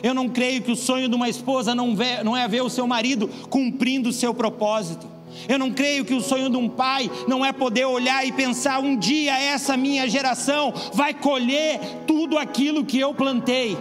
Eu 0.02 0.14
não 0.14 0.28
creio 0.28 0.62
que 0.64 0.72
o 0.72 0.76
sonho 0.76 1.08
de 1.08 1.16
uma 1.16 1.30
esposa 1.30 1.76
não, 1.76 1.96
vê, 1.96 2.24
não 2.24 2.36
é 2.36 2.48
ver 2.48 2.62
o 2.62 2.70
seu 2.70 2.88
marido 2.88 3.30
cumprindo 3.50 4.10
o 4.10 4.14
seu 4.14 4.34
propósito. 4.34 5.13
Eu 5.48 5.60
não 5.60 5.72
creio 5.72 6.06
que 6.06 6.14
o 6.14 6.22
sonho 6.22 6.50
de 6.50 6.58
um 6.58 6.70
pai 6.70 7.10
não 7.28 7.46
é 7.46 7.52
poder 7.52 7.86
olhar 7.86 8.26
e 8.26 8.32
pensar: 8.32 8.80
um 8.80 8.98
dia 8.98 9.38
essa 9.38 9.76
minha 9.76 10.08
geração 10.08 10.74
vai 10.94 11.14
colher 11.14 11.80
tudo 12.08 12.38
aquilo 12.38 12.86
que 12.86 13.00
eu 13.00 13.14
plantei. 13.14 13.78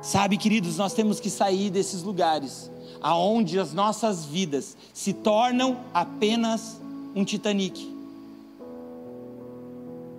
Sabe, 0.00 0.36
queridos, 0.36 0.76
nós 0.76 0.92
temos 0.94 1.18
que 1.18 1.30
sair 1.30 1.70
desses 1.70 2.02
lugares 2.02 2.70
aonde 3.00 3.58
as 3.58 3.72
nossas 3.72 4.24
vidas 4.24 4.76
se 4.92 5.12
tornam 5.12 5.78
apenas 5.92 6.80
um 7.14 7.24
Titanic. 7.24 7.94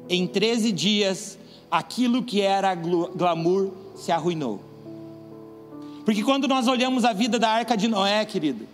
Em 0.09 0.25
13 0.25 0.71
dias, 0.71 1.37
aquilo 1.69 2.23
que 2.23 2.41
era 2.41 2.73
glamour 2.73 3.71
se 3.95 4.11
arruinou. 4.11 4.61
Porque 6.05 6.23
quando 6.23 6.47
nós 6.47 6.67
olhamos 6.67 7.03
a 7.03 7.11
vida 7.11 7.37
da 7.37 7.49
arca 7.49 7.75
de 7.75 7.87
Noé, 7.89 8.23
querido, 8.23 8.65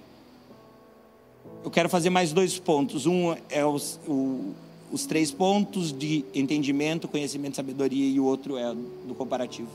eu 1.64 1.72
quero 1.72 1.90
fazer 1.90 2.10
mais 2.10 2.34
dois 2.34 2.60
pontos. 2.60 3.06
Um 3.06 3.36
é 3.50 3.66
os, 3.66 4.00
o, 4.08 4.54
os 4.92 5.06
três 5.06 5.32
pontos 5.32 5.92
de 5.92 6.26
entendimento, 6.34 7.08
conhecimento, 7.08 7.56
sabedoria, 7.56 8.06
e 8.06 8.20
o 8.20 8.26
outro 8.26 8.58
é 8.58 8.74
do 8.74 9.16
comparativo. 9.16 9.70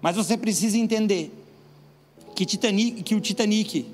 Mas 0.00 0.16
você 0.16 0.36
precisa 0.36 0.78
entender 0.78 1.32
que, 2.34 2.46
Titanic, 2.46 3.02
que 3.02 3.14
o 3.14 3.20
Titanic 3.20 3.86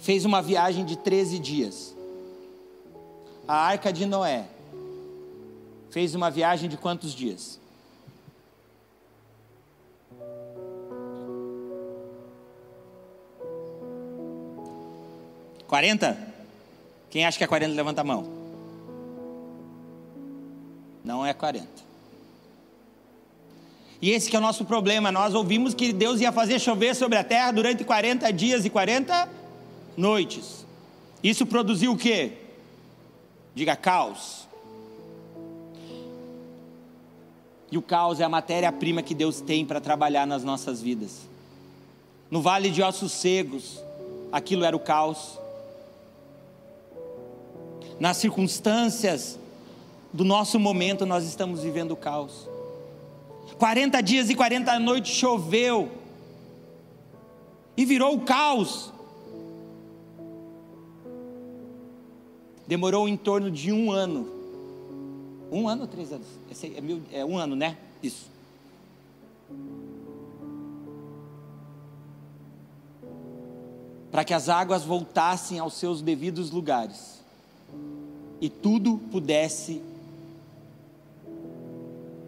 fez 0.00 0.24
uma 0.24 0.42
viagem 0.42 0.84
de 0.84 0.96
13 0.96 1.38
dias. 1.38 1.94
A 3.46 3.56
arca 3.56 3.92
de 3.92 4.06
Noé 4.06 4.46
fez 5.90 6.14
uma 6.14 6.30
viagem 6.30 6.68
de 6.68 6.76
quantos 6.76 7.14
dias? 7.14 7.60
Quarenta? 15.74 16.16
Quem 17.10 17.26
acha 17.26 17.36
que 17.36 17.42
é 17.42 17.48
quarenta, 17.48 17.74
levanta 17.74 18.02
a 18.02 18.04
mão. 18.04 18.24
Não 21.02 21.26
é 21.26 21.34
quarenta. 21.34 21.82
E 24.00 24.12
esse 24.12 24.30
que 24.30 24.36
é 24.36 24.38
o 24.38 24.42
nosso 24.42 24.64
problema. 24.64 25.10
Nós 25.10 25.34
ouvimos 25.34 25.74
que 25.74 25.92
Deus 25.92 26.20
ia 26.20 26.30
fazer 26.30 26.60
chover 26.60 26.94
sobre 26.94 27.18
a 27.18 27.24
terra 27.24 27.50
durante 27.50 27.82
40 27.82 28.32
dias 28.32 28.64
e 28.64 28.70
40 28.70 29.28
noites. 29.96 30.64
Isso 31.20 31.44
produziu 31.44 31.90
o 31.90 31.98
quê? 31.98 32.34
Diga 33.52 33.74
caos. 33.74 34.46
E 37.68 37.76
o 37.76 37.82
caos 37.82 38.20
é 38.20 38.22
a 38.22 38.28
matéria-prima 38.28 39.02
que 39.02 39.12
Deus 39.12 39.40
tem 39.40 39.66
para 39.66 39.80
trabalhar 39.80 40.24
nas 40.24 40.44
nossas 40.44 40.80
vidas. 40.80 41.22
No 42.30 42.40
vale 42.40 42.70
de 42.70 42.80
ossos 42.80 43.10
secos, 43.10 43.82
aquilo 44.30 44.64
era 44.64 44.76
o 44.76 44.78
caos. 44.78 45.42
Nas 47.98 48.16
circunstâncias 48.16 49.38
do 50.12 50.24
nosso 50.24 50.58
momento, 50.58 51.06
nós 51.06 51.24
estamos 51.24 51.62
vivendo 51.62 51.92
o 51.92 51.96
caos. 51.96 52.48
40 53.58 54.00
dias 54.00 54.30
e 54.30 54.34
40 54.34 54.78
noites 54.80 55.12
choveu 55.12 55.90
e 57.76 57.84
virou 57.84 58.14
o 58.14 58.20
caos. 58.20 58.92
Demorou 62.66 63.08
em 63.08 63.16
torno 63.16 63.50
de 63.50 63.72
um 63.72 63.92
ano. 63.92 64.28
Um 65.52 65.68
ano 65.68 65.82
ou 65.82 65.88
três 65.88 66.12
anos? 66.12 66.26
É, 66.62 66.80
mil, 66.80 67.02
é 67.12 67.24
um 67.24 67.36
ano, 67.36 67.54
né? 67.54 67.76
Isso. 68.02 68.28
Para 74.10 74.24
que 74.24 74.32
as 74.32 74.48
águas 74.48 74.82
voltassem 74.84 75.58
aos 75.58 75.74
seus 75.74 76.00
devidos 76.00 76.50
lugares 76.50 77.23
e 78.40 78.48
tudo 78.48 78.98
pudesse 79.10 79.80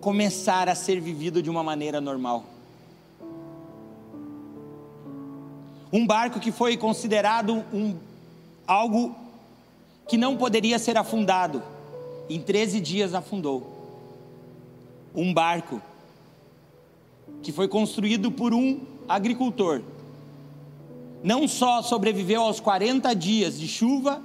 começar 0.01 0.69
a 0.69 0.75
ser 0.75 1.01
vivido 1.01 1.43
de 1.43 1.51
uma 1.51 1.63
maneira 1.63 2.01
normal. 2.01 2.45
Um 5.93 6.07
barco 6.07 6.39
que 6.39 6.53
foi 6.53 6.77
considerado 6.77 7.65
um, 7.73 7.97
algo 8.67 9.15
que 10.07 10.17
não 10.17 10.37
poderia 10.37 10.79
ser 10.79 10.97
afundado, 10.97 11.63
em 12.29 12.41
13 12.41 12.81
dias 12.81 13.15
afundou. 13.15 13.73
Um 15.15 15.33
barco 15.33 15.81
que 17.43 17.51
foi 17.51 17.67
construído 17.67 18.31
por 18.31 18.53
um 18.53 18.81
agricultor, 19.09 19.83
não 21.23 21.49
só 21.49 21.83
sobreviveu 21.83 22.43
aos 22.43 22.61
40 22.61 23.15
dias 23.15 23.59
de 23.59 23.67
chuva, 23.67 24.23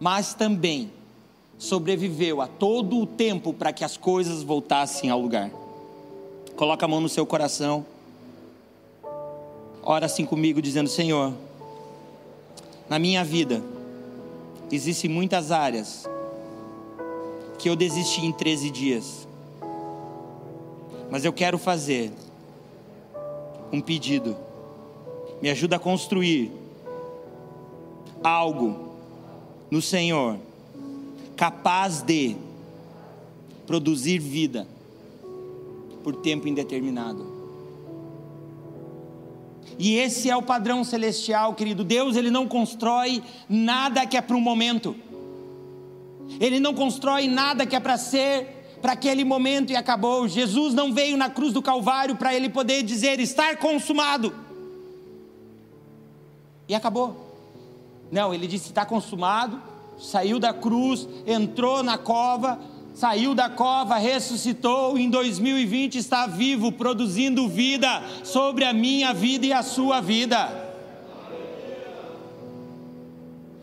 mas 0.00 0.32
também 0.32 0.90
sobreviveu 1.58 2.40
a 2.40 2.46
todo 2.46 2.98
o 2.98 3.06
tempo 3.06 3.52
para 3.52 3.70
que 3.70 3.84
as 3.84 3.98
coisas 3.98 4.42
voltassem 4.42 5.10
ao 5.10 5.20
lugar. 5.20 5.50
Coloca 6.56 6.86
a 6.86 6.88
mão 6.88 7.02
no 7.02 7.08
seu 7.08 7.26
coração. 7.26 7.84
Ora 9.82 10.06
assim 10.06 10.24
comigo, 10.24 10.62
dizendo: 10.62 10.88
Senhor, 10.88 11.34
na 12.88 12.98
minha 12.98 13.22
vida, 13.22 13.62
existem 14.72 15.10
muitas 15.10 15.52
áreas 15.52 16.08
que 17.58 17.68
eu 17.68 17.76
desisti 17.76 18.24
em 18.24 18.32
13 18.32 18.70
dias, 18.70 19.28
mas 21.10 21.26
eu 21.26 21.32
quero 21.32 21.58
fazer 21.58 22.10
um 23.70 23.82
pedido. 23.82 24.34
Me 25.42 25.50
ajuda 25.50 25.76
a 25.76 25.78
construir 25.78 26.50
algo 28.22 28.89
no 29.70 29.80
Senhor 29.80 30.38
capaz 31.36 32.02
de 32.02 32.36
produzir 33.66 34.18
vida 34.18 34.66
por 36.02 36.16
tempo 36.16 36.48
indeterminado. 36.48 37.30
E 39.78 39.94
esse 39.94 40.28
é 40.28 40.36
o 40.36 40.42
padrão 40.42 40.84
celestial, 40.84 41.54
querido. 41.54 41.82
Deus, 41.82 42.16
ele 42.16 42.30
não 42.30 42.46
constrói 42.46 43.22
nada 43.48 44.04
que 44.04 44.16
é 44.16 44.20
para 44.20 44.36
um 44.36 44.40
momento. 44.40 44.94
Ele 46.38 46.60
não 46.60 46.74
constrói 46.74 47.26
nada 47.26 47.64
que 47.64 47.74
é 47.74 47.80
para 47.80 47.96
ser 47.96 48.60
para 48.82 48.92
aquele 48.92 49.24
momento 49.24 49.70
e 49.72 49.76
acabou. 49.76 50.28
Jesus 50.28 50.74
não 50.74 50.92
veio 50.92 51.16
na 51.16 51.30
cruz 51.30 51.52
do 51.52 51.62
Calvário 51.62 52.16
para 52.16 52.34
ele 52.34 52.48
poder 52.48 52.82
dizer 52.82 53.20
estar 53.20 53.56
consumado. 53.56 54.34
E 56.68 56.74
acabou. 56.74 57.29
Não, 58.10 58.34
ele 58.34 58.46
disse 58.46 58.68
está 58.68 58.84
consumado 58.84 59.70
saiu 60.00 60.38
da 60.38 60.52
cruz, 60.52 61.06
entrou 61.26 61.82
na 61.82 61.98
cova, 61.98 62.58
saiu 62.94 63.34
da 63.34 63.48
cova, 63.48 63.96
ressuscitou, 63.96 64.98
em 64.98 65.10
2020 65.10 65.96
está 65.96 66.26
vivo, 66.26 66.72
produzindo 66.72 67.46
vida 67.48 68.02
sobre 68.24 68.64
a 68.64 68.72
minha 68.72 69.12
vida 69.12 69.46
e 69.46 69.52
a 69.52 69.62
sua 69.62 70.00
vida. 70.00 70.68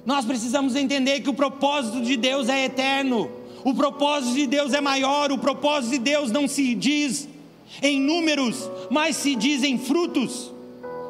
Nós 0.06 0.24
precisamos 0.24 0.76
entender 0.76 1.20
que 1.20 1.30
o 1.30 1.34
propósito 1.34 2.02
de 2.02 2.16
Deus 2.16 2.48
é 2.48 2.66
eterno, 2.66 3.30
o 3.66 3.74
propósito 3.74 4.36
de 4.36 4.48
Deus 4.48 4.74
é 4.74 4.80
maior, 4.80 5.32
o 5.32 5.38
propósito 5.38 5.92
de 5.92 6.00
Deus 6.00 6.32
não 6.32 6.48
se 6.48 6.74
diz 6.74 7.28
em 7.82 8.00
números, 8.00 8.70
mas 8.90 9.18
se 9.18 9.36
diz 9.36 9.64
em 9.64 9.78
frutos. 9.78 10.54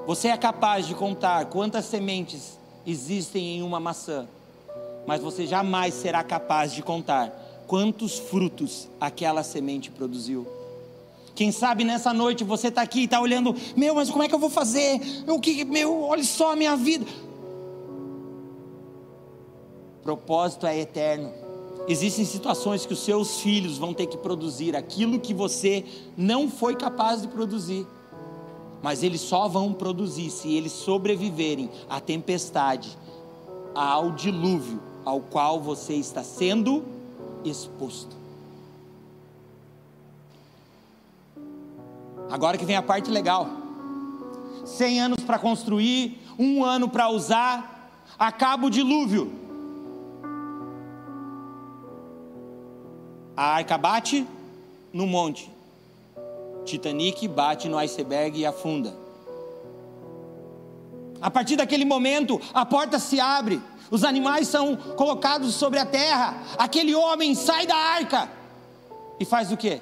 Você 0.07 0.29
é 0.29 0.37
capaz 0.37 0.87
de 0.87 0.95
contar 0.95 1.45
quantas 1.45 1.85
sementes 1.85 2.57
existem 2.87 3.57
em 3.57 3.61
uma 3.61 3.79
maçã 3.79 4.27
mas 5.07 5.21
você 5.21 5.47
jamais 5.47 5.93
será 5.93 6.21
capaz 6.21 6.73
de 6.73 6.83
contar 6.83 7.63
quantos 7.65 8.19
frutos 8.19 8.89
aquela 8.99 9.41
semente 9.41 9.89
produziu. 9.89 10.45
Quem 11.33 11.51
sabe 11.51 11.85
nessa 11.85 12.13
noite 12.13 12.43
você 12.43 12.67
está 12.67 12.81
aqui 12.81 13.01
e 13.01 13.03
está 13.05 13.21
olhando, 13.21 13.55
meu, 13.75 13.95
mas 13.95 14.09
como 14.09 14.23
é 14.23 14.27
que 14.27 14.35
eu 14.35 14.39
vou 14.39 14.49
fazer? 14.49 14.99
O 15.27 15.39
que, 15.39 15.63
meu, 15.63 16.01
olha 16.03 16.23
só 16.25 16.51
a 16.51 16.55
minha 16.57 16.75
vida. 16.75 17.05
Propósito 20.03 20.67
é 20.67 20.77
eterno. 20.77 21.31
Existem 21.87 22.25
situações 22.25 22.85
que 22.85 22.91
os 22.91 22.99
seus 22.99 23.39
filhos 23.39 23.77
vão 23.77 23.93
ter 23.93 24.07
que 24.07 24.17
produzir 24.17 24.75
aquilo 24.75 25.19
que 25.19 25.33
você 25.33 25.85
não 26.17 26.49
foi 26.49 26.75
capaz 26.75 27.21
de 27.21 27.29
produzir. 27.29 27.87
Mas 28.81 29.03
eles 29.03 29.21
só 29.21 29.47
vão 29.47 29.73
produzir 29.73 30.29
se 30.29 30.53
eles 30.53 30.71
sobreviverem 30.71 31.69
à 31.89 31.99
tempestade, 31.99 32.97
ao 33.73 34.11
dilúvio 34.11 34.87
ao 35.07 35.21
qual 35.21 35.61
você 35.61 35.93
está 35.93 36.21
sendo 36.21 36.83
exposto. 37.45 38.13
Agora 42.29 42.57
que 42.57 42.65
vem 42.65 42.75
a 42.75 42.81
parte 42.81 43.09
legal. 43.09 43.47
100 44.65 44.99
anos 44.99 45.23
para 45.23 45.39
construir, 45.39 46.21
um 46.37 46.61
ano 46.65 46.89
para 46.89 47.07
usar, 47.07 47.89
acaba 48.19 48.67
o 48.67 48.69
dilúvio. 48.69 49.31
A 53.37 53.55
arca 53.55 53.77
bate 53.77 54.27
no 54.91 55.07
monte. 55.07 55.49
Titanic 56.67 57.27
bate 57.27 57.67
no 57.67 57.77
iceberg 57.77 58.39
e 58.39 58.45
afunda. 58.45 58.93
A 61.19 61.31
partir 61.31 61.55
daquele 61.55 61.85
momento, 61.85 62.39
a 62.53 62.65
porta 62.65 62.99
se 62.99 63.19
abre, 63.19 63.59
os 63.89 64.03
animais 64.03 64.47
são 64.47 64.75
colocados 64.75 65.55
sobre 65.55 65.79
a 65.79 65.85
terra. 65.85 66.43
Aquele 66.57 66.93
homem 66.93 67.33
sai 67.33 67.65
da 67.65 67.75
arca 67.75 68.29
e 69.19 69.25
faz 69.25 69.51
o 69.51 69.57
quê? 69.57 69.81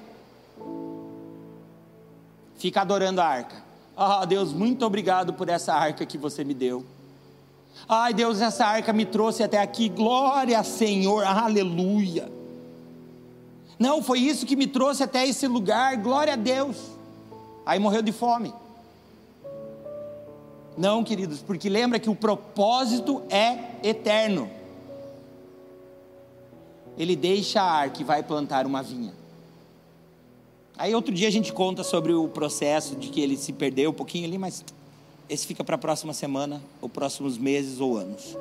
Fica 2.56 2.82
adorando 2.82 3.20
a 3.20 3.26
arca. 3.26 3.64
Ah, 3.98 4.22
oh, 4.22 4.26
Deus, 4.26 4.54
muito 4.54 4.86
obrigado 4.86 5.34
por 5.34 5.50
essa 5.50 5.74
arca 5.74 6.06
que 6.06 6.18
você 6.18 6.44
me 6.44 6.54
deu. 6.54 6.86
Ai, 7.88 8.14
Deus, 8.14 8.42
essa 8.42 8.66
arca 8.66 8.94
me 8.94 9.06
trouxe 9.06 9.44
até 9.44 9.60
aqui. 9.60 9.90
Glória, 9.90 10.64
Senhor, 10.64 11.24
aleluia. 11.26 12.32
Não, 13.78 14.02
foi 14.02 14.20
isso 14.20 14.46
que 14.46 14.56
me 14.56 14.68
trouxe 14.68 15.04
até 15.04 15.28
esse 15.28 15.48
lugar. 15.48 15.98
Glória 15.98 16.34
a 16.34 16.38
Deus. 16.38 16.78
Aí 17.66 17.80
morreu 17.80 18.02
de 18.02 18.12
fome. 18.12 18.54
Não, 20.78 21.04
queridos, 21.04 21.42
porque 21.42 21.70
lembra 21.70 22.00
que 22.00 22.10
o 22.10 22.16
propósito 22.16 23.24
é 23.30 23.58
eterno. 23.82 24.50
Ele 26.98 27.16
deixa 27.16 27.62
a 27.62 27.72
arca 27.72 28.02
e 28.02 28.04
vai 28.04 28.24
plantar 28.24 28.66
uma 28.66 28.84
vinha. 28.84 29.14
Aí 30.78 30.94
outro 30.94 31.14
dia 31.14 31.28
a 31.28 31.32
gente 31.32 31.54
conta 31.54 31.84
sobre 31.84 32.14
o 32.14 32.28
processo 32.28 32.96
de 32.96 33.10
que 33.10 33.22
ele 33.22 33.38
se 33.38 33.54
perdeu 33.54 33.92
um 33.92 33.94
pouquinho 33.94 34.26
ali, 34.26 34.38
mas 34.38 34.64
esse 35.30 35.48
fica 35.48 35.64
para 35.64 35.76
a 35.76 35.78
próxima 35.78 36.14
semana, 36.14 36.62
ou 36.82 36.90
próximos 36.90 37.38
meses 37.38 37.80
ou 37.80 37.98
anos. 37.98 38.38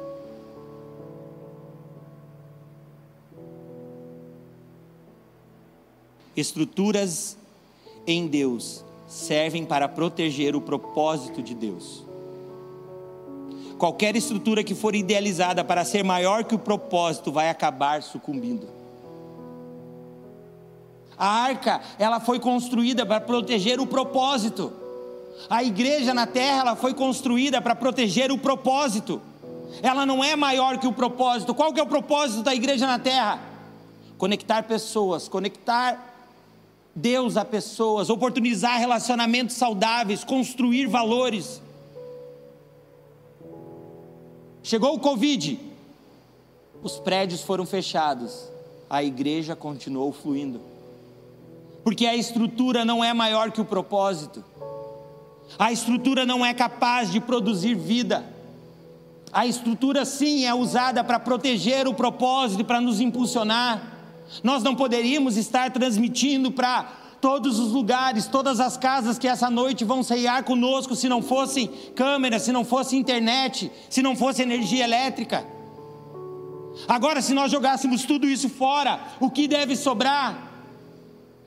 Estruturas 6.37 7.37
em 8.07 8.27
Deus 8.27 8.85
servem 9.07 9.65
para 9.65 9.89
proteger 9.89 10.57
o 10.57 10.61
propósito 10.61 11.43
de 11.43 11.55
Deus. 11.55 12.05
Qualquer 13.79 14.17
estrutura 14.17 14.65
que 14.65 14.75
for 14.75 14.95
idealizada 14.95 15.65
para 15.65 15.85
ser 15.85 16.05
maior 16.05 16.45
que 16.45 16.55
o 16.55 16.59
propósito 16.59 17.31
vai 17.31 17.49
acabar 17.49 18.03
sucumbindo. 18.03 18.69
A 21.17 21.27
arca, 21.27 21.81
ela 21.99 22.19
foi 22.19 22.41
construída 22.41 23.07
para 23.07 23.21
proteger 23.21 23.81
o 23.81 23.87
propósito. 23.87 24.73
A 25.49 25.63
igreja 25.63 26.15
na 26.15 26.27
terra, 26.27 26.61
ela 26.61 26.77
foi 26.77 26.95
construída 26.95 27.61
para 27.61 27.75
proteger 27.75 28.33
o 28.33 28.39
propósito. 28.39 29.21
Ela 29.83 30.07
não 30.07 30.23
é 30.23 30.35
maior 30.37 30.79
que 30.79 30.87
o 30.87 30.93
propósito. 30.93 31.55
Qual 31.55 31.73
que 31.73 31.81
é 31.81 31.83
o 31.83 31.87
propósito 31.87 32.43
da 32.43 32.55
igreja 32.55 32.87
na 32.87 32.99
terra? 32.99 33.41
Conectar 34.17 34.63
pessoas, 34.65 35.29
conectar 35.29 36.14
Deus 36.95 37.37
a 37.37 37.45
pessoas, 37.45 38.09
oportunizar 38.11 38.79
relacionamentos 38.79 39.57
saudáveis, 39.57 40.23
construir 40.23 40.87
valores. 40.87 41.61
Chegou 44.63 44.95
o 44.95 45.01
Covid, 45.01 45.59
os 46.83 46.99
prédios 46.99 47.43
foram 47.43 47.67
fechados, 47.67 48.49
a 48.89 49.03
igreja 49.03 49.57
continuou 49.57 50.13
fluindo 50.13 50.75
porque 51.85 52.07
a 52.07 52.17
estrutura 52.17 52.83
não 52.83 53.05
é 53.05 53.13
maior 53.13 53.53
que 53.53 53.61
o 53.61 53.65
propósito. 53.65 54.43
A 55.59 55.71
estrutura 55.71 56.25
não 56.25 56.45
é 56.45 56.55
capaz 56.55 57.13
de 57.13 57.21
produzir 57.21 57.75
vida. 57.75 58.25
A 59.31 59.47
estrutura, 59.47 60.07
sim, 60.07 60.47
é 60.47 60.55
usada 60.55 61.05
para 61.05 61.21
proteger 61.21 61.87
o 61.87 61.93
propósito, 61.93 62.65
para 62.65 62.81
nos 62.81 63.01
impulsionar. 63.01 63.94
Nós 64.43 64.63
não 64.63 64.75
poderíamos 64.75 65.37
estar 65.37 65.71
transmitindo 65.71 66.51
para 66.51 66.83
todos 67.21 67.59
os 67.59 67.73
lugares, 67.73 68.27
todas 68.27 68.61
as 68.61 68.77
casas 68.77 69.19
que 69.19 69.27
essa 69.27 69.49
noite 69.49 69.85
vão 69.85 70.03
ceiar 70.03 70.45
conosco, 70.45 70.95
se 70.95 71.09
não 71.09 71.23
fossem 71.23 71.69
câmeras, 71.95 72.43
se 72.43 72.53
não 72.53 72.65
fosse 72.65 72.97
internet, 72.97 73.73
se 73.89 74.03
não 74.03 74.15
fosse 74.15 74.43
energia 74.43 74.85
elétrica. 74.85 75.47
Agora, 76.87 77.23
se 77.23 77.33
nós 77.33 77.51
jogássemos 77.51 78.05
tudo 78.05 78.27
isso 78.27 78.49
fora, 78.49 79.01
o 79.21 79.31
que 79.31 79.49
deve 79.49 79.77
sobrar? 79.77 80.54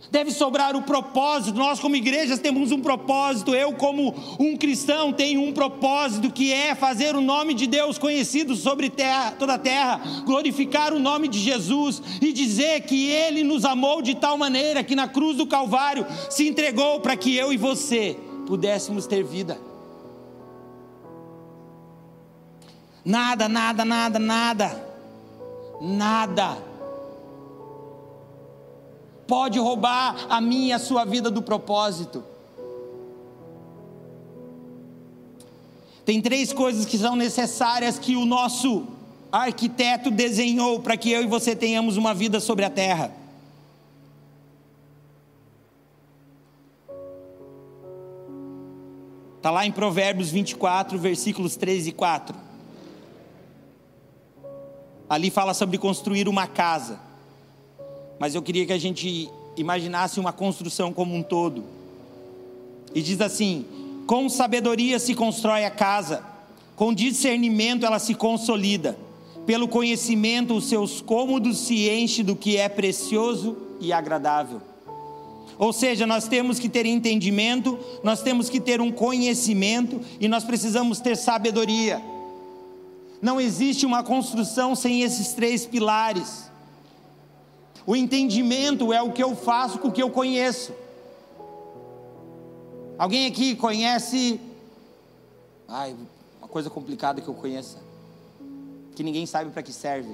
Deve 0.10 0.32
sobrar 0.32 0.76
o 0.76 0.84
propósito. 0.84 1.58
Nós, 1.58 1.80
como 1.80 1.96
igrejas, 1.96 2.40
temos 2.40 2.72
um 2.72 2.80
propósito. 2.80 3.54
Eu, 3.54 3.74
como 3.74 4.16
um 4.40 4.56
cristão, 4.56 5.12
tenho 5.12 5.42
um 5.42 5.52
propósito 5.52 6.32
que 6.32 6.54
é 6.54 6.74
fazer 6.76 7.16
o 7.16 7.22
nome 7.22 7.54
de 7.54 7.68
Deus 7.68 7.98
conhecido 7.98 8.56
sobre 8.56 8.90
terra, 8.90 9.32
toda 9.32 9.56
a 9.56 9.60
terra, 9.60 10.02
glorificar 10.26 10.94
o 10.94 11.00
nome 11.00 11.28
de 11.28 11.40
Jesus 11.40 12.02
e 12.22 12.32
dizer 12.32 12.82
que 12.82 13.10
Ele 13.10 13.44
nos 13.44 13.66
amou 13.66 14.02
de 14.02 14.16
tal 14.16 14.38
maneira 14.38 14.84
que 14.84 14.96
na 14.96 15.08
cruz 15.08 15.36
do 15.36 15.46
Calvário 15.46 16.06
se 16.30 16.48
entregou 16.48 17.02
para 17.02 17.18
que 17.18 17.36
eu 17.36 17.52
e 17.52 17.58
você 17.58 18.18
pudéssemos 18.46 19.08
ter 19.08 19.24
vida. 19.24 19.60
Nada, 23.04 23.50
nada, 23.50 23.84
nada, 23.84 24.20
nada, 24.20 24.84
nada 25.82 26.67
pode 29.28 29.60
roubar 29.60 30.28
a 30.30 30.40
minha 30.40 30.70
e 30.70 30.74
a 30.74 30.80
sua 30.80 31.04
vida 31.04 31.30
do 31.30 31.42
propósito. 31.42 32.24
Tem 36.06 36.22
três 36.22 36.54
coisas 36.54 36.86
que 36.86 36.98
são 36.98 37.18
necessárias 37.18 38.00
que 38.00 38.16
o 38.16 38.26
nosso 38.26 38.88
arquiteto 39.30 40.10
desenhou 40.10 40.80
para 40.80 40.96
que 40.96 41.12
eu 41.12 41.22
e 41.22 41.28
você 41.28 41.54
tenhamos 41.54 41.98
uma 41.98 42.14
vida 42.14 42.40
sobre 42.40 42.64
a 42.64 42.70
terra. 42.70 43.12
Está 49.36 49.52
lá 49.52 49.66
em 49.66 49.72
Provérbios 49.72 50.32
24, 50.32 50.98
versículos 50.98 51.58
3 51.58 51.88
e 51.88 51.92
4. 51.92 52.36
Ali 55.10 55.30
fala 55.30 55.54
sobre 55.54 55.78
construir 55.78 56.28
uma 56.28 56.48
casa 56.48 57.07
mas 58.20 58.36
eu 58.36 58.42
queria 58.42 58.66
que 58.66 58.74
a 58.74 58.78
gente 58.78 59.30
imaginasse 59.56 60.20
uma 60.20 60.34
construção 60.34 60.94
como 60.94 61.16
um 61.16 61.24
todo. 61.24 61.64
E 62.94 63.02
diz 63.02 63.22
assim: 63.22 63.66
com 64.06 64.30
sabedoria 64.30 65.00
se 65.00 65.14
constrói 65.14 65.66
a 65.66 65.72
casa, 65.72 66.24
com 66.76 66.94
discernimento 66.94 67.86
ela 67.86 68.00
se 68.00 68.14
consolida, 68.14 68.98
pelo 69.46 69.68
conhecimento 69.68 70.56
os 70.56 70.70
seus 70.70 71.02
cômodos 71.02 71.60
se 71.60 71.90
enchem 71.90 72.24
do 72.24 72.36
que 72.36 72.58
é 72.58 72.70
precioso 72.70 73.58
e 73.80 73.92
agradável. 73.92 74.62
Ou 75.60 75.74
seja, 75.74 76.06
nós 76.06 76.28
temos 76.28 76.60
que 76.60 76.70
ter 76.70 76.86
entendimento, 76.86 77.80
nós 78.04 78.22
temos 78.22 78.48
que 78.50 78.60
ter 78.60 78.80
um 78.80 78.92
conhecimento 78.92 80.00
e 80.20 80.28
nós 80.28 80.44
precisamos 80.44 81.00
ter 81.00 81.18
sabedoria. 81.18 82.02
Não 83.22 83.42
existe 83.42 83.86
uma 83.86 84.04
construção 84.04 84.76
sem 84.76 85.02
esses 85.02 85.34
três 85.34 85.66
pilares. 85.66 86.47
O 87.88 87.96
entendimento 87.96 88.92
é 88.92 89.02
o 89.02 89.14
que 89.14 89.24
eu 89.24 89.34
faço 89.34 89.80
com 89.80 89.88
o 89.88 89.92
que 89.94 90.04
eu 90.04 90.10
conheço. 90.10 90.74
Alguém 92.98 93.26
aqui 93.28 93.56
conhece. 93.56 94.42
Ai, 95.66 95.96
uma 96.38 96.50
coisa 96.50 96.70
complicada 96.70 97.22
que 97.22 97.30
eu 97.30 97.34
conheça. 97.34 97.78
Que 98.94 99.04
ninguém 99.04 99.26
sabe 99.26 99.52
para 99.52 99.64
que 99.64 99.72
serve. 99.72 100.14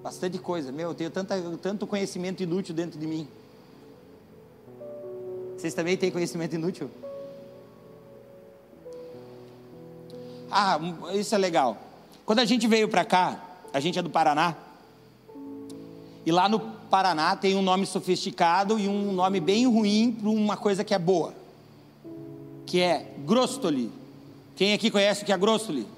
Bastante 0.00 0.38
coisa. 0.38 0.70
Meu, 0.70 0.90
eu 0.90 0.94
tenho 0.94 1.10
tanta, 1.10 1.34
tanto 1.60 1.84
conhecimento 1.84 2.44
inútil 2.44 2.76
dentro 2.76 2.96
de 2.96 3.06
mim. 3.06 3.26
Vocês 5.56 5.74
também 5.74 5.96
têm 5.96 6.12
conhecimento 6.12 6.54
inútil? 6.54 6.88
Ah, 10.48 10.78
isso 11.12 11.34
é 11.34 11.38
legal. 11.38 11.76
Quando 12.24 12.38
a 12.38 12.44
gente 12.44 12.68
veio 12.68 12.88
para 12.88 13.04
cá, 13.04 13.42
a 13.72 13.80
gente 13.80 13.98
é 13.98 14.02
do 14.02 14.10
Paraná. 14.10 14.67
E 16.28 16.30
lá 16.30 16.46
no 16.46 16.60
Paraná 16.60 17.34
tem 17.34 17.56
um 17.56 17.62
nome 17.62 17.86
sofisticado 17.86 18.78
e 18.78 18.86
um 18.86 19.12
nome 19.12 19.40
bem 19.40 19.66
ruim 19.66 20.12
para 20.12 20.28
uma 20.28 20.58
coisa 20.58 20.84
que 20.84 20.92
é 20.94 20.98
boa, 20.98 21.32
que 22.66 22.82
é 22.82 23.14
Grostoli. 23.20 23.90
Quem 24.54 24.74
aqui 24.74 24.90
conhece 24.90 25.22
o 25.22 25.24
que 25.24 25.32
é 25.32 25.38
Grostoli? 25.38 25.88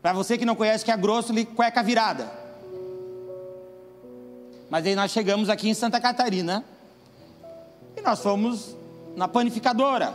Para 0.00 0.12
você 0.12 0.38
que 0.38 0.44
não 0.44 0.54
conhece 0.54 0.82
o 0.82 0.84
que 0.84 0.92
é 0.92 0.96
Grostoli, 0.96 1.46
cueca 1.46 1.82
virada. 1.82 2.32
Mas 4.70 4.86
aí 4.86 4.94
nós 4.94 5.10
chegamos 5.10 5.48
aqui 5.48 5.68
em 5.68 5.74
Santa 5.74 6.00
Catarina 6.00 6.64
e 7.96 8.00
nós 8.02 8.20
fomos 8.20 8.76
na 9.16 9.26
panificadora. 9.26 10.14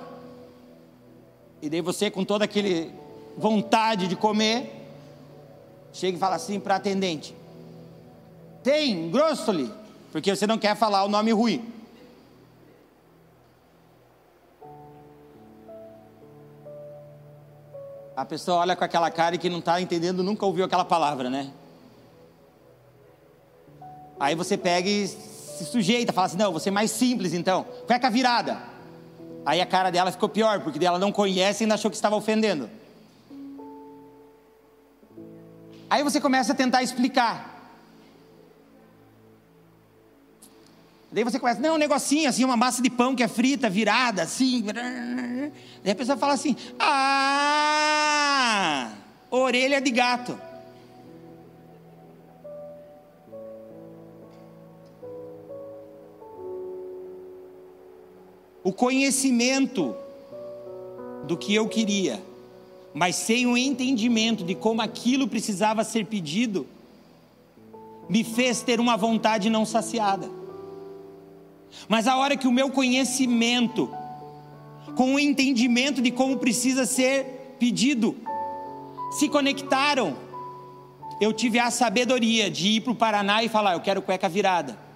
E 1.62 1.70
daí 1.70 1.82
você 1.82 2.10
com 2.10 2.24
toda 2.24 2.46
aquele 2.46 2.90
vontade 3.38 4.08
de 4.08 4.16
comer, 4.16 4.77
Chega 5.94 6.18
e 6.18 6.20
fala 6.20 6.36
assim 6.36 6.60
para 6.60 6.76
atendente: 6.76 7.36
Tem 8.64 9.10
grossoli? 9.10 9.72
porque 10.12 10.36
você 10.36 10.48
não 10.48 10.58
quer 10.58 10.76
falar 10.76 11.04
o 11.04 11.10
nome 11.10 11.32
ruim. 11.32 11.74
A 18.16 18.26
pessoa 18.26 18.58
olha 18.58 18.76
com 18.76 18.84
aquela 18.84 19.12
cara 19.12 19.36
e 19.36 19.38
que 19.38 19.48
não 19.48 19.60
está 19.60 19.80
entendendo, 19.80 20.24
nunca 20.24 20.44
ouviu 20.44 20.66
aquela 20.66 20.84
palavra, 20.84 21.30
né? 21.30 21.52
Aí 24.20 24.34
você 24.34 24.58
pega 24.58 24.90
e 24.90 25.08
se 25.08 25.66
sujeita, 25.66 26.12
fala 26.12 26.26
assim: 26.26 26.38
não, 26.38 26.52
você 26.52 26.70
é 26.70 26.72
mais 26.72 26.90
simples 26.90 27.32
então, 27.32 27.64
cueca 27.86 28.10
virada. 28.10 28.58
Aí 29.46 29.62
a 29.62 29.68
cara 29.68 29.92
dela 29.92 30.12
ficou 30.12 30.28
pior, 30.28 30.62
porque 30.62 30.84
ela 30.84 30.98
não 30.98 31.12
conhece 31.12 31.64
e 31.64 31.66
ainda 31.66 31.76
achou 31.76 31.92
que 31.92 31.96
estava 31.96 32.16
ofendendo. 32.16 32.68
Aí 35.90 36.04
você 36.04 36.20
começa 36.20 36.52
a 36.54 36.56
tentar 36.56 36.84
explicar. 36.84 37.56
Daí 41.12 41.24
você 41.24 41.40
começa, 41.40 41.62
não, 41.62 41.76
um 41.76 41.78
negocinho 41.78 42.30
assim, 42.30 42.44
uma 42.44 42.58
massa 42.58 42.82
de 42.82 42.90
pão 42.90 43.16
que 43.16 43.24
é 43.24 43.28
frita, 43.28 43.70
virada, 43.70 44.24
assim. 44.24 44.64
Daí 45.84 45.94
a 45.94 45.96
pessoa 45.96 46.18
fala 46.18 46.34
assim: 46.34 46.56
ah, 46.80 47.72
orelha 49.32 49.80
de 49.80 49.92
gato. 49.92 50.38
o 58.68 58.74
conhecimento 58.74 59.96
do 61.24 61.38
que 61.38 61.56
eu 61.56 61.70
queria, 61.70 62.22
mas 62.98 63.16
sem 63.16 63.46
o 63.46 63.56
entendimento 63.56 64.44
de 64.44 64.56
como 64.56 64.82
aquilo 64.82 65.28
precisava 65.28 65.84
ser 65.84 66.08
pedido, 66.08 66.66
me 68.10 68.24
fez 68.24 68.64
ter 68.64 68.80
uma 68.80 68.98
vontade 68.98 69.52
não 69.52 69.66
saciada. 69.66 70.28
Mas 71.88 72.08
a 72.08 72.18
hora 72.18 72.36
que 72.36 72.48
o 72.48 72.52
meu 72.52 72.72
conhecimento, 72.72 73.88
com 74.96 75.14
o 75.14 75.20
entendimento 75.20 76.02
de 76.02 76.10
como 76.10 76.38
precisa 76.38 76.88
ser 76.88 77.56
pedido, 77.60 78.16
se 79.12 79.30
conectaram, 79.30 80.18
eu 81.22 81.32
tive 81.32 81.60
a 81.60 81.70
sabedoria 81.70 82.50
de 82.50 82.70
ir 82.70 82.82
para 82.82 82.94
o 82.94 82.96
Paraná 82.96 83.44
e 83.44 83.48
falar: 83.48 83.74
Eu 83.74 83.82
quero 83.82 84.02
cueca 84.02 84.28
virada 84.28 84.88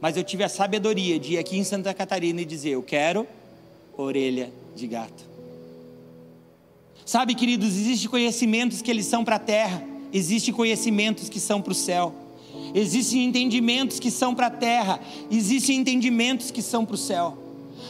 mas 0.00 0.16
eu 0.16 0.24
tive 0.24 0.42
a 0.42 0.48
sabedoria 0.48 1.16
de 1.16 1.34
ir 1.34 1.38
aqui 1.38 1.56
em 1.56 1.62
Santa 1.62 1.94
Catarina 1.94 2.40
e 2.40 2.44
dizer: 2.44 2.70
Eu 2.70 2.82
quero 2.82 3.24
orelha 3.96 4.50
de 4.74 4.88
gato. 4.88 5.31
Sabe, 7.04 7.34
queridos, 7.34 7.68
existem 7.68 8.08
conhecimentos 8.08 8.80
que 8.80 8.90
eles 8.90 9.06
são 9.06 9.24
para 9.24 9.36
a 9.36 9.40
terra, 9.40 9.82
existem 10.12 10.54
conhecimentos 10.54 11.28
que 11.28 11.40
são 11.40 11.60
para 11.60 11.72
o 11.72 11.74
céu, 11.74 12.14
existem 12.74 13.24
entendimentos 13.24 13.98
que 13.98 14.10
são 14.10 14.34
para 14.34 14.46
a 14.46 14.50
terra, 14.50 15.00
existem 15.30 15.78
entendimentos 15.78 16.50
que 16.50 16.62
são 16.62 16.84
para 16.84 16.94
o 16.94 16.98
céu 16.98 17.42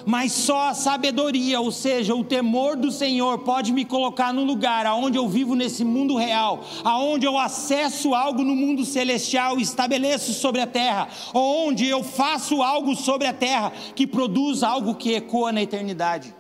mas 0.07 0.33
só 0.33 0.69
a 0.69 0.75
sabedoria, 0.75 1.61
ou 1.61 1.71
seja, 1.71 2.15
o 2.15 2.25
temor 2.25 2.77
do 2.77 2.91
Senhor, 2.91 3.39
pode 3.39 3.73
me 3.73 3.85
colocar 3.85 4.33
no 4.33 4.45
lugar 4.45 4.87
aonde 4.87 5.19
eu 5.19 5.29
vivo 5.29 5.55
nesse 5.55 5.85
mundo 5.85 6.17
real, 6.17 6.65
aonde 6.85 7.27
eu 7.27 7.39
acesso 7.39 8.15
algo 8.15 8.43
no 8.43 8.55
mundo 8.55 8.85
celestial 8.85 9.59
e 9.59 9.63
estabeleço 9.63 10.33
sobre 10.33 10.61
a 10.61 10.67
terra, 10.67 11.09
onde 11.33 11.87
eu 11.87 12.03
faço 12.03 12.63
algo 12.63 12.97
sobre 12.97 13.27
a 13.27 13.33
terra 13.33 13.73
que 13.95 14.07
produz 14.07 14.63
algo 14.63 14.95
que 14.95 15.15
ecoa 15.15 15.53
na 15.53 15.63
eternidade. 15.63 16.35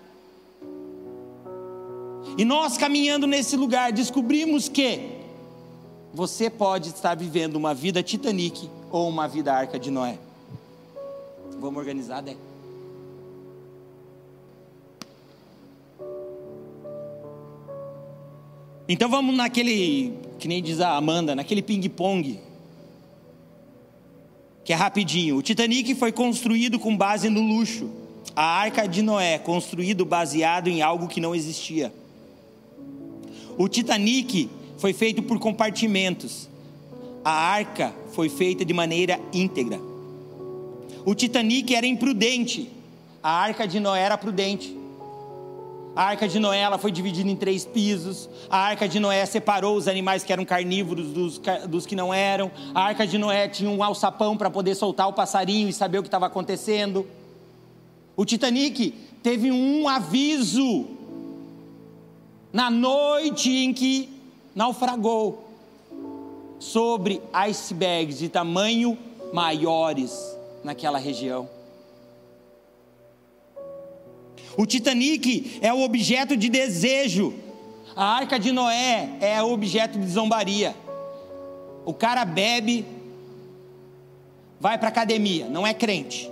E 2.36 2.44
nós 2.44 2.78
caminhando 2.78 3.26
nesse 3.26 3.56
lugar, 3.56 3.92
descobrimos 3.92 4.68
que 4.68 5.00
você 6.14 6.48
pode 6.48 6.88
estar 6.88 7.14
vivendo 7.14 7.56
uma 7.56 7.74
vida 7.74 8.02
Titanic 8.02 8.68
ou 8.90 9.08
uma 9.08 9.28
vida 9.28 9.52
Arca 9.52 9.78
de 9.78 9.90
Noé. 9.90 10.18
Vamos 11.58 11.78
organizar, 11.78 12.22
né? 12.22 12.36
Então 18.88 19.08
vamos 19.08 19.36
naquele, 19.36 20.12
que 20.38 20.48
nem 20.48 20.62
diz 20.62 20.80
a 20.80 20.96
Amanda, 20.96 21.34
naquele 21.34 21.62
ping-pong, 21.62 22.40
que 24.64 24.72
é 24.72 24.76
rapidinho. 24.76 25.36
O 25.36 25.42
Titanic 25.42 25.94
foi 25.94 26.12
construído 26.12 26.78
com 26.78 26.96
base 26.96 27.28
no 27.28 27.40
luxo. 27.40 27.90
A 28.34 28.44
Arca 28.44 28.86
de 28.86 29.02
Noé, 29.02 29.38
construído 29.38 30.04
baseado 30.04 30.68
em 30.68 30.82
algo 30.82 31.08
que 31.08 31.20
não 31.20 31.34
existia. 31.34 31.92
O 33.56 33.68
Titanic 33.68 34.48
foi 34.78 34.92
feito 34.92 35.22
por 35.22 35.38
compartimentos. 35.38 36.48
A 37.24 37.30
arca 37.30 37.94
foi 38.12 38.28
feita 38.28 38.64
de 38.64 38.72
maneira 38.72 39.20
íntegra. 39.32 39.80
O 41.04 41.14
Titanic 41.14 41.74
era 41.74 41.86
imprudente. 41.86 42.70
A 43.22 43.30
arca 43.30 43.66
de 43.66 43.78
Noé 43.78 44.00
era 44.00 44.18
prudente. 44.18 44.76
A 45.94 46.04
arca 46.04 46.26
de 46.26 46.38
Noé 46.38 46.66
foi 46.78 46.90
dividida 46.90 47.28
em 47.28 47.36
três 47.36 47.66
pisos. 47.66 48.28
A 48.48 48.58
arca 48.58 48.88
de 48.88 48.98
Noé 48.98 49.26
separou 49.26 49.76
os 49.76 49.86
animais 49.86 50.24
que 50.24 50.32
eram 50.32 50.44
carnívoros 50.44 51.12
dos, 51.12 51.40
dos 51.68 51.84
que 51.84 51.94
não 51.94 52.14
eram. 52.14 52.50
A 52.74 52.82
arca 52.84 53.06
de 53.06 53.18
Noé 53.18 53.46
tinha 53.46 53.68
um 53.68 53.82
alçapão 53.82 54.36
para 54.36 54.50
poder 54.50 54.74
soltar 54.74 55.06
o 55.08 55.12
passarinho 55.12 55.68
e 55.68 55.72
saber 55.72 55.98
o 55.98 56.02
que 56.02 56.08
estava 56.08 56.26
acontecendo. 56.26 57.06
O 58.16 58.24
Titanic 58.24 58.94
teve 59.22 59.52
um 59.52 59.86
aviso 59.86 60.86
na 62.52 62.70
noite 62.70 63.50
em 63.50 63.72
que 63.72 64.08
naufragou 64.54 65.48
sobre 66.58 67.22
icebergs 67.32 68.18
de 68.18 68.28
tamanho 68.28 68.98
maiores 69.32 70.36
naquela 70.62 70.98
região. 70.98 71.48
O 74.56 74.66
Titanic 74.66 75.58
é 75.62 75.72
o 75.72 75.80
objeto 75.80 76.36
de 76.36 76.48
desejo. 76.48 77.34
A 77.96 78.04
arca 78.04 78.38
de 78.38 78.52
Noé 78.52 79.16
é 79.20 79.42
o 79.42 79.50
objeto 79.50 79.98
de 79.98 80.06
zombaria. 80.06 80.76
O 81.84 81.94
cara 81.94 82.24
bebe, 82.24 82.84
vai 84.60 84.78
para 84.78 84.88
academia, 84.88 85.48
não 85.48 85.66
é 85.66 85.72
crente. 85.72 86.30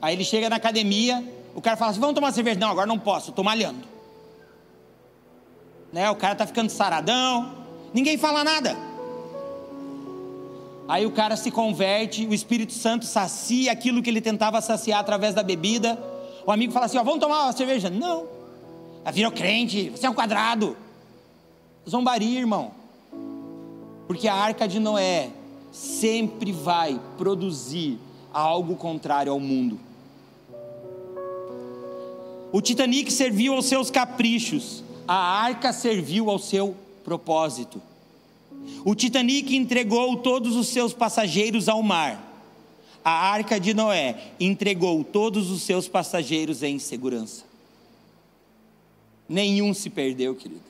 Aí 0.00 0.14
ele 0.14 0.24
chega 0.24 0.48
na 0.48 0.56
academia, 0.56 1.22
o 1.54 1.60
cara 1.60 1.76
fala 1.76 1.90
assim: 1.90 2.00
vamos 2.00 2.14
tomar 2.14 2.32
cerveja? 2.32 2.58
Não, 2.58 2.70
agora 2.70 2.86
não 2.86 2.98
posso, 2.98 3.30
estou 3.30 3.44
malhando. 3.44 3.97
Né? 5.92 6.10
O 6.10 6.16
cara 6.16 6.32
está 6.32 6.46
ficando 6.46 6.70
saradão, 6.70 7.52
ninguém 7.92 8.16
fala 8.18 8.44
nada. 8.44 8.76
Aí 10.86 11.04
o 11.04 11.10
cara 11.10 11.36
se 11.36 11.50
converte, 11.50 12.26
o 12.26 12.32
Espírito 12.32 12.72
Santo 12.72 13.04
sacia 13.04 13.72
aquilo 13.72 14.02
que 14.02 14.08
ele 14.08 14.20
tentava 14.20 14.60
saciar 14.60 15.00
através 15.00 15.34
da 15.34 15.42
bebida 15.42 15.98
o 16.48 16.50
amigo 16.50 16.72
fala 16.72 16.86
assim: 16.86 16.96
ó, 16.96 17.04
vamos 17.04 17.20
tomar 17.20 17.42
uma 17.44 17.52
cerveja? 17.52 17.90
Não. 17.90 18.26
Ela 19.04 19.12
virou 19.12 19.30
crente, 19.30 19.90
você 19.90 20.06
é 20.06 20.10
um 20.10 20.14
quadrado. 20.14 20.74
Zombaria, 21.86 22.38
irmão. 22.38 22.70
Porque 24.06 24.26
a 24.26 24.34
arca 24.34 24.66
de 24.66 24.80
Noé 24.80 25.28
sempre 25.70 26.50
vai 26.50 26.98
produzir 27.18 27.98
algo 28.32 28.76
contrário 28.76 29.30
ao 29.30 29.38
mundo. 29.38 29.78
O 32.50 32.62
Titanic 32.62 33.12
serviu 33.12 33.52
aos 33.52 33.66
seus 33.66 33.90
caprichos, 33.90 34.82
a 35.08 35.16
arca 35.16 35.72
serviu 35.72 36.30
ao 36.30 36.38
seu 36.38 36.76
propósito. 37.02 37.82
O 38.84 38.94
Titanic 38.94 39.56
entregou 39.56 40.18
todos 40.18 40.54
os 40.54 40.68
seus 40.68 40.92
passageiros 40.92 41.68
ao 41.68 41.82
mar 41.82 42.28
a 43.08 43.10
arca 43.10 43.58
de 43.58 43.72
Noé 43.72 44.32
entregou 44.38 45.02
todos 45.02 45.50
os 45.50 45.62
seus 45.62 45.88
passageiros 45.88 46.62
em 46.62 46.78
segurança. 46.78 47.44
Nenhum 49.26 49.72
se 49.72 49.88
perdeu, 49.88 50.34
querido. 50.34 50.60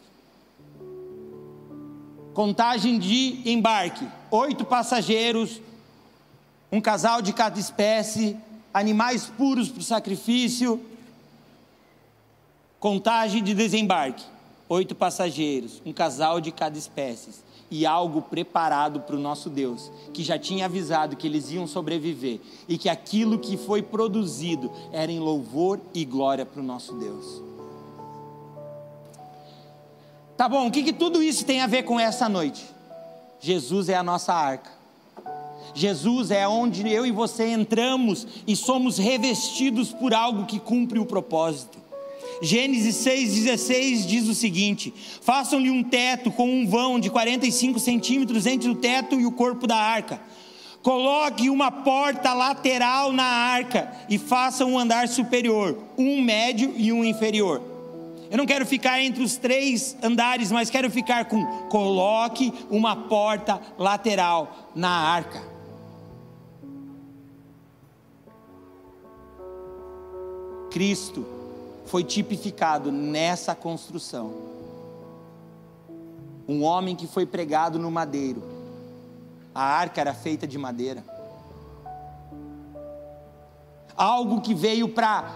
Contagem 2.34 2.98
de 2.98 3.42
embarque: 3.44 4.06
oito 4.30 4.64
passageiros, 4.64 5.60
um 6.70 6.80
casal 6.80 7.20
de 7.20 7.32
cada 7.32 7.58
espécie, 7.58 8.36
animais 8.72 9.26
puros 9.26 9.68
para 9.68 9.80
o 9.80 9.84
sacrifício. 9.84 10.80
Contagem 12.80 13.42
de 13.42 13.54
desembarque: 13.54 14.24
oito 14.68 14.94
passageiros, 14.94 15.82
um 15.84 15.92
casal 15.92 16.40
de 16.40 16.52
cada 16.52 16.78
espécie 16.78 17.30
e 17.70 17.84
algo 17.84 18.22
preparado 18.22 19.00
para 19.00 19.16
o 19.16 19.18
nosso 19.18 19.50
Deus, 19.50 19.90
que 20.14 20.22
já 20.22 20.38
tinha 20.38 20.64
avisado 20.64 21.16
que 21.16 21.26
eles 21.26 21.50
iam 21.50 21.66
sobreviver 21.66 22.40
e 22.68 22.78
que 22.78 22.88
aquilo 22.88 23.38
que 23.38 23.56
foi 23.56 23.82
produzido 23.82 24.72
era 24.92 25.12
em 25.12 25.18
louvor 25.18 25.78
e 25.92 26.04
glória 26.04 26.46
para 26.46 26.60
o 26.60 26.64
nosso 26.64 26.94
Deus. 26.94 27.42
Tá 30.36 30.48
bom, 30.48 30.68
o 30.68 30.70
que, 30.70 30.84
que 30.84 30.92
tudo 30.92 31.22
isso 31.22 31.44
tem 31.44 31.60
a 31.60 31.66
ver 31.66 31.82
com 31.82 31.98
essa 31.98 32.28
noite? 32.28 32.64
Jesus 33.40 33.88
é 33.88 33.96
a 33.96 34.02
nossa 34.02 34.32
arca. 34.32 34.70
Jesus 35.74 36.30
é 36.30 36.46
onde 36.48 36.88
eu 36.88 37.04
e 37.04 37.10
você 37.10 37.50
entramos 37.50 38.26
e 38.46 38.56
somos 38.56 38.98
revestidos 38.98 39.92
por 39.92 40.14
algo 40.14 40.46
que 40.46 40.58
cumpre 40.58 40.98
o 40.98 41.04
propósito. 41.04 41.87
Gênesis 42.40 42.96
6,16 43.04 44.06
diz 44.06 44.28
o 44.28 44.34
seguinte: 44.34 44.92
Façam-lhe 45.22 45.70
um 45.70 45.82
teto 45.82 46.30
com 46.30 46.48
um 46.48 46.66
vão 46.66 46.98
de 47.00 47.10
45 47.10 47.78
centímetros 47.78 48.46
entre 48.46 48.68
o 48.68 48.74
teto 48.74 49.18
e 49.20 49.26
o 49.26 49.32
corpo 49.32 49.66
da 49.66 49.76
arca. 49.76 50.20
Coloque 50.82 51.50
uma 51.50 51.70
porta 51.70 52.32
lateral 52.32 53.12
na 53.12 53.24
arca 53.24 53.92
e 54.08 54.16
faça 54.16 54.64
um 54.64 54.78
andar 54.78 55.08
superior, 55.08 55.76
um 55.98 56.22
médio 56.22 56.72
e 56.76 56.92
um 56.92 57.04
inferior. 57.04 57.60
Eu 58.30 58.38
não 58.38 58.46
quero 58.46 58.64
ficar 58.66 59.00
entre 59.02 59.22
os 59.22 59.36
três 59.36 59.96
andares, 60.02 60.52
mas 60.52 60.70
quero 60.70 60.90
ficar 60.90 61.24
com 61.24 61.44
coloque 61.68 62.52
uma 62.70 62.94
porta 62.94 63.60
lateral 63.76 64.70
na 64.74 64.90
arca. 64.90 65.42
Cristo 70.70 71.37
foi 71.88 72.04
tipificado 72.04 72.92
nessa 72.92 73.54
construção. 73.54 74.32
Um 76.46 76.62
homem 76.62 76.94
que 76.94 77.06
foi 77.06 77.26
pregado 77.26 77.78
no 77.78 77.90
madeiro. 77.90 78.42
A 79.54 79.62
arca 79.62 80.00
era 80.00 80.14
feita 80.14 80.46
de 80.46 80.56
madeira. 80.56 81.02
Algo 83.96 84.40
que 84.40 84.54
veio 84.54 84.90
para 84.90 85.30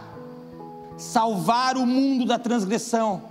salvar 0.97 1.77
o 1.77 1.87
mundo 1.87 2.27
da 2.27 2.39
transgressão. 2.39 3.23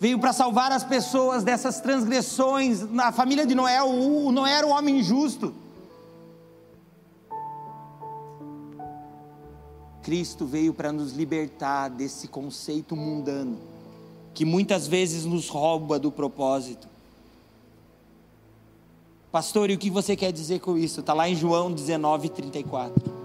Veio 0.00 0.18
para 0.18 0.32
salvar 0.32 0.72
as 0.72 0.82
pessoas 0.82 1.44
dessas 1.44 1.80
transgressões. 1.80 2.88
Na 2.90 3.12
família 3.12 3.44
de 3.44 3.54
Noé, 3.54 3.82
o 3.82 4.32
Noé 4.32 4.52
era 4.52 4.66
um 4.66 4.70
homem 4.70 5.02
justo. 5.02 5.54
Cristo 10.02 10.44
veio 10.44 10.74
para 10.74 10.90
nos 10.90 11.12
libertar 11.12 11.88
desse 11.88 12.26
conceito 12.26 12.96
mundano, 12.96 13.58
que 14.34 14.44
muitas 14.44 14.86
vezes 14.86 15.24
nos 15.24 15.48
rouba 15.48 15.98
do 15.98 16.10
propósito. 16.10 16.88
Pastor, 19.30 19.70
e 19.70 19.74
o 19.74 19.78
que 19.78 19.88
você 19.88 20.14
quer 20.14 20.32
dizer 20.32 20.60
com 20.60 20.76
isso? 20.76 21.00
Está 21.00 21.14
lá 21.14 21.28
em 21.28 21.34
João 21.34 21.72
19, 21.72 22.28
34. 22.28 23.22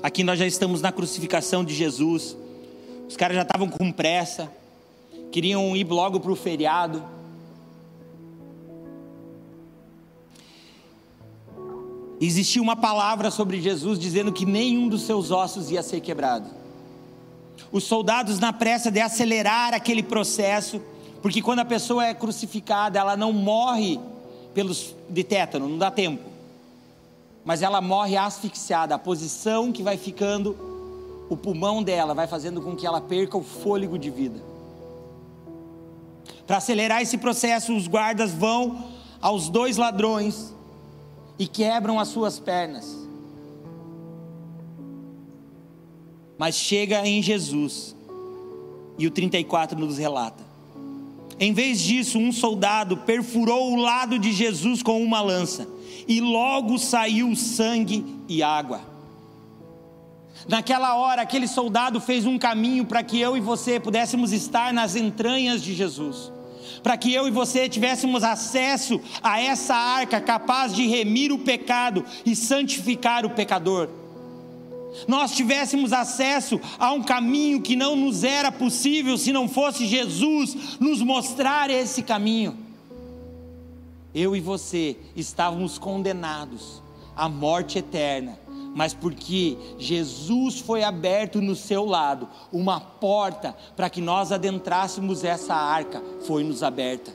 Aqui 0.00 0.22
nós 0.22 0.38
já 0.38 0.46
estamos 0.46 0.80
na 0.80 0.92
crucificação 0.92 1.64
de 1.64 1.74
Jesus. 1.74 2.36
Os 3.08 3.16
caras 3.16 3.36
já 3.36 3.42
estavam 3.42 3.68
com 3.68 3.90
pressa, 3.90 4.50
queriam 5.32 5.74
ir 5.74 5.84
logo 5.88 6.20
para 6.20 6.30
o 6.30 6.36
feriado. 6.36 7.17
Existia 12.20 12.60
uma 12.60 12.74
palavra 12.74 13.30
sobre 13.30 13.60
Jesus 13.60 13.98
dizendo 13.98 14.32
que 14.32 14.44
nenhum 14.44 14.88
dos 14.88 15.02
seus 15.02 15.30
ossos 15.30 15.70
ia 15.70 15.82
ser 15.82 16.00
quebrado. 16.00 16.46
Os 17.70 17.84
soldados, 17.84 18.38
na 18.38 18.52
pressa 18.52 18.90
de 18.90 19.00
acelerar 19.00 19.72
aquele 19.72 20.02
processo, 20.02 20.80
porque 21.22 21.40
quando 21.40 21.60
a 21.60 21.64
pessoa 21.64 22.06
é 22.06 22.14
crucificada, 22.14 22.98
ela 22.98 23.16
não 23.16 23.32
morre 23.32 24.00
pelos, 24.52 24.94
de 25.08 25.22
tétano, 25.22 25.68
não 25.68 25.78
dá 25.78 25.90
tempo, 25.90 26.24
mas 27.44 27.62
ela 27.62 27.80
morre 27.80 28.16
asfixiada. 28.16 28.94
A 28.94 28.98
posição 28.98 29.70
que 29.70 29.82
vai 29.82 29.96
ficando, 29.96 30.56
o 31.28 31.36
pulmão 31.36 31.82
dela 31.82 32.14
vai 32.14 32.26
fazendo 32.26 32.60
com 32.60 32.74
que 32.74 32.86
ela 32.86 33.00
perca 33.00 33.36
o 33.36 33.42
fôlego 33.42 33.98
de 33.98 34.10
vida. 34.10 34.42
Para 36.46 36.56
acelerar 36.56 37.02
esse 37.02 37.18
processo, 37.18 37.76
os 37.76 37.86
guardas 37.86 38.32
vão 38.32 38.84
aos 39.20 39.48
dois 39.48 39.76
ladrões 39.76 40.54
e 41.38 41.46
quebram 41.46 42.00
as 42.00 42.08
suas 42.08 42.38
pernas. 42.38 42.96
Mas 46.36 46.54
chega 46.54 47.06
em 47.06 47.22
Jesus, 47.22 47.94
e 48.98 49.06
o 49.06 49.10
34 49.10 49.78
nos 49.78 49.98
relata. 49.98 50.46
Em 51.40 51.52
vez 51.52 51.80
disso, 51.80 52.18
um 52.18 52.32
soldado 52.32 52.96
perfurou 52.96 53.72
o 53.72 53.76
lado 53.76 54.18
de 54.18 54.32
Jesus 54.32 54.82
com 54.82 55.02
uma 55.02 55.20
lança, 55.20 55.68
e 56.06 56.20
logo 56.20 56.78
saiu 56.78 57.34
sangue 57.36 58.04
e 58.28 58.42
água. 58.42 58.80
Naquela 60.48 60.96
hora, 60.96 61.22
aquele 61.22 61.46
soldado 61.46 62.00
fez 62.00 62.24
um 62.24 62.38
caminho 62.38 62.84
para 62.84 63.02
que 63.02 63.20
eu 63.20 63.36
e 63.36 63.40
você 63.40 63.78
pudéssemos 63.78 64.32
estar 64.32 64.72
nas 64.72 64.96
entranhas 64.96 65.62
de 65.62 65.74
Jesus 65.74 66.32
para 66.82 66.96
que 66.96 67.12
eu 67.12 67.26
e 67.26 67.30
você 67.30 67.68
tivéssemos 67.68 68.22
acesso 68.24 69.00
a 69.22 69.40
essa 69.40 69.74
arca 69.74 70.20
capaz 70.20 70.74
de 70.74 70.86
remir 70.86 71.32
o 71.32 71.38
pecado 71.38 72.04
e 72.24 72.34
santificar 72.34 73.24
o 73.24 73.30
pecador. 73.30 73.88
Nós 75.06 75.32
tivéssemos 75.32 75.92
acesso 75.92 76.60
a 76.78 76.92
um 76.92 77.02
caminho 77.02 77.60
que 77.60 77.76
não 77.76 77.94
nos 77.94 78.24
era 78.24 78.50
possível 78.50 79.16
se 79.16 79.32
não 79.32 79.48
fosse 79.48 79.86
Jesus 79.86 80.78
nos 80.80 81.02
mostrar 81.02 81.70
esse 81.70 82.02
caminho. 82.02 82.56
Eu 84.14 84.34
e 84.34 84.40
você 84.40 84.96
estávamos 85.14 85.78
condenados 85.78 86.82
à 87.14 87.28
morte 87.28 87.78
eterna 87.78 88.38
mas 88.74 88.94
porque 88.94 89.56
Jesus 89.78 90.60
foi 90.60 90.82
aberto 90.82 91.40
no 91.40 91.54
seu 91.54 91.84
lado, 91.84 92.28
uma 92.52 92.80
porta 92.80 93.56
para 93.76 93.90
que 93.90 94.00
nós 94.00 94.32
adentrássemos 94.32 95.24
essa 95.24 95.54
arca 95.54 96.02
foi 96.26 96.44
nos 96.44 96.62
aberta. 96.62 97.12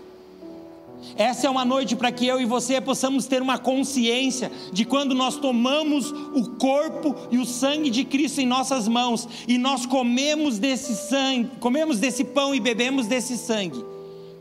Essa 1.16 1.48
é 1.48 1.50
uma 1.50 1.66
noite 1.66 1.96
para 1.96 2.12
que 2.12 2.26
eu 2.26 2.40
e 2.40 2.46
você 2.46 2.80
possamos 2.80 3.26
ter 3.26 3.42
uma 3.42 3.58
consciência 3.58 4.52
de 4.72 4.86
quando 4.86 5.14
nós 5.14 5.36
tomamos 5.36 6.12
o 6.12 6.52
corpo 6.58 7.16
e 7.30 7.38
o 7.38 7.46
sangue 7.46 7.90
de 7.90 8.06
Cristo 8.06 8.40
em 8.40 8.46
nossas 8.46 8.88
mãos 8.88 9.28
e 9.48 9.58
nós 9.58 9.86
comemos 9.86 10.60
desse 10.60 10.96
sangue, 10.96 11.52
comemos 11.60 12.00
desse 12.00 12.24
pão 12.24 12.56
e 12.56 12.60
bebemos 12.60 13.06
desse 13.06 13.38
sangue, 13.38 13.84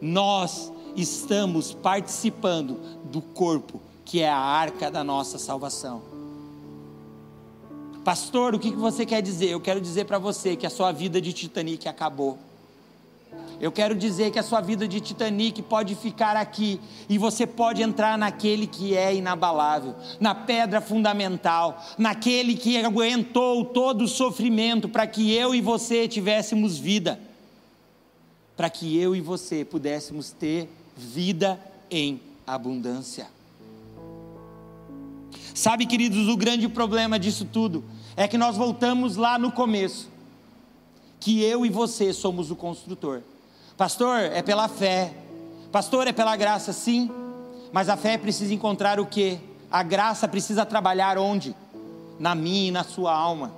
nós 0.00 0.72
estamos 0.96 1.72
participando 1.72 2.78
do 3.04 3.20
corpo 3.20 3.80
que 4.04 4.20
é 4.20 4.28
a 4.28 4.36
arca 4.36 4.90
da 4.90 5.02
nossa 5.02 5.38
salvação. 5.38 6.11
Pastor, 8.05 8.55
o 8.55 8.59
que 8.59 8.70
você 8.72 9.07
quer 9.07 9.22
dizer? 9.22 9.50
Eu 9.50 9.61
quero 9.61 9.80
dizer 9.80 10.07
para 10.07 10.18
você 10.18 10.57
que 10.57 10.66
a 10.66 10.70
sua 10.70 10.90
vida 10.90 11.20
de 11.20 11.32
Titanic 11.32 11.88
acabou. 11.88 12.36
Eu 13.61 13.70
quero 13.70 13.94
dizer 13.94 14.32
que 14.32 14.40
a 14.40 14.42
sua 14.42 14.61
vida 14.61 14.88
de 14.88 15.00
Titanic 15.00 15.62
pode 15.62 15.94
ficar 15.94 16.36
aqui 16.36 16.80
e 17.09 17.16
você 17.16 17.46
pode 17.46 17.80
entrar 17.80 18.18
naquele 18.18 18.66
que 18.66 18.96
é 18.96 19.14
inabalável, 19.14 19.94
na 20.18 20.34
pedra 20.34 20.80
fundamental, 20.80 21.80
naquele 21.96 22.57
que 22.57 22.76
aguentou 22.84 23.64
todo 23.64 24.03
o 24.03 24.09
sofrimento 24.09 24.88
para 24.88 25.07
que 25.07 25.32
eu 25.32 25.55
e 25.55 25.61
você 25.61 26.09
tivéssemos 26.09 26.76
vida, 26.76 27.20
para 28.57 28.68
que 28.68 28.98
eu 28.98 29.14
e 29.14 29.20
você 29.20 29.64
pudéssemos 29.64 30.32
ter 30.32 30.68
vida 30.96 31.59
em 31.88 32.20
abundância. 32.44 33.28
Sabe, 35.55 35.86
queridos, 35.86 36.28
o 36.28 36.36
grande 36.36 36.68
problema 36.68 37.18
disso 37.18 37.44
tudo 37.44 37.84
é 38.16 38.26
que 38.26 38.38
nós 38.38 38.57
voltamos 38.57 39.16
lá 39.16 39.38
no 39.38 39.53
começo, 39.53 40.09
que 41.20 41.42
eu 41.42 41.66
e 41.66 41.70
você 41.70 42.12
somos 42.12 42.50
o 42.50 42.57
construtor. 42.57 43.20
Pastor, 43.76 44.18
é 44.18 44.42
pela 44.42 44.68
fé. 44.68 45.12
Pastor, 45.70 46.07
é 46.07 46.12
pela 46.12 46.36
graça, 46.36 46.72
sim. 46.72 47.11
Mas 47.72 47.88
a 47.88 47.96
fé 47.96 48.18
precisa 48.18 48.53
encontrar 48.53 49.00
o 49.00 49.07
quê? 49.07 49.38
A 49.70 49.82
graça 49.82 50.28
precisa 50.28 50.66
trabalhar 50.66 51.16
onde? 51.16 51.55
Na 52.18 52.34
minha 52.34 52.68
e 52.68 52.70
na 52.70 52.84
sua 52.84 53.14
alma. 53.14 53.53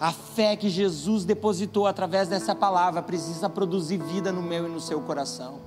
A 0.00 0.12
fé 0.12 0.54
que 0.54 0.70
Jesus 0.70 1.24
depositou 1.24 1.86
através 1.86 2.28
dessa 2.28 2.54
palavra 2.54 3.02
precisa 3.02 3.48
produzir 3.50 3.98
vida 3.98 4.30
no 4.30 4.40
meu 4.40 4.66
e 4.66 4.70
no 4.70 4.80
seu 4.80 5.00
coração. 5.00 5.58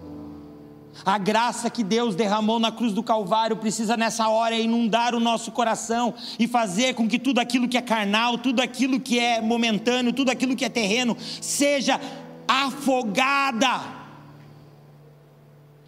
A 1.06 1.18
graça 1.18 1.70
que 1.70 1.84
Deus 1.84 2.16
derramou 2.16 2.60
na 2.60 2.72
cruz 2.72 2.94
do 2.94 3.02
Calvário 3.02 3.56
precisa 3.56 3.98
nessa 3.98 4.28
hora 4.28 4.56
inundar 4.56 5.16
o 5.16 5.20
nosso 5.20 5.52
coração 5.52 6.14
e 6.38 6.48
fazer 6.48 6.94
com 6.94 7.08
que 7.08 7.18
tudo 7.18 7.40
aquilo 7.40 7.68
que 7.68 7.78
é 7.78 7.82
carnal, 7.82 8.38
tudo 8.38 8.62
aquilo 8.62 9.00
que 9.00 9.18
é 9.18 9.42
momentâneo, 9.42 10.14
tudo 10.14 10.30
aquilo 10.30 10.56
que 10.56 10.66
é 10.66 10.70
terreno, 10.70 11.18
seja 11.42 12.00
afogada. 12.48 14.02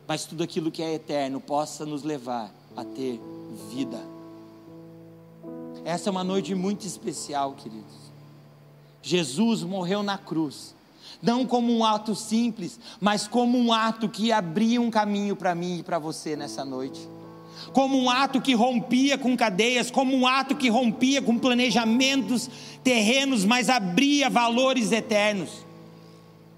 Mas 0.08 0.26
tudo 0.26 0.44
aquilo 0.44 0.72
que 0.72 0.82
é 0.82 0.94
eterno 0.94 1.40
possa 1.40 1.86
nos 1.86 2.04
levar 2.04 2.52
a 2.76 2.84
ter 2.84 3.22
vida. 3.70 4.02
Essa 5.86 6.10
é 6.10 6.12
uma 6.12 6.24
noite 6.24 6.56
muito 6.56 6.88
especial, 6.88 7.54
queridos. 7.54 8.12
Jesus 9.02 9.64
morreu 9.64 10.02
na 10.02 10.18
cruz 10.18 10.73
não 11.24 11.46
como 11.46 11.72
um 11.72 11.86
ato 11.86 12.14
simples, 12.14 12.78
mas 13.00 13.26
como 13.28 13.58
um 13.58 13.72
ato 13.72 14.10
que 14.10 14.30
abria 14.30 14.82
um 14.82 14.92
caminho 14.92 15.38
para 15.38 15.56
mim 15.56 15.80
e 15.80 15.84
para 15.84 15.98
você 15.98 16.36
nessa 16.36 16.66
noite. 16.66 17.00
Como 17.72 17.98
um 17.98 18.10
ato 18.10 18.42
que 18.42 18.54
rompia 18.54 19.18
com 19.18 19.38
cadeias, 19.38 19.90
como 19.90 20.14
um 20.14 20.28
ato 20.28 20.54
que 20.54 20.68
rompia 20.68 21.22
com 21.22 21.40
planejamentos 21.40 22.50
terrenos, 22.84 23.46
mas 23.46 23.70
abria 23.70 24.30
valores 24.30 24.92
eternos. 24.92 25.50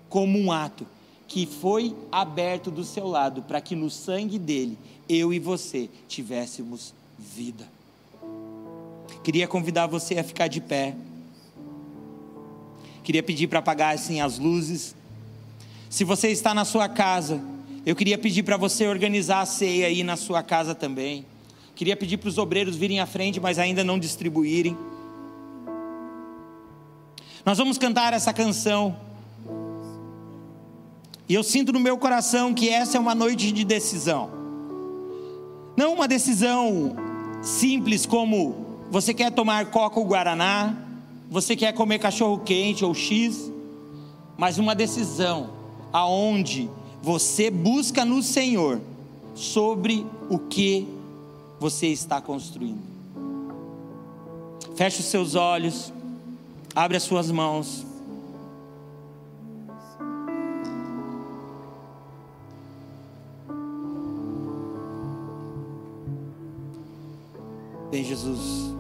Como 0.09 0.39
um 0.39 0.51
ato 0.51 0.87
que 1.27 1.45
foi 1.45 1.95
aberto 2.11 2.71
do 2.71 2.83
seu 2.83 3.07
lado 3.07 3.43
para 3.43 3.61
que 3.61 3.75
no 3.75 3.89
sangue 3.89 4.39
dele 4.39 4.77
eu 5.07 5.31
e 5.31 5.37
você 5.37 5.89
tivéssemos 6.07 6.91
vida. 7.19 7.67
Queria 9.23 9.47
convidar 9.47 9.85
você 9.85 10.17
a 10.17 10.23
ficar 10.23 10.47
de 10.47 10.59
pé. 10.59 10.95
Queria 13.05 13.21
pedir 13.21 13.45
para 13.45 13.59
apagassem 13.59 14.19
as 14.19 14.39
luzes. 14.39 14.95
Se 15.91 16.03
você 16.03 16.29
está 16.29 16.55
na 16.55 16.65
sua 16.65 16.89
casa, 16.89 17.39
eu 17.85 17.95
queria 17.95 18.17
pedir 18.17 18.41
para 18.41 18.57
você 18.57 18.87
organizar 18.87 19.41
a 19.41 19.45
ceia 19.45 19.85
aí 19.85 20.03
na 20.03 20.17
sua 20.17 20.41
casa 20.41 20.73
também. 20.73 21.23
Queria 21.75 21.95
pedir 21.95 22.17
para 22.17 22.29
os 22.29 22.39
obreiros 22.39 22.75
virem 22.75 22.99
à 22.99 23.05
frente, 23.05 23.39
mas 23.39 23.59
ainda 23.59 23.83
não 23.83 23.99
distribuírem. 23.99 24.75
Nós 27.45 27.59
vamos 27.59 27.77
cantar 27.77 28.11
essa 28.11 28.33
canção. 28.33 28.97
E 31.29 31.35
eu 31.35 31.43
sinto 31.43 31.71
no 31.71 31.79
meu 31.79 31.99
coração 31.99 32.55
que 32.55 32.69
essa 32.69 32.97
é 32.97 32.99
uma 32.99 33.13
noite 33.13 33.51
de 33.51 33.63
decisão. 33.63 34.31
Não 35.77 35.93
uma 35.93 36.07
decisão 36.07 36.95
simples 37.43 38.07
como 38.07 38.65
você 38.89 39.13
quer 39.13 39.31
tomar 39.31 39.67
coca 39.67 39.99
ou 39.99 40.05
guaraná, 40.07 40.84
você 41.29 41.55
quer 41.55 41.73
comer 41.73 41.99
cachorro 41.99 42.39
quente 42.39 42.85
ou 42.85 42.93
X, 42.93 43.51
mas 44.37 44.57
uma 44.57 44.75
decisão 44.75 45.49
aonde 45.91 46.69
você 47.01 47.49
busca 47.49 48.03
no 48.03 48.21
Senhor 48.21 48.81
sobre 49.33 50.05
o 50.29 50.39
que 50.39 50.87
você 51.59 51.87
está 51.87 52.21
construindo. 52.21 52.83
Feche 54.75 54.99
os 54.99 55.05
seus 55.05 55.35
olhos, 55.35 55.91
abre 56.75 56.97
as 56.97 57.03
suas 57.03 57.31
mãos. 57.31 57.85
Bem, 67.89 68.03
Jesus. 68.03 68.74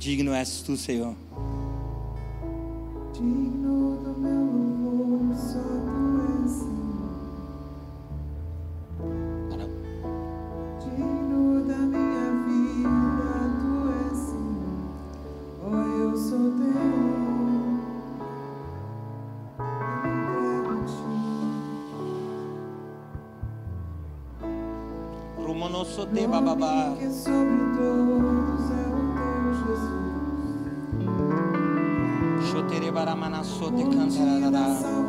Digno 0.00 0.34
és 0.34 0.62
tu, 0.62 0.76
Senhor. 0.76 1.14
Digno 3.12 3.96
do 4.02 4.18
meu 4.18 4.44
louvor, 4.44 5.36
só 5.36 5.60
tu 5.60 6.09
Rumonosote 25.90 26.26
bababá. 26.28 26.94
Que 26.96 27.04
é 27.04 27.10
sobre 27.10 27.58
todos 27.76 28.70
é 28.70 28.86
o 28.86 29.02
teu 29.16 29.54
Jesus. 29.66 29.90
Shotere 32.50 32.90
baramanasote 32.92 33.82
Fonte 33.82 33.96
da 33.96 34.04
cantarará. 34.04 34.99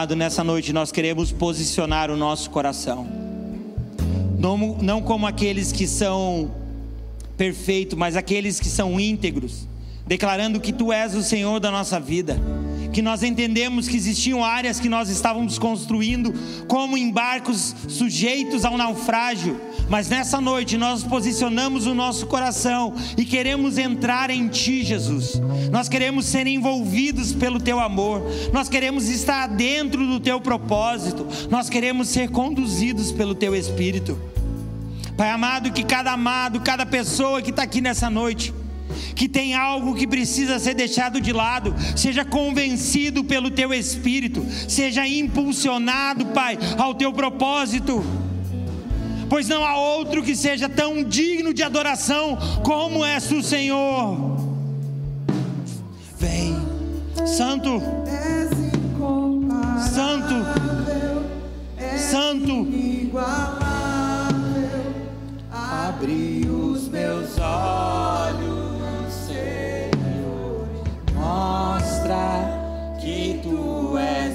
Amado, 0.00 0.16
nessa 0.16 0.42
noite 0.42 0.72
nós 0.72 0.90
queremos 0.90 1.30
posicionar 1.30 2.10
o 2.10 2.16
nosso 2.16 2.48
coração, 2.48 3.06
não, 4.38 4.56
não 4.80 5.02
como 5.02 5.26
aqueles 5.26 5.72
que 5.72 5.86
são 5.86 6.50
perfeitos, 7.36 7.98
mas 7.98 8.16
aqueles 8.16 8.58
que 8.58 8.68
são 8.68 8.98
íntegros, 8.98 9.68
declarando 10.06 10.58
que 10.58 10.72
Tu 10.72 10.90
és 10.90 11.14
o 11.14 11.22
Senhor 11.22 11.60
da 11.60 11.70
nossa 11.70 12.00
vida, 12.00 12.40
que 12.94 13.02
nós 13.02 13.22
entendemos 13.22 13.88
que 13.88 13.96
existiam 13.96 14.42
áreas 14.42 14.80
que 14.80 14.88
nós 14.88 15.10
estávamos 15.10 15.58
construindo 15.58 16.32
como 16.66 16.96
em 16.96 17.10
barcos 17.10 17.76
sujeitos 17.86 18.64
ao 18.64 18.78
naufrágio, 18.78 19.60
mas 19.90 20.08
nessa 20.08 20.40
noite 20.40 20.78
nós 20.78 21.04
posicionamos 21.04 21.86
o 21.86 21.94
nosso 21.94 22.26
coração 22.26 22.94
e 23.18 23.24
queremos 23.26 23.76
entrar 23.76 24.30
em 24.30 24.48
Ti, 24.48 24.82
Jesus. 24.82 25.38
Nós 25.70 25.88
queremos 25.88 26.26
ser 26.26 26.46
envolvidos 26.46 27.32
pelo 27.32 27.60
Teu 27.60 27.78
amor, 27.78 28.22
nós 28.52 28.68
queremos 28.68 29.08
estar 29.08 29.46
dentro 29.46 30.06
do 30.06 30.18
Teu 30.18 30.40
propósito, 30.40 31.26
nós 31.48 31.68
queremos 31.68 32.08
ser 32.08 32.30
conduzidos 32.30 33.12
pelo 33.12 33.34
Teu 33.34 33.54
Espírito. 33.54 34.18
Pai 35.16 35.30
amado, 35.30 35.70
que 35.70 35.84
cada 35.84 36.12
amado, 36.12 36.60
cada 36.60 36.86
pessoa 36.86 37.42
que 37.42 37.50
está 37.50 37.62
aqui 37.62 37.80
nessa 37.80 38.08
noite, 38.08 38.54
que 39.14 39.28
tem 39.28 39.54
algo 39.54 39.94
que 39.94 40.06
precisa 40.06 40.58
ser 40.58 40.74
deixado 40.74 41.20
de 41.20 41.32
lado, 41.32 41.74
seja 41.94 42.24
convencido 42.24 43.22
pelo 43.22 43.50
teu 43.50 43.74
espírito, 43.74 44.42
seja 44.66 45.06
impulsionado, 45.06 46.26
Pai, 46.26 46.58
ao 46.78 46.94
teu 46.94 47.12
propósito. 47.12 48.02
Pois 49.28 49.46
não 49.46 49.64
há 49.64 49.76
outro 49.76 50.22
que 50.22 50.34
seja 50.34 50.68
tão 50.68 51.04
digno 51.04 51.52
de 51.52 51.62
adoração 51.62 52.38
como 52.64 53.04
és 53.04 53.30
o 53.30 53.42
Senhor. 53.42 54.49
Santo. 57.26 57.82
Santo, 59.78 60.34
Santo. 61.96 62.66
Abre 65.52 66.48
os 66.48 66.88
meus 66.88 67.38
olhos, 67.38 69.12
Senhor, 69.26 70.68
mostra 71.14 72.96
que 73.00 73.40
tu 73.42 73.98
és 73.98 74.29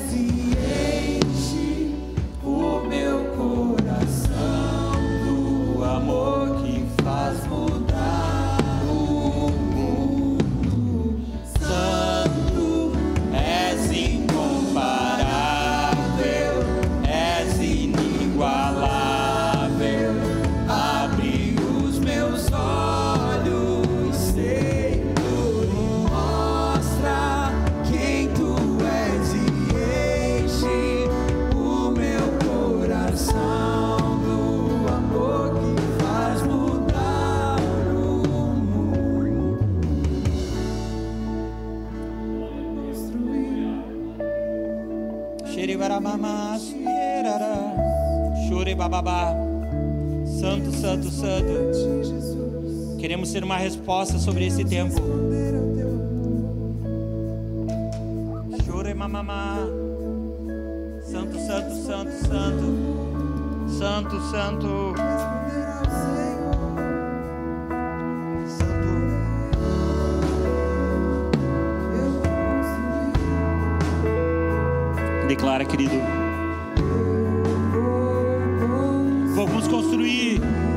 bababá. 48.88 49.34
Santo, 50.40 50.72
santo, 50.72 51.10
santo. 51.10 52.98
Queremos 53.00 53.32
ter 53.32 53.44
uma 53.44 53.58
resposta 53.58 54.20
sobre 54.20 54.46
esse 54.46 54.64
tempo. 54.64 54.96
Chore 58.66 58.94
mamamá. 58.94 59.58
Santo, 61.04 61.38
santo, 61.40 61.76
santo, 61.76 62.12
santo. 62.28 62.66
Santo, 63.80 64.22
santo. 64.32 64.94
Santo. 68.48 68.86
Declara, 75.28 75.66
querido. 75.66 76.25
Construir. 79.76 80.75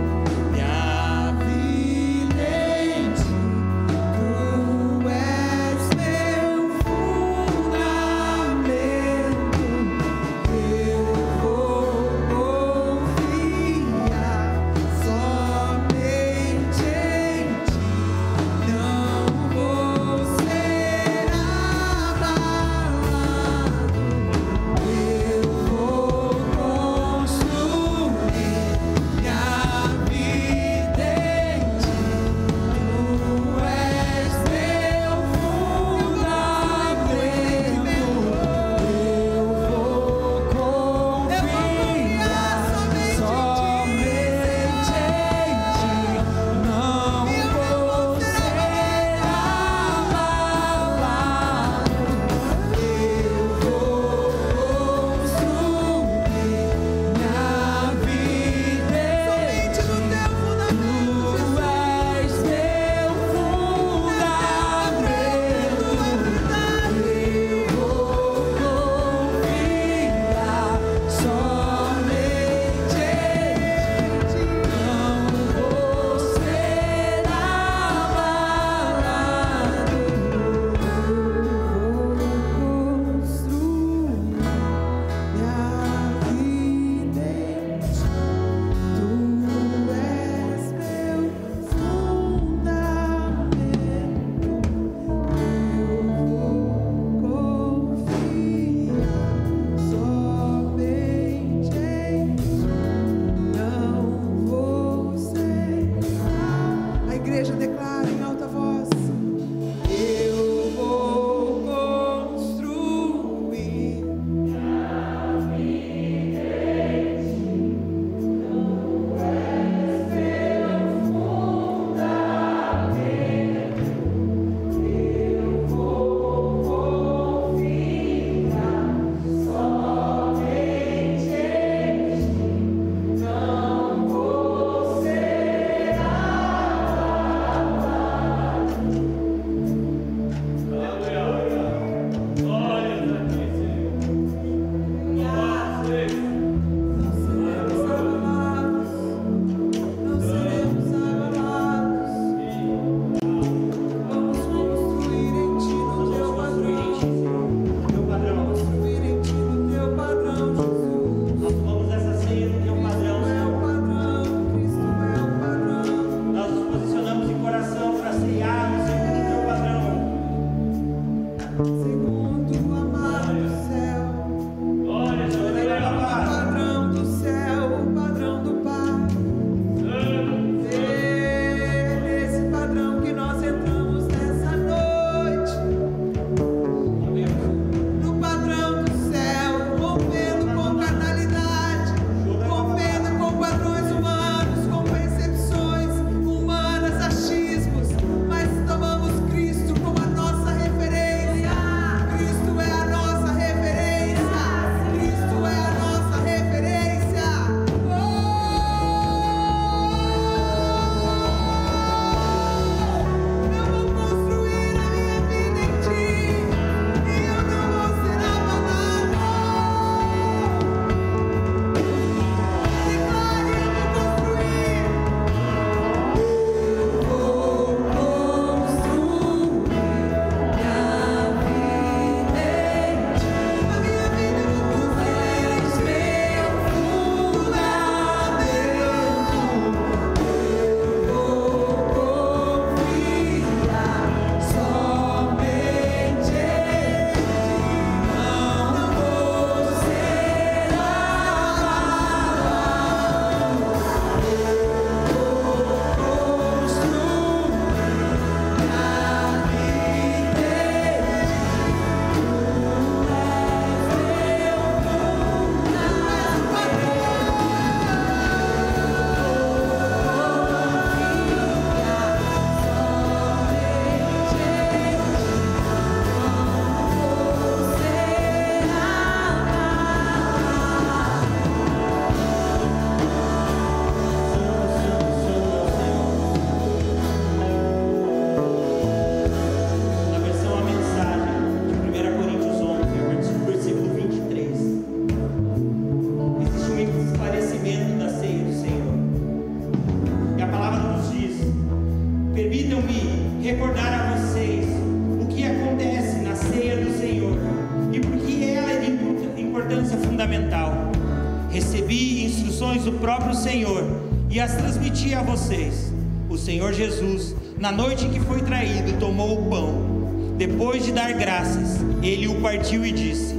Senhor 316.49 316.73
Jesus, 316.73 317.37
na 317.59 317.71
noite 317.71 318.07
em 318.07 318.11
que 318.11 318.21
foi 318.21 318.41
traído, 318.41 318.99
tomou 318.99 319.39
o 319.39 319.51
pão. 319.51 320.35
Depois 320.39 320.83
de 320.83 320.93
dar 320.93 321.13
graças, 321.13 321.79
ele 322.03 322.27
o 322.27 322.41
partiu 322.41 322.87
e 322.87 322.91
disse: 322.91 323.35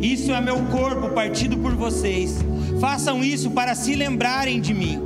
Isso 0.00 0.30
é 0.30 0.40
meu 0.40 0.56
corpo 0.66 1.10
partido 1.10 1.56
por 1.56 1.74
vocês. 1.74 2.38
Façam 2.80 3.24
isso 3.24 3.50
para 3.50 3.74
se 3.74 3.96
lembrarem 3.96 4.60
de 4.60 4.72
mim. 4.72 5.02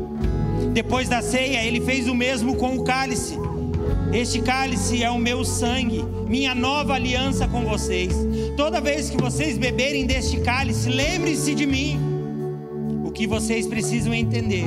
Depois 0.74 1.08
da 1.08 1.22
ceia, 1.22 1.64
ele 1.64 1.80
fez 1.80 2.06
o 2.08 2.14
mesmo 2.14 2.56
com 2.56 2.76
o 2.76 2.84
cálice. 2.84 3.38
Este 4.12 4.42
cálice 4.42 5.02
é 5.02 5.10
o 5.10 5.16
meu 5.16 5.42
sangue, 5.42 6.04
minha 6.28 6.54
nova 6.54 6.92
aliança 6.92 7.48
com 7.48 7.64
vocês. 7.64 8.12
Toda 8.54 8.82
vez 8.82 9.08
que 9.08 9.16
vocês 9.16 9.56
beberem 9.56 10.04
deste 10.04 10.40
cálice, 10.40 10.90
lembre-se 10.90 11.54
de 11.54 11.64
mim. 11.64 11.98
O 13.02 13.10
que 13.10 13.26
vocês 13.26 13.66
precisam 13.66 14.12
entender 14.12 14.66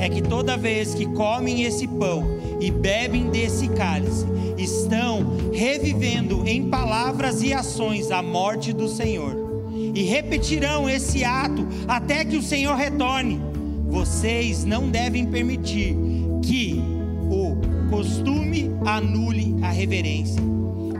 é 0.00 0.08
que 0.08 0.22
toda 0.22 0.56
vez 0.56 0.94
que 0.94 1.04
comem 1.04 1.62
esse 1.62 1.86
pão 1.86 2.24
e 2.58 2.70
bebem 2.70 3.28
desse 3.28 3.68
cálice, 3.68 4.24
estão 4.56 5.50
revivendo 5.52 6.42
em 6.46 6.68
palavras 6.68 7.42
e 7.42 7.52
ações 7.52 8.10
a 8.10 8.22
morte 8.22 8.72
do 8.72 8.88
Senhor. 8.88 9.36
E 9.94 10.02
repetirão 10.02 10.88
esse 10.88 11.22
ato 11.22 11.66
até 11.86 12.24
que 12.24 12.36
o 12.36 12.42
Senhor 12.42 12.74
retorne. 12.76 13.40
Vocês 13.88 14.64
não 14.64 14.88
devem 14.88 15.26
permitir 15.26 15.96
que 16.42 16.80
o 17.30 17.56
costume 17.90 18.70
anule 18.86 19.56
a 19.62 19.70
reverência. 19.70 20.40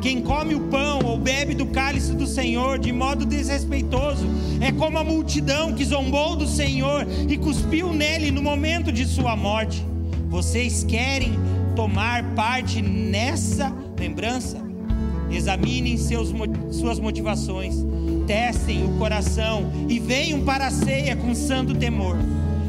Quem 0.02 0.20
come 0.20 0.55
o 0.55 0.60
pão 0.68 1.01
ou 1.05 1.18
bebe 1.18 1.55
do 1.55 1.66
cálice 1.66 2.12
do 2.12 2.27
Senhor 2.27 2.78
de 2.78 2.93
modo 2.93 3.24
desrespeitoso 3.24 4.27
é 4.61 4.70
como 4.70 4.99
a 4.99 5.05
multidão 5.05 5.73
que 5.73 5.85
zombou 5.85 6.37
do 6.37 6.47
Senhor 6.47 7.07
e 7.28 7.39
cuspiu 7.39 7.93
nele 7.93 8.31
no 8.31 8.43
momento 8.43 8.93
de 8.93 9.07
sua 9.07 9.35
morte. 9.35 9.85
Vocês 10.28 10.85
querem 10.85 11.32
tomar 11.74 12.23
parte 12.35 12.82
nessa 12.82 13.74
lembrança? 13.99 14.61
Examinem 15.31 15.97
seus, 15.97 16.32
suas 16.73 16.99
motivações, 16.99 17.77
testem 18.27 18.85
o 18.85 18.99
coração 18.99 19.70
e 19.89 19.99
venham 19.99 20.43
para 20.43 20.66
a 20.66 20.70
ceia 20.70 21.16
com 21.16 21.35
santo 21.35 21.74
temor. 21.74 22.16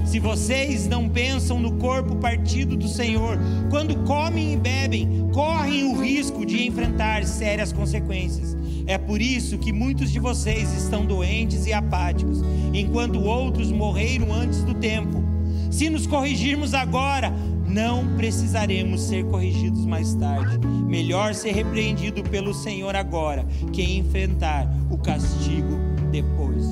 Se 0.05 0.19
vocês 0.19 0.87
não 0.87 1.07
pensam 1.09 1.59
no 1.59 1.73
corpo 1.73 2.15
partido 2.15 2.75
do 2.75 2.87
Senhor, 2.87 3.37
quando 3.69 3.95
comem 4.03 4.53
e 4.53 4.57
bebem, 4.57 5.29
correm 5.33 5.85
o 5.85 5.99
risco 5.99 6.45
de 6.45 6.67
enfrentar 6.67 7.23
sérias 7.25 7.71
consequências. 7.71 8.55
É 8.91 8.97
por 8.97 9.21
isso 9.21 9.57
que 9.57 9.71
muitos 9.71 10.11
de 10.11 10.19
vocês 10.19 10.69
estão 10.73 11.05
doentes 11.05 11.65
e 11.65 11.71
apáticos, 11.71 12.41
enquanto 12.73 13.21
outros 13.21 13.71
morreram 13.71 14.33
antes 14.33 14.65
do 14.65 14.73
tempo. 14.73 15.23
Se 15.71 15.89
nos 15.89 16.05
corrigirmos 16.05 16.73
agora, 16.73 17.33
não 17.65 18.17
precisaremos 18.17 19.03
ser 19.03 19.23
corrigidos 19.27 19.85
mais 19.85 20.13
tarde. 20.15 20.59
Melhor 20.67 21.33
ser 21.33 21.53
repreendido 21.53 22.21
pelo 22.21 22.53
Senhor 22.53 22.93
agora 22.93 23.45
que 23.71 23.81
enfrentar 23.81 24.69
o 24.89 24.97
castigo 24.97 25.79
depois. 26.11 26.65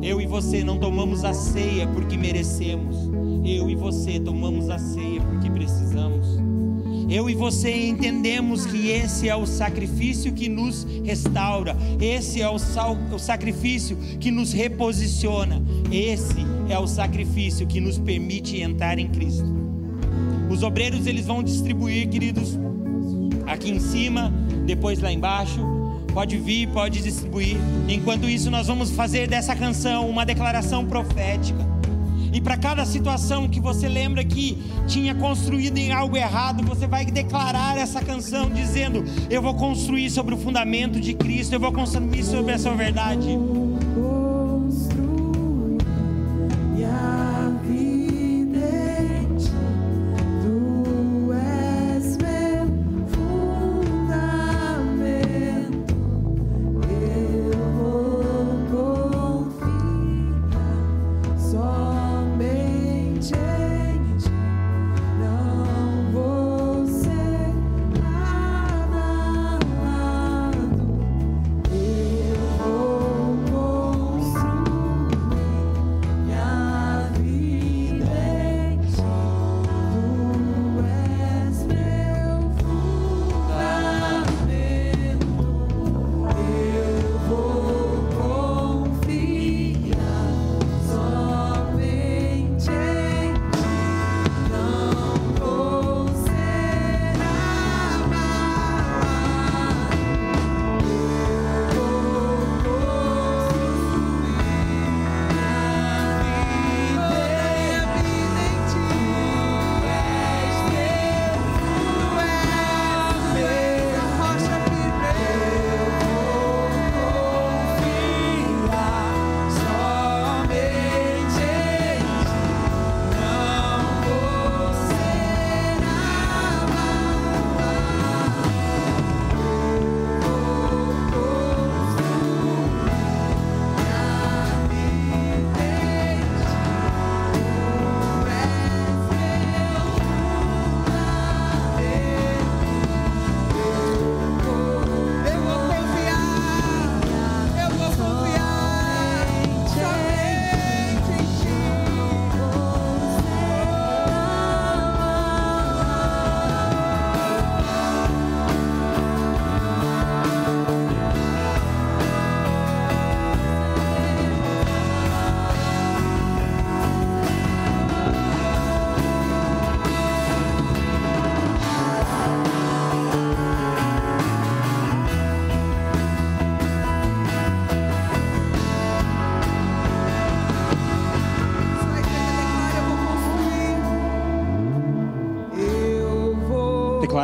Eu 0.00 0.22
e 0.22 0.26
você 0.26 0.64
não 0.64 0.78
tomamos 0.78 1.26
a 1.26 1.34
ceia 1.34 1.86
porque 1.88 2.16
merecemos. 2.16 2.96
Eu 3.44 3.68
e 3.68 3.74
você 3.74 4.18
tomamos 4.18 4.70
a 4.70 4.78
ceia 4.78 5.20
porque 5.20 5.50
precisamos. 5.50 6.23
Eu 7.08 7.28
e 7.28 7.34
você 7.34 7.88
entendemos 7.88 8.64
que 8.66 8.88
esse 8.88 9.28
é 9.28 9.36
o 9.36 9.46
sacrifício 9.46 10.32
que 10.32 10.48
nos 10.48 10.86
restaura, 11.04 11.76
esse 12.00 12.40
é 12.40 12.48
o, 12.48 12.58
sal, 12.58 12.96
o 13.12 13.18
sacrifício 13.18 13.96
que 14.18 14.30
nos 14.30 14.52
reposiciona, 14.52 15.62
esse 15.92 16.46
é 16.68 16.78
o 16.78 16.86
sacrifício 16.86 17.66
que 17.66 17.80
nos 17.80 17.98
permite 17.98 18.60
entrar 18.60 18.98
em 18.98 19.08
Cristo. 19.08 19.52
Os 20.50 20.62
obreiros 20.62 21.06
eles 21.06 21.26
vão 21.26 21.42
distribuir, 21.42 22.08
queridos, 22.08 22.58
aqui 23.46 23.70
em 23.70 23.80
cima, 23.80 24.32
depois 24.66 25.00
lá 25.00 25.12
embaixo 25.12 25.74
Pode 26.14 26.36
vir, 26.36 26.68
pode 26.68 27.02
distribuir. 27.02 27.56
Enquanto 27.88 28.28
isso, 28.28 28.48
nós 28.48 28.68
vamos 28.68 28.92
fazer 28.92 29.26
dessa 29.26 29.56
canção 29.56 30.08
uma 30.08 30.24
declaração 30.24 30.86
profética. 30.86 31.73
E 32.34 32.40
para 32.40 32.56
cada 32.56 32.84
situação 32.84 33.48
que 33.48 33.60
você 33.60 33.88
lembra 33.88 34.24
que 34.24 34.58
tinha 34.88 35.14
construído 35.14 35.78
em 35.78 35.92
algo 35.92 36.16
errado, 36.16 36.64
você 36.64 36.84
vai 36.84 37.04
declarar 37.06 37.78
essa 37.78 38.04
canção 38.04 38.50
dizendo: 38.50 39.04
Eu 39.30 39.40
vou 39.40 39.54
construir 39.54 40.10
sobre 40.10 40.34
o 40.34 40.36
fundamento 40.36 41.00
de 41.00 41.14
Cristo, 41.14 41.52
eu 41.52 41.60
vou 41.60 41.72
construir 41.72 42.24
sobre 42.24 42.52
essa 42.52 42.74
verdade. 42.74 43.38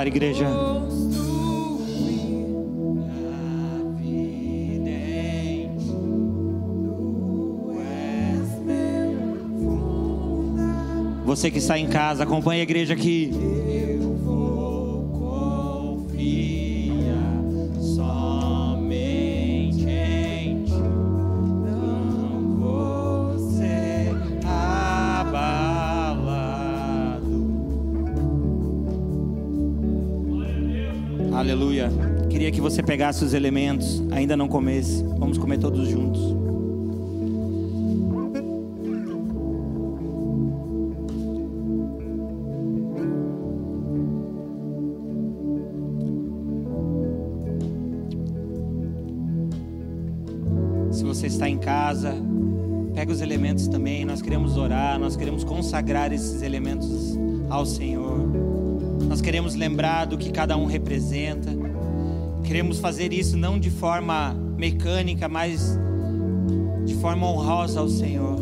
Declara, 0.01 0.09
igreja. 0.09 0.47
Você 11.25 11.51
que 11.51 11.59
está 11.59 11.79
em 11.79 11.87
casa, 11.87 12.25
acompanhe 12.25 12.61
a 12.61 12.63
igreja 12.65 12.95
aqui. 12.95 13.31
Pegasse 33.01 33.25
os 33.25 33.33
elementos, 33.33 34.03
ainda 34.11 34.37
não 34.37 34.47
comesse. 34.47 35.03
Vamos 35.19 35.39
comer 35.39 35.57
todos 35.57 35.89
juntos. 35.89 36.21
Se 50.93 51.03
você 51.03 51.29
está 51.29 51.49
em 51.49 51.57
casa, 51.57 52.15
pega 52.95 53.11
os 53.11 53.23
elementos 53.23 53.67
também. 53.67 54.05
Nós 54.05 54.21
queremos 54.21 54.59
orar, 54.59 54.99
nós 54.99 55.17
queremos 55.17 55.43
consagrar 55.43 56.13
esses 56.13 56.43
elementos 56.43 57.19
ao 57.49 57.65
Senhor. 57.65 58.19
Nós 59.09 59.23
queremos 59.23 59.55
lembrar 59.55 60.05
do 60.05 60.19
que 60.19 60.31
cada 60.31 60.55
um 60.59 60.67
representa. 60.67 61.60
Queremos 62.51 62.81
fazer 62.81 63.13
isso 63.13 63.37
não 63.37 63.61
de 63.61 63.71
forma 63.71 64.35
mecânica, 64.59 65.29
mas 65.29 65.79
de 66.85 66.97
forma 66.97 67.25
honrosa 67.25 67.79
ao 67.79 67.89
Senhor. 67.89 68.37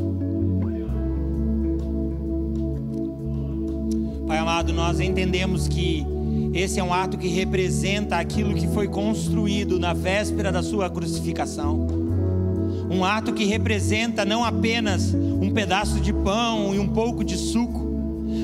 Pai 4.26 4.38
amado, 4.38 4.72
nós 4.72 4.98
entendemos 4.98 5.68
que 5.68 6.06
esse 6.54 6.80
é 6.80 6.82
um 6.82 6.90
ato 6.90 7.18
que 7.18 7.28
representa 7.28 8.16
aquilo 8.16 8.54
que 8.54 8.66
foi 8.68 8.88
construído 8.88 9.78
na 9.78 9.92
véspera 9.92 10.50
da 10.50 10.62
sua 10.62 10.88
crucificação. 10.88 11.86
Um 12.90 13.04
ato 13.04 13.34
que 13.34 13.44
representa 13.44 14.24
não 14.24 14.42
apenas 14.42 15.12
um 15.12 15.50
pedaço 15.50 16.00
de 16.00 16.14
pão 16.14 16.74
e 16.74 16.78
um 16.78 16.88
pouco 16.88 17.22
de 17.22 17.36
suco, 17.36 17.86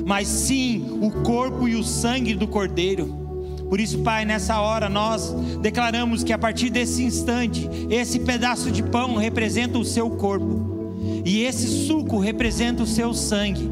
mas 0.04 0.28
sim 0.28 0.84
o 1.00 1.10
corpo 1.22 1.66
e 1.66 1.74
o 1.74 1.82
sangue 1.82 2.34
do 2.34 2.46
Cordeiro. 2.46 3.23
Por 3.68 3.80
isso, 3.80 3.98
Pai, 4.00 4.24
nessa 4.24 4.60
hora 4.60 4.88
nós 4.88 5.34
declaramos 5.60 6.22
que 6.22 6.32
a 6.32 6.38
partir 6.38 6.70
desse 6.70 7.02
instante, 7.02 7.68
esse 7.90 8.20
pedaço 8.20 8.70
de 8.70 8.82
pão 8.82 9.16
representa 9.16 9.78
o 9.78 9.84
seu 9.84 10.10
corpo, 10.10 10.92
e 11.24 11.42
esse 11.42 11.66
suco 11.86 12.18
representa 12.18 12.82
o 12.82 12.86
seu 12.86 13.14
sangue. 13.14 13.70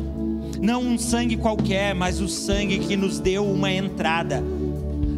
Não 0.61 0.83
um 0.83 0.99
sangue 0.99 1.37
qualquer, 1.37 1.95
mas 1.95 2.21
o 2.21 2.29
sangue 2.29 2.79
que 2.79 2.97
nos 2.97 3.19
deu 3.19 3.45
uma 3.45 3.71
entrada 3.73 4.43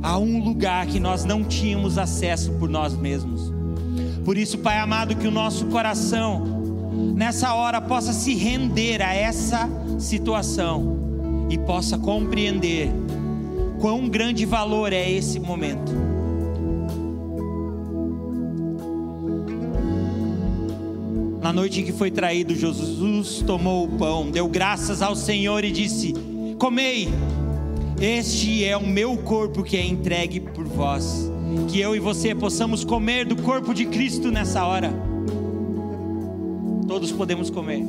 a 0.02 0.18
um 0.18 0.42
lugar 0.42 0.86
que 0.86 1.00
nós 1.00 1.24
não 1.24 1.44
tínhamos 1.44 1.96
acesso 1.98 2.52
por 2.52 2.68
nós 2.68 2.94
mesmos. 2.94 3.52
Por 4.24 4.38
isso, 4.38 4.58
Pai 4.58 4.78
amado, 4.78 5.16
que 5.16 5.26
o 5.26 5.30
nosso 5.30 5.66
coração 5.66 6.42
nessa 7.14 7.54
hora 7.54 7.80
possa 7.80 8.12
se 8.12 8.34
render 8.34 9.02
a 9.02 9.14
essa 9.14 9.68
situação 9.98 11.46
e 11.50 11.58
possa 11.58 11.98
compreender 11.98 12.90
quão 13.84 14.08
grande 14.08 14.46
valor 14.46 14.94
é 14.94 15.10
esse 15.10 15.38
momento. 15.38 15.92
Na 21.42 21.52
noite 21.52 21.82
em 21.82 21.84
que 21.84 21.92
foi 21.92 22.10
traído, 22.10 22.54
Jesus 22.54 23.44
tomou 23.46 23.84
o 23.84 23.88
pão, 23.98 24.30
deu 24.30 24.48
graças 24.48 25.02
ao 25.02 25.14
Senhor 25.14 25.64
e 25.64 25.70
disse: 25.70 26.14
Comei, 26.58 27.10
este 28.00 28.64
é 28.64 28.74
o 28.74 28.86
meu 28.86 29.18
corpo 29.18 29.62
que 29.62 29.76
é 29.76 29.84
entregue 29.84 30.40
por 30.40 30.64
vós. 30.64 31.30
Que 31.68 31.78
eu 31.78 31.94
e 31.94 32.00
você 32.00 32.34
possamos 32.34 32.86
comer 32.86 33.26
do 33.26 33.36
corpo 33.36 33.74
de 33.74 33.84
Cristo 33.84 34.30
nessa 34.30 34.64
hora. 34.64 34.90
Todos 36.88 37.12
podemos 37.12 37.50
comer. 37.50 37.84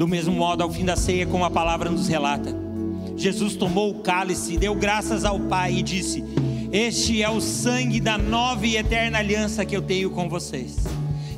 Do 0.00 0.08
mesmo 0.08 0.34
modo, 0.34 0.62
ao 0.62 0.72
fim 0.72 0.82
da 0.82 0.96
ceia, 0.96 1.26
como 1.26 1.44
a 1.44 1.50
palavra 1.50 1.90
nos 1.90 2.08
relata, 2.08 2.56
Jesus 3.18 3.54
tomou 3.54 3.90
o 3.90 3.96
cálice, 3.96 4.56
deu 4.56 4.74
graças 4.74 5.26
ao 5.26 5.38
Pai 5.38 5.74
e 5.74 5.82
disse: 5.82 6.24
Este 6.72 7.22
é 7.22 7.28
o 7.28 7.38
sangue 7.38 8.00
da 8.00 8.16
nova 8.16 8.66
e 8.66 8.78
eterna 8.78 9.18
aliança 9.18 9.62
que 9.62 9.76
eu 9.76 9.82
tenho 9.82 10.08
com 10.08 10.26
vocês. 10.26 10.78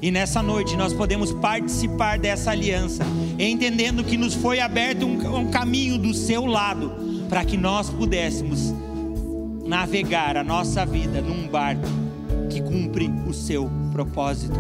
E 0.01 0.13
nessa 0.13 0.41
noite 0.45 0.77
nós 0.77 0.93
podemos 0.93 1.33
participar 1.33 2.21
dessa 2.21 2.53
aliança, 2.53 3.03
entendendo 3.37 4.05
que 4.05 4.17
nos 4.17 4.33
foi 4.33 4.61
aberto 4.61 5.07
um, 5.07 5.39
um 5.39 5.51
caminho 5.51 5.99
do 5.99 6.15
seu 6.15 6.47
lado, 6.47 6.93
para 7.29 7.45
que 7.45 7.57
nós 7.57 7.91
pudéssemos 7.91 8.73
navegar 9.67 10.37
a 10.37 10.45
nossa 10.45 10.87
vida 10.87 11.21
num 11.21 11.49
barco 11.49 11.89
que 12.49 12.63
cumpre 12.63 13.11
o 13.27 13.35
seu 13.35 13.69
propósito. 13.91 14.57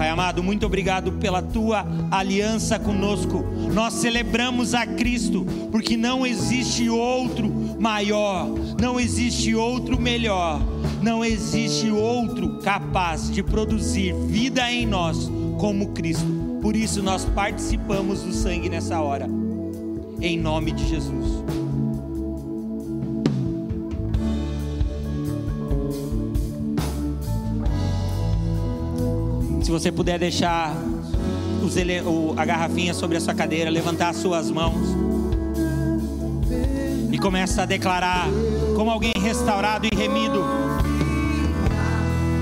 Pai 0.00 0.08
amado, 0.08 0.42
muito 0.42 0.64
obrigado 0.64 1.12
pela 1.12 1.42
tua 1.42 1.86
aliança 2.10 2.78
conosco. 2.78 3.44
Nós 3.74 3.92
celebramos 3.92 4.72
a 4.72 4.86
Cristo, 4.86 5.44
porque 5.70 5.94
não 5.94 6.26
existe 6.26 6.88
outro 6.88 7.76
maior, 7.78 8.48
não 8.80 8.98
existe 8.98 9.54
outro 9.54 10.00
melhor, 10.00 10.58
não 11.02 11.22
existe 11.22 11.90
outro 11.90 12.60
capaz 12.60 13.30
de 13.30 13.42
produzir 13.42 14.14
vida 14.26 14.72
em 14.72 14.86
nós 14.86 15.30
como 15.58 15.88
Cristo. 15.88 16.24
Por 16.62 16.74
isso 16.74 17.02
nós 17.02 17.26
participamos 17.26 18.22
do 18.22 18.32
sangue 18.32 18.70
nessa 18.70 19.02
hora. 19.02 19.28
Em 20.18 20.38
nome 20.38 20.72
de 20.72 20.88
Jesus. 20.88 21.44
Se 29.70 29.72
você 29.72 29.92
puder 29.92 30.18
deixar 30.18 30.74
ele- 31.76 32.02
a 32.36 32.44
garrafinha 32.44 32.92
sobre 32.92 33.16
a 33.16 33.20
sua 33.20 33.32
cadeira, 33.32 33.70
levantar 33.70 34.08
as 34.08 34.16
suas 34.16 34.50
mãos 34.50 34.96
e 37.12 37.16
começa 37.16 37.62
a 37.62 37.66
declarar 37.66 38.26
como 38.74 38.90
alguém 38.90 39.12
restaurado 39.16 39.86
e 39.86 39.96
remido, 39.96 40.44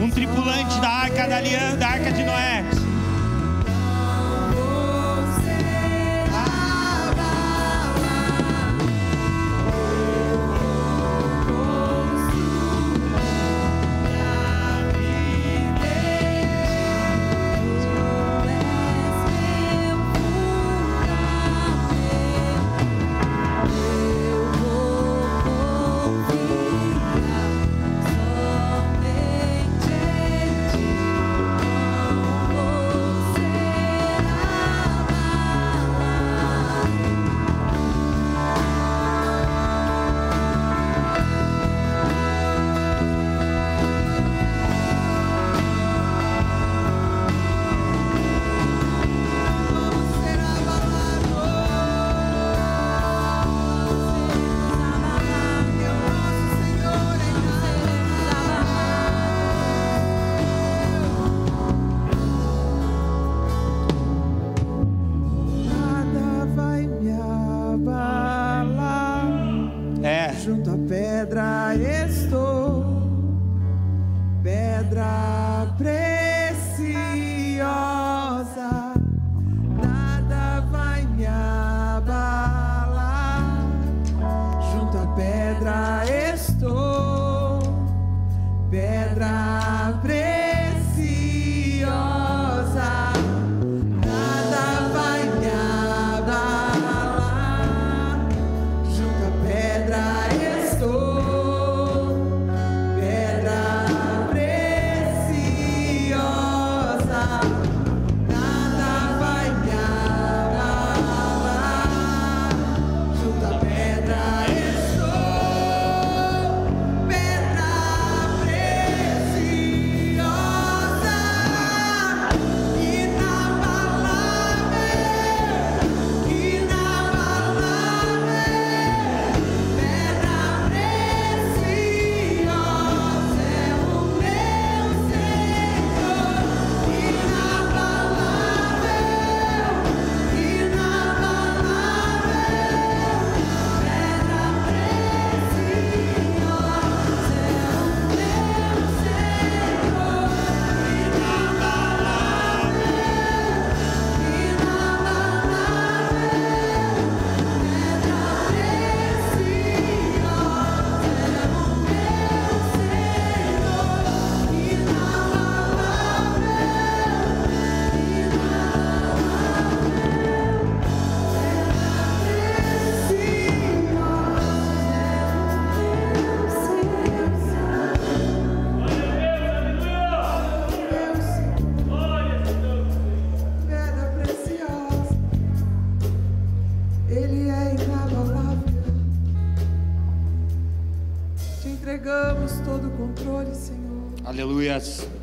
um 0.03 0.09
tripulante 0.09 0.81
da 0.81 0.89
arca 0.89 1.29
da 1.29 1.37
aliança, 1.37 1.77
da 1.77 1.89
arca 1.89 2.11
de 2.11 2.25
Noé. 2.25 2.65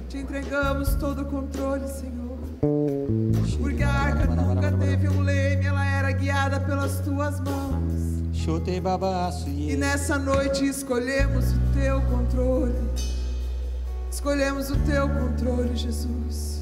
Te 0.09 0.17
entregamos 0.17 0.95
todo 0.95 1.21
o 1.21 1.25
controle, 1.25 1.87
Senhor. 1.87 2.37
Porque 3.57 3.83
a 3.83 3.89
arca 3.89 4.25
nunca 4.27 4.71
teve 4.71 5.07
um 5.07 5.21
leme, 5.21 5.65
ela 5.65 5.85
era 5.85 6.11
guiada 6.11 6.59
pelas 6.59 6.99
tuas 6.99 7.39
mãos. 7.39 7.75
Babaço. 8.81 9.49
E 9.49 9.75
nessa 9.75 10.19
noite 10.19 10.67
escolhemos 10.67 11.45
o 11.51 11.59
teu 11.73 11.99
controle. 12.03 12.75
Escolhemos 14.11 14.69
o 14.69 14.77
teu 14.85 15.09
controle, 15.09 15.75
Jesus. 15.75 16.61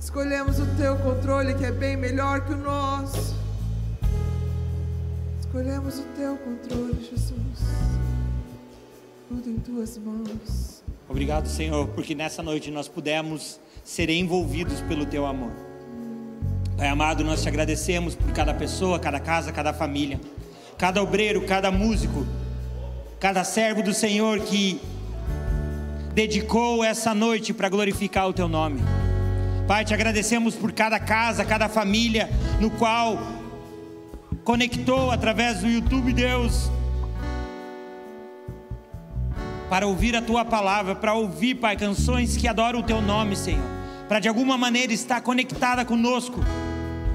Escolhemos 0.00 0.58
o 0.58 0.66
teu 0.76 0.96
controle 0.96 1.54
que 1.54 1.64
é 1.64 1.70
bem 1.70 1.96
melhor 1.96 2.40
que 2.40 2.52
o 2.52 2.56
nosso. 2.56 3.36
Escolhemos 5.38 6.00
o 6.00 6.04
teu 6.16 6.36
controle, 6.38 7.08
Jesus. 7.08 7.60
Tudo 9.28 9.48
em 9.48 9.58
tuas 9.60 9.96
mãos. 9.98 10.75
Obrigado, 11.16 11.48
Senhor, 11.48 11.88
porque 11.88 12.14
nessa 12.14 12.42
noite 12.42 12.70
nós 12.70 12.88
pudemos 12.88 13.58
ser 13.82 14.10
envolvidos 14.10 14.82
pelo 14.82 15.06
teu 15.06 15.24
amor. 15.24 15.50
Pai 16.76 16.88
amado, 16.88 17.24
nós 17.24 17.42
te 17.42 17.48
agradecemos 17.48 18.14
por 18.14 18.32
cada 18.32 18.52
pessoa, 18.52 18.98
cada 18.98 19.18
casa, 19.18 19.50
cada 19.50 19.72
família, 19.72 20.20
cada 20.76 21.02
obreiro, 21.02 21.40
cada 21.46 21.70
músico, 21.70 22.26
cada 23.18 23.44
servo 23.44 23.82
do 23.82 23.94
Senhor 23.94 24.40
que 24.40 24.78
dedicou 26.12 26.84
essa 26.84 27.14
noite 27.14 27.54
para 27.54 27.70
glorificar 27.70 28.28
o 28.28 28.34
teu 28.34 28.46
nome. 28.46 28.82
Pai, 29.66 29.86
te 29.86 29.94
agradecemos 29.94 30.54
por 30.54 30.70
cada 30.70 31.00
casa, 31.00 31.46
cada 31.46 31.66
família 31.66 32.28
no 32.60 32.70
qual 32.72 33.18
conectou 34.44 35.10
através 35.10 35.60
do 35.60 35.66
YouTube, 35.66 36.12
Deus, 36.12 36.70
para 39.68 39.86
ouvir 39.86 40.14
a 40.16 40.22
tua 40.22 40.44
palavra, 40.44 40.94
para 40.94 41.14
ouvir, 41.14 41.56
Pai, 41.56 41.76
canções 41.76 42.36
que 42.36 42.46
adoram 42.46 42.80
o 42.80 42.82
teu 42.82 43.00
nome, 43.00 43.36
Senhor, 43.36 43.64
para 44.08 44.20
de 44.20 44.28
alguma 44.28 44.56
maneira 44.56 44.92
estar 44.92 45.20
conectada 45.20 45.84
conosco, 45.84 46.40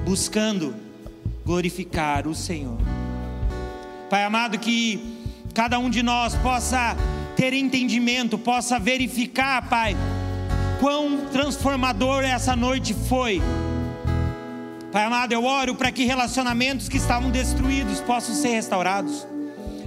buscando 0.04 0.74
glorificar 1.44 2.26
o 2.26 2.34
Senhor. 2.34 2.78
Pai 4.10 4.24
amado, 4.24 4.58
que 4.58 5.16
cada 5.54 5.78
um 5.78 5.88
de 5.88 6.02
nós 6.02 6.34
possa 6.36 6.96
ter 7.36 7.54
entendimento, 7.54 8.36
possa 8.36 8.78
verificar, 8.78 9.68
Pai, 9.68 9.96
quão 10.78 11.26
transformador 11.32 12.22
essa 12.22 12.54
noite 12.54 12.94
foi. 12.94 13.40
Pai 14.92 15.04
amado, 15.04 15.32
eu 15.32 15.44
oro 15.44 15.74
para 15.74 15.90
que 15.90 16.04
relacionamentos 16.04 16.86
que 16.86 16.98
estavam 16.98 17.30
destruídos 17.30 18.00
possam 18.00 18.34
ser 18.34 18.48
restaurados. 18.48 19.31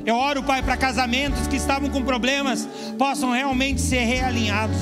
Eu 0.05 0.15
oro, 0.15 0.43
Pai, 0.43 0.61
para 0.61 0.77
casamentos 0.77 1.47
que 1.47 1.55
estavam 1.55 1.89
com 1.89 2.03
problemas 2.03 2.67
possam 2.97 3.31
realmente 3.31 3.81
ser 3.81 4.03
realinhados. 4.05 4.77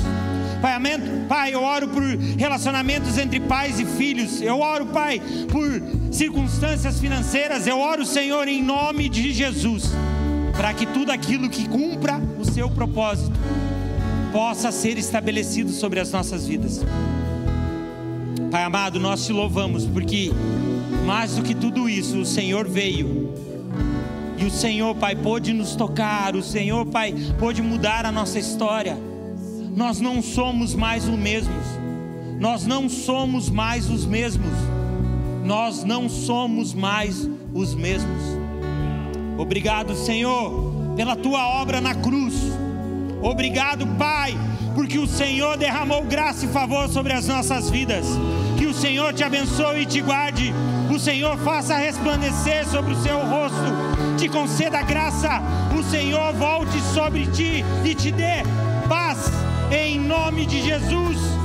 Pai, 0.60 0.74
amém? 0.74 0.98
Pai, 1.28 1.54
eu 1.54 1.62
oro 1.62 1.88
por 1.88 2.02
relacionamentos 2.02 3.16
entre 3.18 3.40
pais 3.40 3.80
e 3.80 3.84
filhos. 3.84 4.42
Eu 4.42 4.60
oro, 4.60 4.86
Pai, 4.86 5.20
por 5.50 5.82
circunstâncias 6.12 7.00
financeiras. 7.00 7.66
Eu 7.66 7.78
oro, 7.78 8.04
Senhor, 8.04 8.48
em 8.48 8.62
nome 8.62 9.08
de 9.08 9.32
Jesus, 9.32 9.92
para 10.56 10.72
que 10.74 10.86
tudo 10.86 11.10
aquilo 11.10 11.48
que 11.48 11.68
cumpra 11.68 12.20
o 12.38 12.44
seu 12.44 12.68
propósito 12.70 13.38
possa 14.32 14.70
ser 14.72 14.98
estabelecido 14.98 15.70
sobre 15.70 16.00
as 16.00 16.10
nossas 16.10 16.46
vidas. 16.46 16.84
Pai 18.50 18.62
amado, 18.62 19.00
nós 19.00 19.24
te 19.24 19.32
louvamos 19.32 19.86
porque 19.86 20.30
mais 21.04 21.36
do 21.36 21.42
que 21.42 21.54
tudo 21.54 21.88
isso, 21.88 22.20
o 22.20 22.26
Senhor 22.26 22.68
veio. 22.68 23.53
E 24.36 24.44
o 24.44 24.50
Senhor, 24.50 24.94
Pai, 24.94 25.14
pôde 25.14 25.52
nos 25.52 25.76
tocar, 25.76 26.34
o 26.34 26.42
Senhor, 26.42 26.86
Pai, 26.86 27.14
pôde 27.38 27.62
mudar 27.62 28.04
a 28.04 28.12
nossa 28.12 28.38
história. 28.38 28.96
Nós 29.76 30.00
não 30.00 30.22
somos 30.22 30.74
mais 30.74 31.08
os 31.08 31.16
mesmos. 31.16 31.64
Nós 32.38 32.66
não 32.66 32.88
somos 32.88 33.48
mais 33.48 33.88
os 33.88 34.04
mesmos. 34.04 34.52
Nós 35.44 35.84
não 35.84 36.08
somos 36.08 36.74
mais 36.74 37.28
os 37.52 37.74
mesmos. 37.74 38.22
Obrigado, 39.36 39.94
Senhor, 39.94 40.72
pela 40.96 41.16
tua 41.16 41.46
obra 41.60 41.80
na 41.80 41.94
cruz. 41.94 42.34
Obrigado, 43.22 43.86
Pai, 43.98 44.36
porque 44.74 44.98
o 44.98 45.06
Senhor 45.06 45.56
derramou 45.56 46.04
graça 46.04 46.44
e 46.44 46.48
favor 46.48 46.88
sobre 46.88 47.12
as 47.12 47.26
nossas 47.26 47.70
vidas. 47.70 48.06
Que 48.58 48.66
o 48.66 48.74
Senhor 48.74 49.12
te 49.12 49.24
abençoe 49.24 49.82
e 49.82 49.86
te 49.86 50.00
guarde. 50.00 50.52
O 50.94 50.98
Senhor 50.98 51.36
faça 51.38 51.76
resplandecer 51.76 52.66
sobre 52.68 52.92
o 52.92 53.02
seu 53.02 53.18
rosto, 53.18 53.93
te 54.14 54.28
conceda 54.28 54.82
graça. 54.82 55.42
O 55.78 55.82
Senhor 55.82 56.32
volte 56.34 56.80
sobre 56.94 57.26
ti 57.26 57.64
e 57.84 57.94
te 57.94 58.10
dê 58.12 58.42
paz. 58.88 59.30
Em 59.70 59.98
nome 59.98 60.46
de 60.46 60.62
Jesus. 60.62 61.43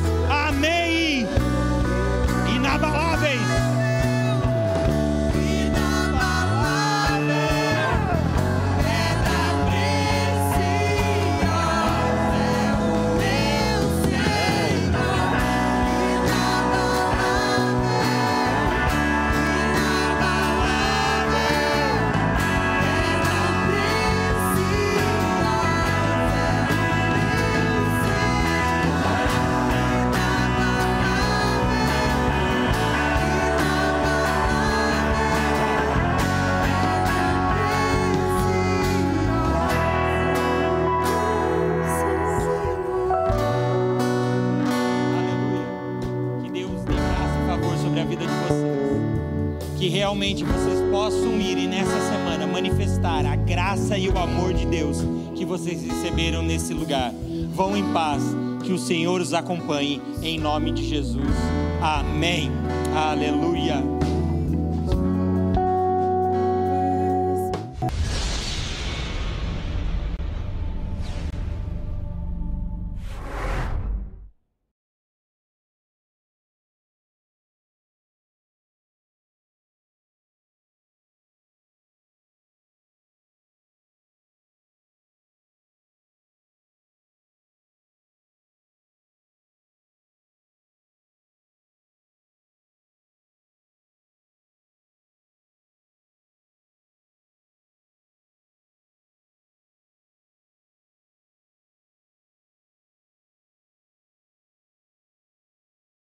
Nesse 56.70 56.74
lugar. 56.74 57.12
Vão 57.56 57.76
em 57.76 57.92
paz, 57.92 58.24
que 58.64 58.72
o 58.72 58.78
Senhor 58.78 59.22
os 59.22 59.34
acompanhe, 59.34 60.02
em 60.22 60.40
nome 60.40 60.72
de 60.72 60.86
Jesus. 60.86 61.36
Amém. 61.82 62.52
Aleluia. 62.96 63.99